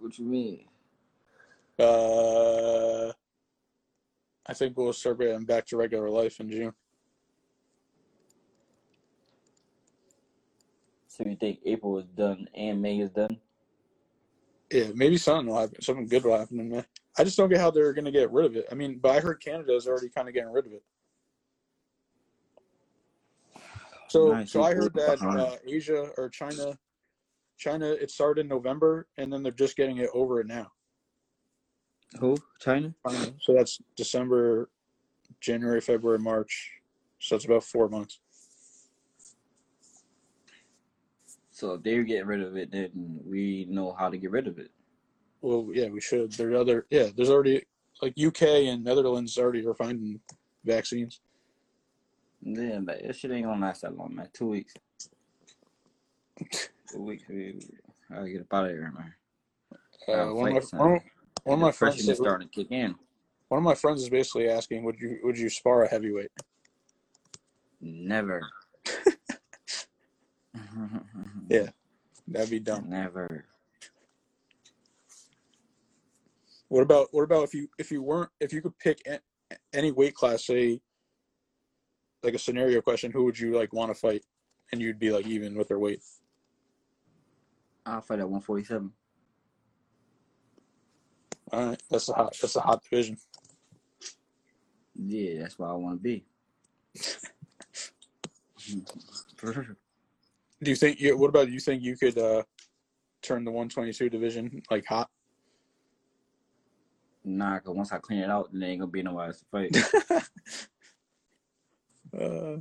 what 0.00 0.18
you 0.18 0.24
mean? 0.24 0.67
Uh, 1.78 3.12
I 4.46 4.54
think 4.54 4.76
we'll 4.76 4.92
start 4.92 5.20
getting 5.20 5.44
back 5.44 5.66
to 5.66 5.76
regular 5.76 6.10
life 6.10 6.40
in 6.40 6.50
June. 6.50 6.72
So 11.06 11.24
you 11.24 11.36
think 11.36 11.60
April 11.64 11.98
is 11.98 12.06
done 12.06 12.48
and 12.54 12.80
May 12.80 13.00
is 13.00 13.10
done? 13.10 13.38
Yeah, 14.70 14.88
maybe 14.94 15.16
something 15.16 15.46
will 15.46 15.60
happen. 15.60 15.80
Something 15.80 16.06
good 16.06 16.24
will 16.24 16.38
happen 16.38 16.60
in 16.60 16.68
May. 16.68 16.84
I 17.18 17.24
just 17.24 17.36
don't 17.36 17.48
get 17.48 17.58
how 17.58 17.70
they're 17.70 17.92
gonna 17.92 18.12
get 18.12 18.30
rid 18.30 18.46
of 18.46 18.56
it. 18.56 18.66
I 18.70 18.74
mean, 18.74 18.98
but 18.98 19.16
I 19.16 19.20
heard 19.20 19.42
Canada 19.42 19.74
is 19.74 19.86
already 19.86 20.08
kind 20.08 20.28
of 20.28 20.34
getting 20.34 20.52
rid 20.52 20.66
of 20.66 20.72
it. 20.72 20.82
So, 24.08 24.32
Nice. 24.32 24.52
so 24.52 24.62
I 24.62 24.74
heard 24.74 24.94
that 24.94 25.20
uh, 25.22 25.56
Asia 25.66 26.10
or 26.16 26.28
China, 26.30 26.78
China, 27.58 27.86
it 27.86 28.10
started 28.10 28.42
in 28.42 28.48
November, 28.48 29.06
and 29.18 29.32
then 29.32 29.42
they're 29.42 29.52
just 29.52 29.76
getting 29.76 29.98
it 29.98 30.08
over 30.14 30.40
it 30.40 30.46
now. 30.46 30.70
Who? 32.20 32.36
China? 32.60 32.94
China. 33.08 33.32
So 33.40 33.54
that's 33.54 33.78
December, 33.96 34.70
January, 35.40 35.80
February, 35.80 36.18
March. 36.18 36.72
So 37.20 37.36
it's 37.36 37.44
about 37.44 37.64
four 37.64 37.88
months. 37.88 38.20
So 41.50 41.74
if 41.74 41.82
they're 41.82 42.04
getting 42.04 42.26
rid 42.26 42.40
of 42.42 42.56
it, 42.56 42.70
then 42.70 42.90
we 43.24 43.66
know 43.68 43.92
how 43.98 44.08
to 44.08 44.16
get 44.16 44.30
rid 44.30 44.46
of 44.46 44.58
it. 44.58 44.70
Well, 45.40 45.68
yeah, 45.72 45.88
we 45.88 46.00
should. 46.00 46.32
There's 46.32 46.58
other, 46.58 46.86
yeah, 46.90 47.08
there's 47.14 47.30
already 47.30 47.64
like 48.00 48.14
UK 48.18 48.42
and 48.42 48.84
Netherlands 48.84 49.36
already 49.38 49.66
are 49.66 49.74
finding 49.74 50.20
vaccines. 50.64 51.20
Yeah, 52.40 52.78
but 52.80 53.02
that 53.02 53.16
shit 53.16 53.32
ain't 53.32 53.44
gonna 53.46 53.60
last 53.64 53.82
that 53.82 53.96
long, 53.96 54.14
man. 54.14 54.28
Two 54.32 54.46
weeks. 54.46 54.74
Two 56.92 57.02
weeks. 57.02 57.24
we- 57.28 57.58
I 58.10 58.26
get 58.26 58.40
up 58.40 58.54
out 58.54 58.64
of 58.64 58.70
here, 58.70 58.90
man. 58.96 59.14
Uh, 60.08 60.32
one, 60.32 60.56
of 60.56 60.72
my, 60.72 60.78
one, 60.78 60.92
of, 60.96 61.02
one 61.44 61.54
of 61.58 61.60
my 61.60 61.72
friends 61.72 62.04
said- 62.04 62.16
starting 62.16 62.48
to 62.48 62.54
kick 62.54 62.70
in. 62.70 62.94
one 63.48 63.58
of 63.58 63.64
my 63.64 63.74
friends 63.74 64.02
is 64.02 64.08
basically 64.10 64.48
asking, 64.48 64.84
would 64.84 65.00
you 65.00 65.18
would 65.22 65.38
you 65.38 65.48
spar 65.48 65.84
a 65.84 65.88
heavyweight? 65.88 66.30
Never. 67.80 68.42
Yeah. 71.50 71.70
That'd 72.26 72.50
be 72.50 72.60
dumb. 72.60 72.90
Never. 72.90 73.46
What 76.68 76.82
about 76.82 77.08
what 77.12 77.22
about 77.22 77.44
if 77.44 77.54
you 77.54 77.68
if 77.78 77.90
you 77.90 78.02
weren't 78.02 78.30
if 78.40 78.52
you 78.52 78.60
could 78.60 78.78
pick 78.78 79.00
any 79.72 79.90
weight 79.92 80.14
class, 80.14 80.44
say 80.46 80.80
like 82.22 82.34
a 82.34 82.38
scenario 82.38 82.82
question, 82.82 83.10
who 83.10 83.24
would 83.24 83.38
you 83.38 83.56
like 83.56 83.72
want 83.72 83.90
to 83.90 83.94
fight, 83.94 84.24
and 84.72 84.80
you'd 84.82 84.98
be 84.98 85.10
like 85.10 85.26
even 85.26 85.54
with 85.56 85.68
their 85.68 85.78
weight? 85.78 86.02
I'll 87.86 88.02
fight 88.02 88.18
at 88.18 88.28
147. 88.28 88.92
All 91.52 91.66
right, 91.66 91.82
that's 91.90 92.08
a 92.08 92.12
hot 92.12 92.36
that's 92.40 92.56
a 92.56 92.60
hot 92.60 92.82
division. 92.82 93.16
Yeah, 94.94 95.42
that's 95.42 95.58
where 95.58 95.68
I 95.68 95.72
want 95.72 95.98
to 95.98 96.02
be. 96.02 96.24
Do 100.60 100.70
you 100.70 100.76
think? 100.76 101.00
You, 101.00 101.16
what 101.16 101.28
about 101.28 101.50
you? 101.50 101.60
Think 101.60 101.82
you 101.82 101.96
could 101.96 102.18
uh, 102.18 102.42
turn 103.22 103.44
the 103.44 103.50
122 103.50 104.10
division 104.10 104.62
like 104.70 104.84
hot? 104.86 105.08
Nah, 107.24 107.58
cause 107.60 107.74
once 107.74 107.92
I 107.92 107.98
clean 107.98 108.20
it 108.20 108.30
out, 108.30 108.50
then 108.50 108.60
there 108.60 108.70
ain't 108.70 108.80
gonna 108.80 108.90
be 108.90 109.02
nobody 109.02 109.28
else 109.28 109.40
to 109.40 109.46
fight. 109.50 109.76
uh, 112.20 112.56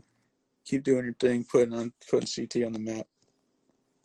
keep 0.65 0.83
doing 0.83 1.05
your 1.05 1.13
thing, 1.13 1.45
putting 1.49 1.73
on 1.73 1.93
putting 2.09 2.27
CT 2.27 2.65
on 2.65 2.73
the 2.73 2.79
map. 2.79 3.07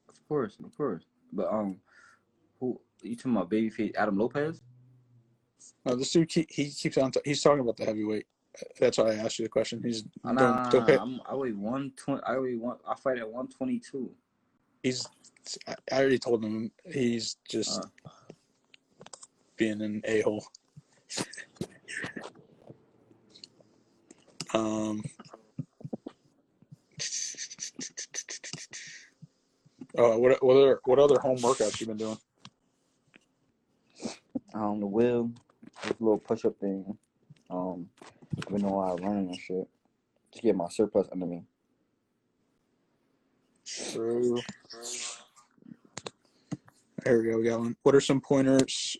of 0.09 0.28
course, 0.28 0.57
of 0.64 0.76
course. 0.76 1.03
But 1.33 1.53
um, 1.53 1.78
who 2.61 2.80
you 3.03 3.16
talking 3.16 3.33
about? 3.33 3.51
Babyface 3.51 3.97
Adam 3.97 4.18
Lopez? 4.18 4.62
No, 5.84 5.94
this 5.96 6.12
dude 6.12 6.30
he 6.32 6.44
keeps 6.44 6.96
on. 6.98 7.10
T- 7.12 7.20
he's 7.24 7.42
talking 7.42 7.60
about 7.60 7.76
the 7.76 7.84
heavyweight. 7.84 8.26
That's 8.78 8.98
why 8.98 9.12
I 9.12 9.14
asked 9.14 9.38
you 9.38 9.44
the 9.44 9.48
question. 9.48 9.82
He's 9.82 10.04
Nah, 10.22 10.68
don't- 10.70 10.86
nah, 10.86 11.02
I'm, 11.02 11.20
I 11.26 11.34
weigh 11.34 11.52
one 11.52 11.92
twenty. 11.96 12.22
I 12.24 12.38
weigh 12.38 12.56
one. 12.56 12.76
I 12.86 12.94
fight 12.94 13.18
at 13.18 13.28
one 13.28 13.48
twenty 13.48 13.78
two. 13.78 14.14
he's. 14.82 15.06
I 15.68 15.74
already 15.92 16.18
told 16.18 16.44
him 16.44 16.70
he's 16.92 17.36
just 17.48 17.80
Uh. 17.80 18.12
being 19.56 19.80
an 19.82 20.02
a 20.04 20.20
hole. 20.20 20.44
um. 24.54 25.02
Uh, 29.98 30.16
what 30.16 30.42
what 30.42 30.56
other 30.56 30.80
what 30.84 30.98
other 30.98 31.18
home 31.20 31.36
workouts 31.38 31.80
you 31.80 31.86
been 31.86 31.96
doing? 31.98 32.18
Um, 34.54 34.80
the 34.80 34.86
wheel, 34.86 35.30
this 35.83 36.01
little 36.01 36.18
push 36.18 36.45
up 36.45 36.59
thing. 36.59 36.97
Um, 37.51 37.89
I've 38.39 38.47
been 38.47 38.61
doing 38.61 38.72
a 38.72 38.76
lot 38.76 38.99
of 38.99 39.05
running 39.05 39.28
and 39.28 39.39
shit 39.39 39.68
to 40.33 40.43
get 40.43 40.57
my 40.57 40.68
surplus 40.68 41.09
under 41.12 41.26
me. 41.26 41.43
True. 43.64 44.39
There 47.05 47.18
we 47.18 47.30
go. 47.30 47.39
We 47.39 47.45
got 47.45 47.59
one. 47.61 47.76
What 47.83 47.95
are 47.95 48.01
some 48.01 48.20
pointers? 48.20 48.97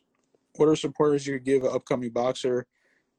What 0.57 0.69
are 0.69 0.77
some 0.77 0.93
pointers 0.93 1.27
you 1.27 1.35
could 1.35 1.45
give 1.45 1.65
an 1.65 1.71
upcoming 1.73 2.11
boxer 2.11 2.67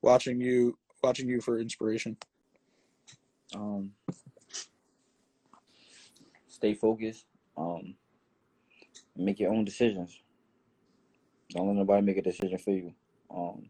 watching 0.02 0.40
you 0.40 0.78
watching 1.02 1.28
you 1.28 1.42
for 1.42 1.60
inspiration? 1.60 2.18
Um, 3.56 3.92
stay 6.48 6.74
focused. 6.74 7.26
Um, 7.58 7.96
make 9.16 9.40
your 9.40 9.52
own 9.52 9.66
decisions. 9.66 10.20
Don't 11.52 11.68
let 11.68 11.76
nobody 11.76 12.06
make 12.06 12.18
a 12.18 12.22
decision 12.22 12.58
for 12.58 12.72
you. 12.72 12.94
Um, 13.34 13.70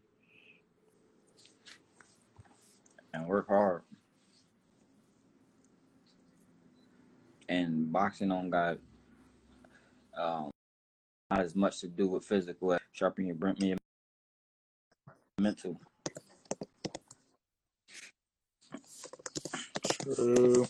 and 3.14 3.26
work 3.26 3.48
hard. 3.48 3.82
And 7.48 7.92
boxing 7.92 8.28
don't 8.28 8.50
got 8.50 8.78
um 10.16 10.50
not 11.30 11.40
as 11.40 11.56
much 11.56 11.80
to 11.80 11.88
do 11.88 12.06
with 12.06 12.24
physical 12.24 12.74
as 12.74 12.80
sharpen 12.92 13.26
your 13.26 13.36
brain, 13.36 13.56
your 13.58 13.76
mental. 15.38 15.80
True. 19.88 20.66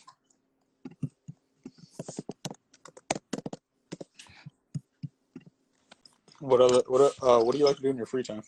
What 6.41 6.61
other 6.61 6.83
what 6.87 7.15
uh 7.23 7.41
what 7.41 7.53
do 7.53 7.59
you 7.59 7.65
like 7.65 7.77
to 7.77 7.83
do 7.83 7.91
in 7.91 7.97
your 7.97 8.07
free 8.07 8.23
time? 8.23 8.43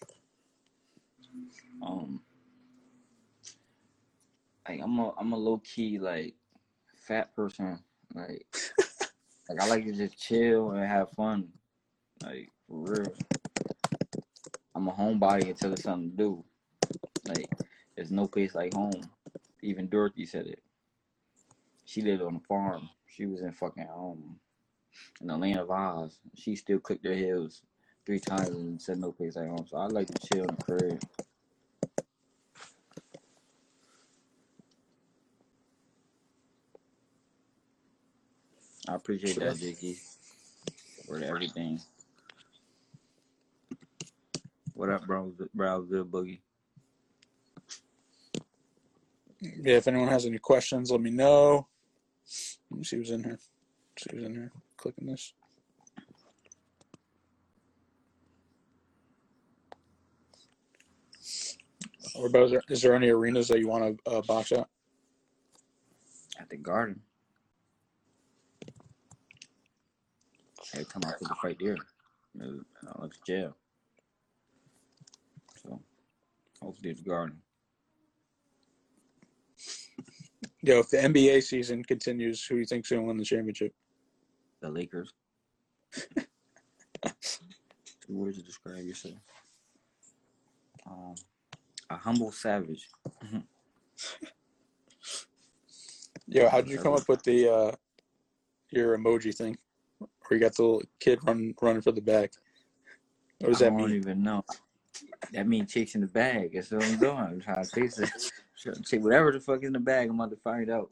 Um 1.87 2.21
like 4.69 4.81
I'm 4.83 4.99
a 4.99 5.13
I'm 5.19 5.33
a 5.33 5.37
low 5.37 5.59
key 5.59 5.99
like 5.99 6.35
fat 6.97 7.35
person. 7.35 7.79
Like 8.15 8.47
like 9.49 9.61
I 9.61 9.67
like 9.69 9.85
to 9.85 9.93
just 9.93 10.19
chill 10.19 10.71
and 10.73 10.87
have 10.87 11.11
fun. 11.13 11.49
Like 12.25 12.51
for 12.67 12.79
real. 12.79 13.15
I'm 14.75 14.89
a 14.89 14.93
homebody 14.93 15.49
until 15.49 15.71
there's 15.71 15.83
something 15.83 16.11
to 16.11 16.17
do. 16.17 16.45
Like 17.29 17.49
there's 17.97 18.11
no 18.11 18.27
place 18.27 18.55
like 18.55 18.75
home. 18.75 19.11
Even 19.63 19.89
Dorothy 19.89 20.27
said 20.27 20.47
it. 20.47 20.63
She 21.85 22.03
lived 22.03 22.23
on 22.23 22.37
a 22.37 22.41
farm. 22.41 22.91
She 23.09 23.27
was 23.27 23.41
in 23.41 23.53
fucking 23.53 23.87
home 23.87 24.39
in 25.21 25.29
the 25.29 25.37
land 25.37 25.59
of 25.59 25.71
Oz. 25.71 26.19
She 26.35 26.57
still 26.57 26.79
clicked 26.79 27.07
her 27.07 27.15
heels 27.15 27.63
three 28.05 28.21
times 28.21 28.49
and 28.49 28.81
said 28.81 28.99
no 28.99 29.13
place 29.13 29.37
like 29.37 29.49
home. 29.49 29.67
So 29.69 29.79
I 29.79 29.87
like 29.87 30.09
to 30.09 30.29
chill 30.29 30.45
in 30.45 30.57
the 30.57 30.63
crib. 30.63 31.01
I 38.89 38.95
appreciate 38.95 39.35
Sure. 39.35 39.45
that, 39.53 39.59
Jakey. 39.59 39.99
For 41.07 41.23
everything. 41.23 41.81
What 44.75 44.91
up, 44.91 45.07
bro? 45.07 45.33
Bro, 45.55 45.83
good 45.83 46.11
boogie. 46.11 46.41
Yeah, 49.41 49.77
if 49.77 49.89
anyone 49.89 50.09
has 50.09 50.27
any 50.27 50.39
questions, 50.39 50.91
let 50.91 51.01
me 51.01 51.11
know. 51.11 51.67
Let 52.71 52.79
me 52.79 52.85
see 52.85 52.97
who's 52.97 53.11
in 53.11 53.25
here. 53.25 53.39
See 53.99 54.11
who's 54.13 54.25
in 54.25 54.35
here. 54.35 54.53
Clicking 54.77 55.07
this. 55.07 55.33
Or 62.15 62.27
is 62.27 62.51
there, 62.51 62.63
is 62.69 62.83
there 62.83 62.95
any 62.95 63.09
arenas 63.11 63.49
that 63.49 63.59
you 63.59 63.69
want 63.69 63.99
to 64.05 64.11
uh, 64.11 64.23
box 64.23 64.53
at? 64.53 64.69
At 66.39 66.49
the 66.49 66.57
garden. 66.57 67.03
Every 70.75 70.85
come 70.87 71.03
I 71.07 71.13
for 71.13 71.25
the 71.25 71.35
fight 71.41 71.59
there, 71.61 71.77
I 72.41 73.01
went 73.01 73.13
to 73.13 73.21
jail. 73.27 73.57
So, 75.63 75.81
hopefully 76.61 76.93
the 76.93 77.03
garden. 77.03 77.41
Yo, 80.63 80.81
if 80.81 80.91
the 80.91 80.97
NBA 80.99 81.43
season 81.45 81.85
continues, 81.85 82.45
who 82.45 82.57
do 82.57 82.61
you 82.61 82.67
think's 82.67 82.91
going 82.91 83.03
to 83.03 83.07
win 83.07 83.17
the 83.17 83.25
championship? 83.25 83.73
The 84.61 84.69
Lakers. 84.69 85.13
Two 87.05 88.15
words 88.15 88.39
to 88.39 88.43
describe 88.43 88.85
yourself. 88.85 89.15
Um, 90.87 91.15
a 91.91 91.97
humble 91.97 92.33
savage. 92.33 92.89
Yo, 96.29 96.49
how 96.49 96.61
did 96.61 96.71
you 96.71 96.79
come 96.79 96.95
up 96.95 97.09
with 97.09 97.23
the 97.23 97.49
uh, 97.53 97.71
your 98.71 98.99
emoji 98.99 99.33
thing, 99.35 99.57
where 100.29 100.39
you 100.39 100.45
got 100.45 100.55
the 100.55 100.63
little 100.63 100.83
kid 101.01 101.19
run 101.25 101.55
running 101.61 101.83
for 101.83 101.93
the 101.93 102.01
bag? 102.01 102.31
What 103.39 103.49
does 103.51 103.59
that 103.61 103.73
mean? 103.73 103.87
I 103.87 103.89
that 103.89 103.89
don't 103.89 103.97
even 103.97 104.23
know. 104.23 104.45
That 105.33 105.47
means 105.47 105.73
chasing 105.73 106.01
the 106.01 106.07
bag. 106.07 106.53
That's 106.55 106.71
what 106.71 106.85
I'm 106.85 106.99
doing. 106.99 107.17
I'm 107.17 107.41
trying 107.41 107.65
to 107.65 107.71
chase 107.71 107.99
it. 107.99 108.11
Chase 108.85 109.03
whatever 109.03 109.33
the 109.33 109.41
fuck 109.41 109.63
is 109.63 109.67
in 109.67 109.73
the 109.75 109.81
bag. 109.81 110.09
I'm 110.09 110.15
about 110.19 110.31
to 110.31 110.37
find 110.37 110.71
out. 110.71 110.91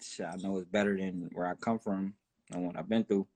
Shit, 0.00 0.26
I 0.26 0.36
know 0.36 0.58
it's 0.58 0.68
better 0.68 0.96
than 0.96 1.30
where 1.32 1.46
I 1.46 1.54
come 1.54 1.78
from 1.78 2.14
and 2.52 2.66
what 2.66 2.78
I've 2.78 2.88
been 2.88 3.04
through. 3.04 3.26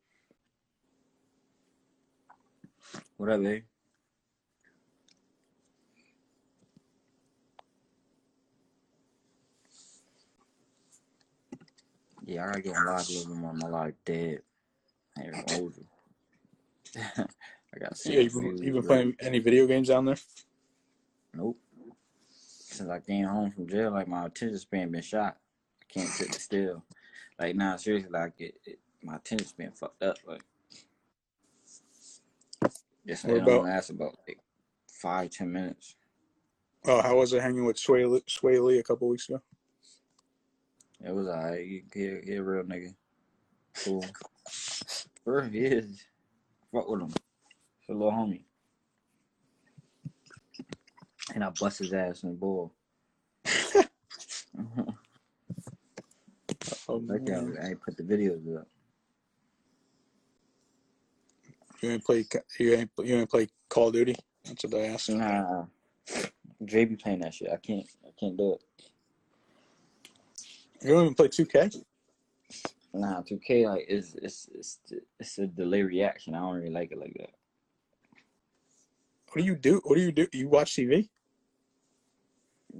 What 3.17 3.31
up, 3.31 3.41
eh? 3.41 3.43
babe? 3.43 3.65
Yeah, 12.31 12.45
I 12.45 12.47
gotta 12.47 12.61
get 12.63 12.75
my 12.75 12.85
life 12.93 13.09
a 13.09 13.13
little 13.13 13.27
bit 13.27 13.37
more. 13.39 13.53
My 13.55 13.69
life 13.69 13.95
dead. 14.05 14.43
I 15.19 15.23
ain't 15.23 15.53
older. 15.59 15.83
I 16.97 17.79
got 17.79 17.99
Yeah, 18.05 18.21
you 18.21 18.31
six 18.31 18.35
been, 18.35 18.59
you 18.59 18.73
been 18.73 18.87
playing 18.87 19.17
any 19.21 19.41
video 19.41 19.67
games 19.67 19.89
down 19.89 20.05
there? 20.05 20.17
Nope. 21.35 21.59
since 22.29 22.89
I 22.89 23.01
came 23.01 23.27
home 23.27 23.51
from 23.51 23.69
jail, 23.69 23.91
like 23.91 24.07
my 24.07 24.27
attention 24.27 24.59
span 24.59 24.93
been 24.93 25.03
shot. 25.03 25.39
I 25.83 25.85
can't 25.93 26.09
sit 26.09 26.33
still. 26.35 26.85
Like 27.37 27.57
now, 27.57 27.77
seriously, 27.77 28.11
like 28.13 28.35
it, 28.39 28.55
it 28.65 28.79
my 29.03 29.17
attention 29.17 29.49
span 29.49 29.73
fucked 29.73 30.01
up. 30.05 30.19
Like 30.25 30.43
just 33.05 33.25
it 33.25 33.43
about- 33.43 33.65
lasts 33.65 33.91
about 33.91 34.17
like 34.29 34.39
five 34.89 35.31
ten 35.31 35.51
minutes. 35.51 35.97
Oh, 36.87 37.03
how 37.03 37.17
was 37.17 37.33
it 37.33 37.43
hanging 37.43 37.65
with 37.65 37.77
Swae 37.77 38.23
Swae 38.27 38.63
Lee 38.65 38.79
a 38.79 38.85
couple 38.85 39.09
weeks 39.09 39.29
ago? 39.29 39.43
It 41.05 41.15
was 41.15 41.27
alright. 41.29 41.67
He, 41.67 41.83
he, 41.95 42.19
he 42.25 42.35
a 42.37 42.43
real 42.43 42.65
nigga. 42.65 42.95
Cool. 43.85 44.05
Sure, 44.51 45.43
he 45.45 45.61
is. 45.61 46.05
Fuck 46.73 46.89
with 46.89 47.01
him. 47.01 47.09
He's 47.09 47.89
a 47.89 47.93
little 47.93 48.13
homie. 48.13 48.45
And 51.35 51.45
I 51.45 51.51
bust 51.51 51.79
his 51.79 51.93
ass 51.93 52.23
in 52.23 52.31
the 52.31 52.35
ball. 52.35 52.73
Oh, 56.89 56.97
Like 56.97 57.25
that. 57.27 57.59
I 57.63 57.69
ain't 57.69 57.81
put 57.81 57.97
the 57.97 58.03
videos 58.03 58.59
up. 58.59 58.67
You 61.81 61.91
ain't 61.91 62.05
play. 62.05 62.27
You 62.59 62.75
ain't. 62.75 62.91
You 62.99 63.17
ain't 63.17 63.31
play 63.31 63.49
Call 63.69 63.89
of 63.89 63.95
Duty. 63.95 64.17
That's 64.45 64.65
what 64.65 64.73
they 64.73 64.89
asked. 64.89 65.11
Nah, 65.11 65.65
be 66.61 66.97
playing 66.97 67.21
that 67.21 67.35
shit. 67.35 67.51
I 67.51 67.57
can't. 67.57 67.87
I 68.05 68.11
can't 68.19 68.37
do 68.37 68.55
it. 68.55 68.63
You 70.83 70.91
don't 70.91 71.03
even 71.03 71.15
play 71.15 71.29
2K. 71.29 71.83
Nah, 72.93 73.23
2K 73.23 73.67
like 73.67 73.85
it's 73.89 74.15
it's 74.17 74.49
it's 74.55 74.79
it's 75.19 75.39
a 75.39 75.47
delay 75.47 75.83
reaction. 75.83 76.35
I 76.35 76.41
don't 76.41 76.57
really 76.57 76.71
like 76.71 76.91
it 76.91 76.99
like 76.99 77.15
that. 77.19 77.31
What 79.29 79.43
do 79.43 79.45
you 79.45 79.55
do? 79.55 79.81
What 79.85 79.95
do 79.95 80.01
you 80.01 80.11
do? 80.11 80.27
You 80.33 80.49
watch 80.49 80.75
TV? 80.75 81.09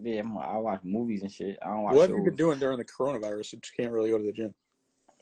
Yeah, 0.03 0.21
I'm, 0.21 0.37
I 0.39 0.57
watch 0.57 0.81
movies 0.83 1.23
and 1.23 1.31
shit. 1.31 1.59
I 1.63 1.69
don't 1.69 1.83
watch 1.83 1.95
What 1.95 2.09
have 2.11 2.19
you 2.19 2.25
been 2.25 2.37
doing 2.37 2.59
during 2.59 2.79
the 2.79 2.85
coronavirus? 2.85 3.53
You 3.53 3.61
can't 3.77 3.93
really 3.93 4.11
go 4.11 4.19
to 4.19 4.25
the 4.25 4.33
gym. 4.33 4.55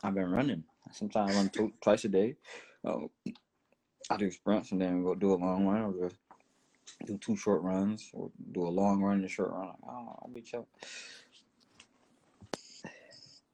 I've 0.03 0.15
been 0.15 0.31
running. 0.31 0.65
Sometimes 0.93 1.33
I 1.33 1.35
run 1.35 1.49
two, 1.51 1.73
twice 1.83 2.05
a 2.05 2.09
day. 2.09 2.37
Um, 2.85 3.11
I 4.11 4.17
do 4.17 4.31
sprints 4.31 4.73
and 4.73 4.81
then 4.81 5.03
go 5.03 5.15
do 5.15 5.33
a 5.33 5.35
long 5.35 5.67
run 5.67 5.83
or 5.83 6.09
just 6.09 6.17
do 7.07 7.19
two 7.19 7.37
short 7.37 7.63
runs 7.63 8.09
or 8.13 8.31
do 8.53 8.67
a 8.67 8.69
long 8.69 9.03
run 9.03 9.17
and 9.17 9.25
a 9.25 9.29
short 9.29 9.51
run. 9.51 9.69
I 9.87 9.93
don't 9.93 10.05
know, 10.07 10.19
I'll 10.23 10.31
be 10.33 10.41
chill. 10.41 10.67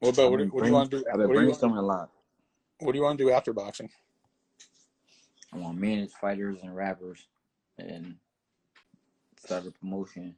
What 0.05 0.15
about 0.19 0.31
what, 0.33 0.37
do- 0.39 0.67
you 0.67 0.73
want 0.73 0.91
to 0.91 0.99
do? 0.99 1.05
I've 1.11 1.19
been 1.19 1.29
brainstorming 1.29 1.79
a 1.79 1.83
lot. 1.83 2.11
what 2.81 2.93
do 2.93 2.99
you 2.99 3.05
want 3.05 3.17
to 3.17 3.25
do 3.25 3.31
after 3.31 3.55
boxing? 3.55 3.89
I 5.51 5.57
want 5.57 5.77
to 5.77 5.81
manage 5.81 6.11
fighters 6.11 6.59
and 6.63 6.77
rappers 6.77 7.27
and 7.79 8.17
start 9.43 9.67
a 9.67 9.71
promotion 9.71 10.35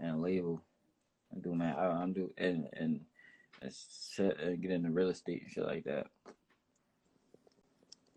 and 0.00 0.10
a 0.10 0.18
label 0.18 0.60
and 1.32 1.42
do 1.42 1.54
man. 1.54 1.74
I, 1.76 1.86
I'm 1.86 2.12
do 2.12 2.30
and 2.36 2.68
and 2.74 3.00
and, 3.62 3.72
set, 3.72 4.38
and 4.38 4.60
get 4.60 4.70
into 4.70 4.90
real 4.90 5.08
estate 5.08 5.42
and 5.42 5.50
shit 5.50 5.64
like 5.64 5.84
that. 5.84 6.08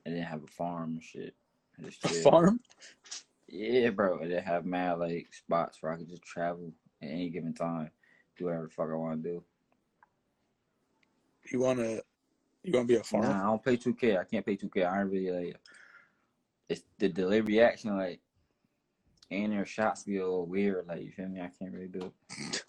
And 0.05 0.15
then 0.15 0.23
have 0.23 0.43
a 0.43 0.47
farm 0.47 0.93
and 0.95 1.03
shit. 1.03 1.33
And 1.77 1.89
just 1.89 2.03
A 2.03 2.09
farm? 2.09 2.59
Yeah, 3.47 3.91
bro. 3.91 4.19
And 4.19 4.31
then 4.31 4.43
have 4.43 4.65
mad 4.65 4.99
like 4.99 5.33
spots 5.33 5.77
where 5.81 5.93
I 5.93 5.97
could 5.97 6.09
just 6.09 6.23
travel 6.23 6.73
at 7.01 7.09
any 7.09 7.29
given 7.29 7.53
time, 7.53 7.91
do 8.37 8.45
whatever 8.45 8.65
the 8.65 8.69
fuck 8.69 8.89
I 8.91 8.95
want 8.95 9.23
to 9.23 9.29
do. 9.29 9.43
You 11.51 11.59
want 11.59 11.79
to? 11.79 12.03
You 12.63 12.73
want 12.73 12.87
to 12.87 12.93
be 12.93 12.99
a 12.99 13.03
farmer? 13.03 13.29
Nah, 13.29 13.41
I 13.41 13.45
don't 13.45 13.63
play 13.63 13.77
2K. 13.77 14.19
I 14.19 14.23
can't 14.23 14.45
play 14.45 14.57
2K. 14.57 14.85
I 14.85 14.97
don't 14.97 15.09
really 15.09 15.31
like. 15.31 15.55
It's 16.69 16.83
the 16.97 17.07
delay 17.07 17.39
reaction, 17.39 17.97
like, 17.97 18.19
and 19.31 19.53
their 19.53 19.65
shots 19.65 20.03
be 20.03 20.17
a 20.17 20.21
little 20.21 20.45
weird. 20.45 20.85
Like, 20.87 21.01
you 21.01 21.11
feel 21.11 21.29
me? 21.29 21.39
I 21.39 21.49
can't 21.57 21.73
really 21.73 21.87
do 21.87 22.11
it. 22.39 22.63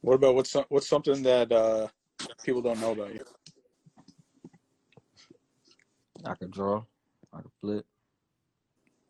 What 0.00 0.14
about 0.14 0.34
what's 0.34 0.56
what's 0.70 0.88
something 0.88 1.22
that 1.22 1.52
uh, 1.52 1.88
people 2.42 2.62
don't 2.62 2.80
know 2.80 2.92
about 2.92 3.12
you? 3.12 3.20
I 6.24 6.34
could 6.34 6.50
draw. 6.50 6.82
I 7.32 7.42
could 7.42 7.52
flip. 7.60 7.86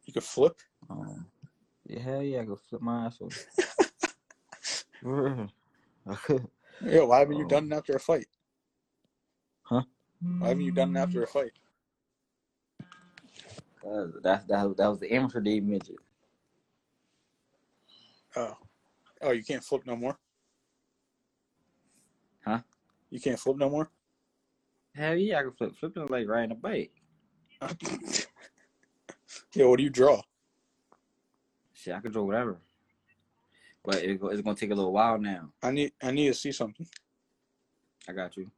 You 0.04 0.12
could 0.12 0.24
flip. 0.24 0.56
Um, 0.88 1.26
yeah, 1.86 2.00
hell 2.00 2.22
yeah, 2.22 2.40
I 2.40 2.44
could 2.46 2.58
flip 2.58 2.82
my 2.82 3.06
ass 3.06 3.20
off. 3.20 3.46
I 6.08 6.14
could. 6.16 6.48
Yeah. 6.84 7.02
Why 7.02 7.20
haven't 7.20 7.36
you 7.38 7.44
Oh. 7.44 7.48
done 7.48 7.70
it 7.72 7.76
after 7.76 7.94
a 7.94 8.00
fight? 8.00 8.26
Huh? 9.62 9.82
Why 10.38 10.48
haven't 10.48 10.64
you 10.64 10.72
done 10.72 10.96
it 10.96 11.00
after 11.00 11.22
a 11.22 11.26
fight? 11.26 11.52
Uh, 13.86 14.06
that's 14.22 14.44
that, 14.46 14.76
that 14.76 14.88
was 14.88 15.00
the 15.00 15.10
amateur 15.12 15.40
day 15.40 15.60
midget. 15.60 15.96
Oh, 18.36 18.56
oh, 19.22 19.30
you 19.32 19.42
can't 19.42 19.64
flip 19.64 19.82
no 19.86 19.96
more. 19.96 20.18
Huh? 22.44 22.60
You 23.10 23.20
can't 23.20 23.38
flip 23.38 23.56
no 23.56 23.68
more. 23.70 23.90
Hell 24.94 25.16
yeah, 25.16 25.38
I 25.38 25.42
can 25.42 25.52
flip. 25.52 25.76
Flipping 25.76 26.02
is 26.04 26.10
like 26.10 26.28
riding 26.28 26.52
a 26.52 26.54
bike. 26.54 26.92
yeah. 29.54 29.64
What 29.64 29.78
do 29.78 29.82
you 29.82 29.90
draw? 29.90 30.20
Shit, 31.72 31.94
I 31.94 32.00
can 32.00 32.12
draw 32.12 32.24
whatever. 32.24 32.60
But 33.84 33.96
it, 33.96 34.20
it's 34.22 34.42
gonna 34.42 34.56
take 34.56 34.70
a 34.70 34.74
little 34.74 34.92
while 34.92 35.18
now. 35.18 35.50
I 35.62 35.70
need 35.70 35.92
I 36.02 36.10
need 36.10 36.28
to 36.28 36.34
see 36.34 36.52
something. 36.52 36.86
I 38.08 38.12
got 38.12 38.36
you. 38.36 38.50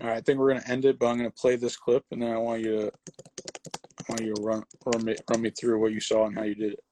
All 0.00 0.06
right, 0.06 0.16
I 0.16 0.20
think 0.20 0.38
we're 0.38 0.54
gonna 0.54 0.64
end 0.66 0.84
it, 0.84 0.98
but 0.98 1.06
I'm 1.06 1.18
gonna 1.18 1.30
play 1.30 1.56
this 1.56 1.76
clip, 1.76 2.04
and 2.10 2.22
then 2.22 2.32
I 2.32 2.38
want 2.38 2.62
you 2.62 2.76
to 2.76 2.92
I 3.98 4.04
want 4.08 4.22
you 4.22 4.34
to 4.34 4.42
run 4.42 4.64
run 4.86 5.04
me 5.04 5.16
run 5.28 5.42
me 5.42 5.50
through 5.50 5.80
what 5.80 5.92
you 5.92 6.00
saw 6.00 6.26
and 6.26 6.36
how 6.36 6.44
you 6.44 6.54
did 6.54 6.72
it. 6.72 6.84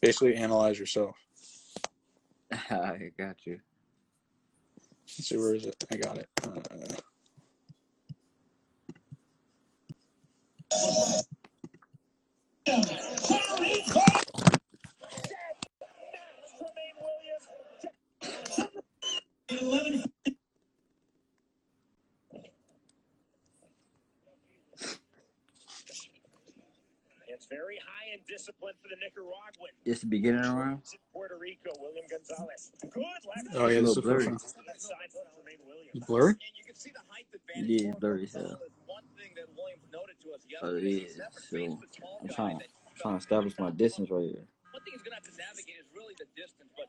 Basically, 0.00 0.36
analyze 0.36 0.78
yourself. 0.78 1.16
I 2.52 3.10
got 3.18 3.44
you. 3.46 3.60
Let's 5.06 5.28
see 5.28 5.36
where 5.36 5.54
is 5.54 5.66
it? 5.66 5.84
I 5.90 5.96
got 5.96 6.18
it. 6.18 6.28
Uh, 6.44 6.96
It's 27.28 27.46
very 27.46 27.76
high 27.84 28.14
in 28.14 28.20
discipline 28.28 28.74
for 28.80 28.88
the 28.88 28.96
Nicaraguan. 29.02 29.74
It's 29.84 30.00
the 30.00 30.06
beginning 30.06 30.40
of 30.40 30.46
the 30.46 30.54
round. 30.56 30.82
Puerto 31.12 31.36
Rico, 31.36 31.70
William 31.80 32.06
Gonzalez. 32.08 32.72
Good 32.80 33.02
left. 33.02 33.48
oh 33.54 33.66
yeah, 33.66 33.78
It's 33.80 33.82
a 33.82 33.88
little 33.88 33.94
the 33.94 34.02
blurry. 34.02 34.24
one. 34.26 34.32
Left 34.34 34.80
side 34.80 35.10
for 35.12 35.26
Tramaine 35.34 35.60
Williams. 35.66 35.90
It's 35.94 36.06
blurry. 36.06 36.32
And 36.32 36.54
you 36.56 36.64
can 36.64 36.76
see 36.76 36.90
the 36.94 37.02
height 37.08 37.26
advantage. 37.34 37.82
Yeah, 37.82 37.92
blurry 37.98 38.24
as 38.24 38.32
hell. 38.32 38.42
Gonzalez. 38.56 38.70
One 38.86 39.04
thing 39.18 39.30
that 39.36 39.46
Williams 39.58 39.82
noted 40.72 40.82
to 40.82 41.04
us 41.04 41.16
yesterday, 41.16 41.16
yeah. 41.16 41.16
he's 41.16 41.18
never 41.18 41.40
So 41.40 41.56
faced 41.56 41.78
a 41.82 42.00
tall 42.00 42.18
I'm 42.22 42.28
trying 43.00 43.14
to 43.14 43.22
establish 43.22 43.54
my 43.58 43.70
distance 43.70 44.10
right 44.10 44.22
here. 44.24 44.44
one 44.72 44.82
thing 44.84 44.92
he's 44.94 45.02
gonna 45.02 45.16
have 45.16 45.24
to 45.24 45.36
navigate 45.38 45.76
is 45.80 45.86
really 45.94 46.14
the 46.18 46.26
distance. 46.36 46.70
But 46.76 46.88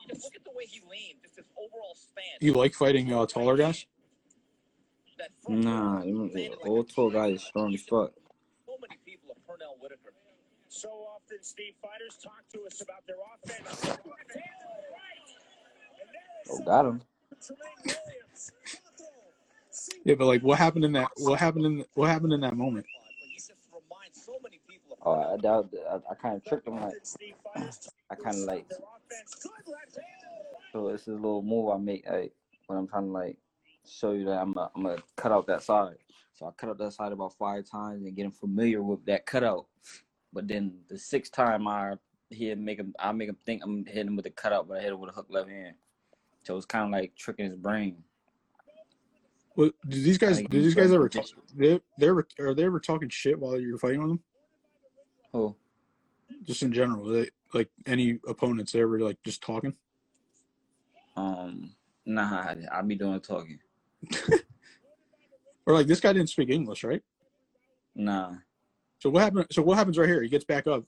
you 0.00 0.08
just 0.08 0.24
look 0.24 0.36
at 0.36 0.44
the 0.44 0.52
way 0.54 0.66
he 0.66 0.80
leaned, 0.90 1.20
just 1.22 1.36
his 1.36 1.46
overall 1.56 1.94
stance. 1.96 2.40
You 2.40 2.52
like 2.54 2.74
fighting 2.74 3.12
uh, 3.12 3.26
taller 3.26 3.56
guys? 3.56 3.86
That 5.18 5.30
front 5.42 5.64
Nah, 5.64 6.00
foot 6.00 6.06
them 6.06 6.18
landed 6.34 6.50
like 6.60 6.66
old 6.66 6.90
tall 6.94 7.10
guy 7.10 7.28
is 7.28 7.42
strong 7.44 7.74
as 7.74 7.82
fuck. 7.82 8.12
So 8.66 8.76
many 8.80 8.98
people 9.06 9.30
of 9.30 9.38
Pernell 9.46 9.80
Whitaker. 9.80 10.12
So 10.68 10.88
often, 10.90 11.38
Steve, 11.42 11.74
fighters 11.82 12.18
talk 12.22 12.42
to 12.54 12.66
us 12.66 12.80
about 12.82 13.06
their 13.06 13.16
offense. 13.34 13.98
Oh, 16.50 16.64
got 16.64 16.86
him. 16.86 17.02
Yeah, 20.04 20.14
but 20.16 20.26
like, 20.26 20.42
what 20.42 20.58
happened 20.58 20.84
in 20.84 20.92
that? 20.92 21.08
What 21.18 21.40
happened 21.40 21.66
in 21.66 21.84
what 21.94 22.10
happened 22.10 22.32
in 22.32 22.40
that 22.42 22.56
moment? 22.56 22.86
But 22.86 23.14
he 23.28 23.36
just 23.36 23.52
reminds 23.72 24.24
so 24.24 24.38
many 24.42 24.60
people 24.68 24.92
of 24.94 24.98
Oh, 25.03 25.03
I 25.14 25.36
doubt. 25.36 25.72
I, 25.90 25.96
I 26.10 26.14
kind 26.14 26.36
of 26.36 26.44
tricked 26.44 26.66
him. 26.66 26.74
Like 26.74 26.84
Often, 26.84 27.04
Steve, 27.04 27.34
fighters 27.54 27.78
talk 27.78 27.92
I 28.10 28.14
kind 28.16 28.36
of 28.36 28.42
like. 28.42 28.66
about 28.66 28.68
their 28.68 29.18
offense. 29.18 29.42
Good 29.42 29.72
left 29.72 29.96
hand. 29.96 30.06
So 30.72 30.88
it's 30.88 31.06
a 31.06 31.12
little 31.12 31.42
move 31.42 31.70
I 31.70 31.78
make. 31.78 32.08
Like 32.08 32.32
when 32.66 32.78
I'm 32.78 32.88
trying 32.88 33.06
to 33.06 33.12
like 33.12 33.36
show 33.88 34.12
you 34.12 34.24
that 34.26 34.40
I'm. 34.40 34.52
gonna 34.52 34.96
cut 35.16 35.32
out 35.32 35.46
that 35.46 35.62
side. 35.62 35.96
So 36.32 36.46
I 36.46 36.50
cut 36.52 36.70
out 36.70 36.78
that 36.78 36.92
side 36.92 37.12
about 37.12 37.34
five 37.34 37.64
times 37.70 38.04
and 38.04 38.16
get 38.16 38.24
him 38.24 38.32
familiar 38.32 38.82
with 38.82 39.04
that 39.06 39.24
cutout. 39.26 39.66
But 40.32 40.48
then 40.48 40.74
the 40.88 40.98
sixth 40.98 41.32
time 41.32 41.68
I 41.68 41.94
he'd 42.30 42.58
make 42.58 42.78
him. 42.78 42.94
I 42.98 43.12
make 43.12 43.28
him 43.28 43.36
think 43.46 43.62
I'm 43.64 43.84
hitting 43.86 44.08
him 44.08 44.16
with 44.16 44.26
a 44.26 44.30
cutout, 44.30 44.68
but 44.68 44.78
I 44.78 44.80
hit 44.80 44.92
him 44.92 45.00
with 45.00 45.10
a 45.10 45.14
hook 45.14 45.26
left 45.28 45.48
hand. 45.48 45.76
So 46.42 46.56
it's 46.56 46.66
kind 46.66 46.84
of 46.84 46.90
like 46.90 47.14
tricking 47.16 47.46
his 47.46 47.56
brain. 47.56 47.96
What, 49.54 49.72
did 49.88 50.02
these 50.02 50.18
guys? 50.18 50.40
Like, 50.40 50.50
Did 50.50 50.64
these 50.64 50.74
guys 50.74 50.92
ever? 50.92 51.08
Talk, 51.08 51.26
they 51.54 51.80
they 51.98 52.08
ever 52.08 52.26
are 52.40 52.54
they 52.54 52.64
ever 52.64 52.80
talking 52.80 53.08
shit 53.08 53.38
while 53.38 53.58
you're 53.58 53.78
fighting 53.78 54.00
with 54.00 54.10
them? 54.10 54.20
Oh, 55.34 55.56
Just 56.44 56.62
in 56.62 56.72
general, 56.72 57.04
they 57.04 57.28
like 57.52 57.68
any 57.86 58.18
opponents 58.26 58.72
they 58.72 58.80
ever 58.80 58.98
like 59.00 59.18
just 59.24 59.42
talking? 59.42 59.74
um, 61.16 61.74
nah, 62.06 62.54
I 62.72 62.82
be 62.82 62.94
doing 62.94 63.20
talking. 63.20 63.58
Or 65.66 65.74
like 65.74 65.86
this 65.86 66.00
guy 66.00 66.12
didn't 66.12 66.28
speak 66.28 66.50
English, 66.50 66.84
right? 66.84 67.02
Nah. 67.94 68.34
So 68.98 69.10
what 69.10 69.22
happened? 69.22 69.46
So 69.50 69.62
what 69.62 69.78
happens 69.78 69.98
right 69.98 70.08
here? 70.08 70.22
He 70.22 70.28
gets 70.28 70.44
back 70.44 70.66
up, 70.66 70.84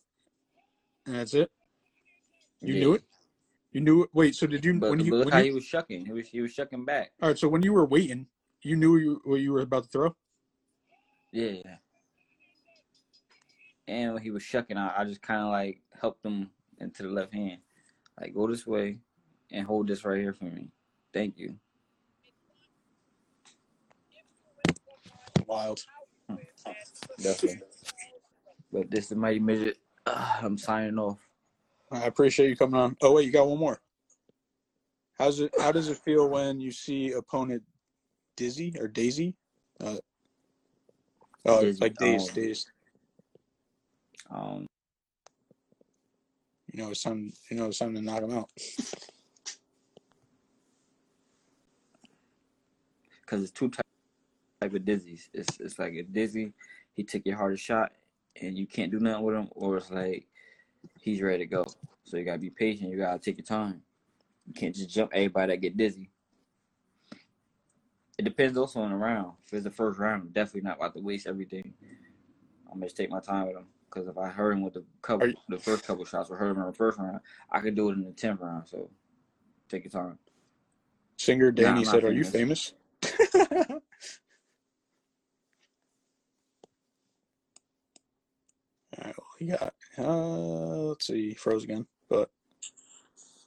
and 1.07 1.17
that's 1.17 1.35
it. 1.35 1.51
You 2.61 2.75
yeah. 2.75 2.81
knew 2.81 2.95
it. 2.95 3.05
You 3.73 3.81
knew 3.81 4.03
it. 4.05 4.11
Wait. 4.13 4.35
So 4.35 4.47
did 4.47 4.65
you? 4.65 4.75
But, 4.75 4.91
when 4.91 5.01
you? 5.01 5.11
but 5.11 5.17
look 5.17 5.25
When 5.27 5.35
how 5.35 5.41
you 5.41 5.45
he 5.47 5.53
was 5.53 5.65
shucking. 5.65 6.05
He 6.05 6.13
was 6.13 6.29
he 6.29 6.41
was 6.41 6.53
shucking 6.53 6.85
back. 6.85 7.13
all 7.23 7.29
right. 7.29 7.39
So 7.39 7.49
when 7.49 7.63
you 7.63 7.73
were 7.73 7.87
waiting, 7.87 8.27
you 8.63 8.77
knew 8.77 8.97
you 8.97 9.21
what 9.25 9.41
you 9.41 9.53
were 9.53 9.61
about 9.61 9.85
to 9.85 9.89
throw. 9.89 10.15
Yeah, 11.33 11.63
yeah. 11.65 11.77
And 13.89 14.15
when 14.15 14.23
he 14.23 14.31
was 14.31 14.43
shucking, 14.43 14.77
I, 14.77 15.01
I 15.01 15.05
just 15.05 15.23
kind 15.23 15.43
of 15.43 15.51
like 15.51 15.81
helped 16.01 16.25
him 16.25 16.51
into 16.79 17.03
the 17.05 17.09
left 17.09 17.33
hand. 17.33 17.59
Like, 18.21 18.35
go 18.35 18.47
this 18.47 18.67
way 18.67 18.99
and 19.53 19.67
hold 19.67 19.89
this 19.89 20.05
right 20.05 20.21
here 20.21 20.33
for 20.33 20.45
me. 20.45 20.71
Thank 21.13 21.39
you. 21.39 21.57
Wild. 25.47 25.85
Definitely. 27.19 27.61
But 28.73 28.91
this 28.91 29.05
is 29.05 29.11
the 29.11 29.17
Mighty 29.17 29.39
Midget. 29.39 29.79
Uh, 30.05 30.39
I'm 30.43 30.59
signing 30.59 30.99
off. 30.99 31.19
I 31.91 32.05
appreciate 32.07 32.49
you 32.49 32.57
coming 32.57 32.81
on. 32.81 32.97
Oh 33.01 33.13
wait, 33.13 33.27
you 33.27 33.33
got 33.33 33.47
one 33.47 33.59
more. 33.59 33.81
How's 35.19 35.41
it? 35.41 35.53
How 35.59 35.73
does 35.73 35.89
it 35.89 35.99
feel 35.99 36.29
when 36.29 36.61
you 36.61 36.71
see 36.71 37.13
opponent 37.13 37.63
Dizzy 38.37 38.75
or 38.79 38.89
Daisy? 38.89 39.35
Uh, 39.81 39.97
oh, 41.47 41.61
Dizzy. 41.63 41.81
like 41.81 41.95
Oh. 42.01 42.29
Days. 42.35 42.67
Um, 44.31 44.67
You 46.73 46.83
know, 46.83 46.91
it's 46.91 47.03
time. 47.03 47.33
You 47.51 47.57
know, 47.57 47.67
it's 47.67 47.79
time 47.79 47.95
to 47.95 48.03
knock 48.03 48.23
him 48.23 48.33
out. 48.33 48.51
because 53.27 53.43
it's 53.43 53.51
two 53.51 53.69
type 53.69 53.85
type 54.61 54.75
of 54.75 54.83
dizzies. 54.83 55.29
It's 55.35 55.59
it's 55.61 55.79
like 55.79 55.95
a 55.95 56.03
dizzy, 56.03 56.53
he 56.95 57.03
took 57.03 57.23
your 57.27 57.37
hardest 57.37 57.65
shot 57.65 57.93
and 58.41 58.57
you 58.57 58.67
can't 58.67 58.93
do 58.93 59.01
nothing 59.01 59.25
with 59.25 59.35
him, 59.37 59.49
or 59.53 59.79
it's 59.79 59.91
like 59.91 60.27
he's 61.01 61.23
ready 61.23 61.39
to 61.39 61.47
go. 61.47 61.65
So 62.05 62.17
you 62.17 62.25
gotta 62.25 62.39
be 62.39 62.51
patient. 62.51 62.91
You 62.91 62.99
gotta 62.99 63.19
take 63.19 63.39
your 63.39 63.45
time. 63.45 63.83
You 64.47 64.53
can't 64.55 64.75
just 64.75 64.91
jump 64.91 65.11
everybody 65.13 65.53
that 65.53 65.61
get 65.61 65.77
dizzy. 65.77 66.11
It 68.19 68.25
depends 68.25 68.57
also 68.57 68.81
on 68.81 68.91
the 68.91 68.97
round. 68.97 69.33
If 69.47 69.55
it's 69.55 69.65
the 69.65 69.71
first 69.71 69.99
round, 69.99 70.23
I'm 70.23 70.29
definitely 70.29 70.63
not 70.63 70.79
about 70.79 70.95
to 70.95 71.01
waste 71.01 71.27
everything. 71.27 71.75
I'm 72.67 72.75
gonna 72.75 72.87
just 72.87 72.97
take 72.97 73.11
my 73.11 73.21
time 73.21 73.49
with 73.49 73.57
him. 73.57 73.67
Because 73.89 74.09
if 74.09 74.19
I 74.19 74.29
hurt 74.29 74.53
him 74.53 74.63
with 74.63 74.75
the 74.75 74.85
couple, 75.03 75.29
you- 75.29 75.37
the 75.49 75.59
first 75.59 75.85
couple 75.85 76.05
shots, 76.05 76.31
or 76.31 76.37
hurt 76.37 76.51
him 76.51 76.61
in 76.61 76.67
the 76.67 76.73
first 76.73 76.99
round, 76.99 77.21
I 77.51 77.61
could 77.61 77.75
do 77.75 77.89
it 77.91 77.95
in 77.95 78.05
the 78.05 78.13
tenth 78.13 78.41
round. 78.41 78.69
So 78.69 78.91
take 79.69 79.85
your 79.85 79.91
time. 79.91 80.19
Singer 81.19 81.51
Danny 81.51 81.83
not 81.83 81.91
said, 81.93 82.05
"Are 82.05 82.13
you 82.13 82.25
famous. 82.25 82.75
famous?" 83.03 83.23
All 88.99 89.05
right, 89.05 89.15
well, 89.19 89.27
we 89.41 89.47
got. 89.49 89.75
Uh, 89.99 90.77
let's 90.89 91.07
see, 91.07 91.35
froze 91.35 91.65
again. 91.65 91.87
But 92.09 92.31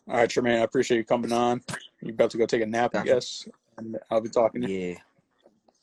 all 0.07 0.15
right, 0.17 0.29
Tramaine, 0.29 0.59
I 0.59 0.63
appreciate 0.63 0.97
you 0.97 1.03
coming 1.05 1.31
on. 1.31 1.61
You 2.01 2.13
about 2.13 2.31
to 2.31 2.37
go 2.37 2.45
take 2.45 2.61
a 2.61 2.65
nap, 2.65 2.95
I 2.95 3.03
guess, 3.03 3.47
and 3.77 3.97
I'll 4.09 4.21
be 4.21 4.29
talking 4.29 4.61
to 4.61 4.69
you. 4.69 4.77
Yeah. 4.79 4.95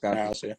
All 0.02 0.10
right, 0.10 0.16
Gotcha. 0.16 0.20
I'll 0.20 0.34
see 0.34 0.46
you. 0.48 0.54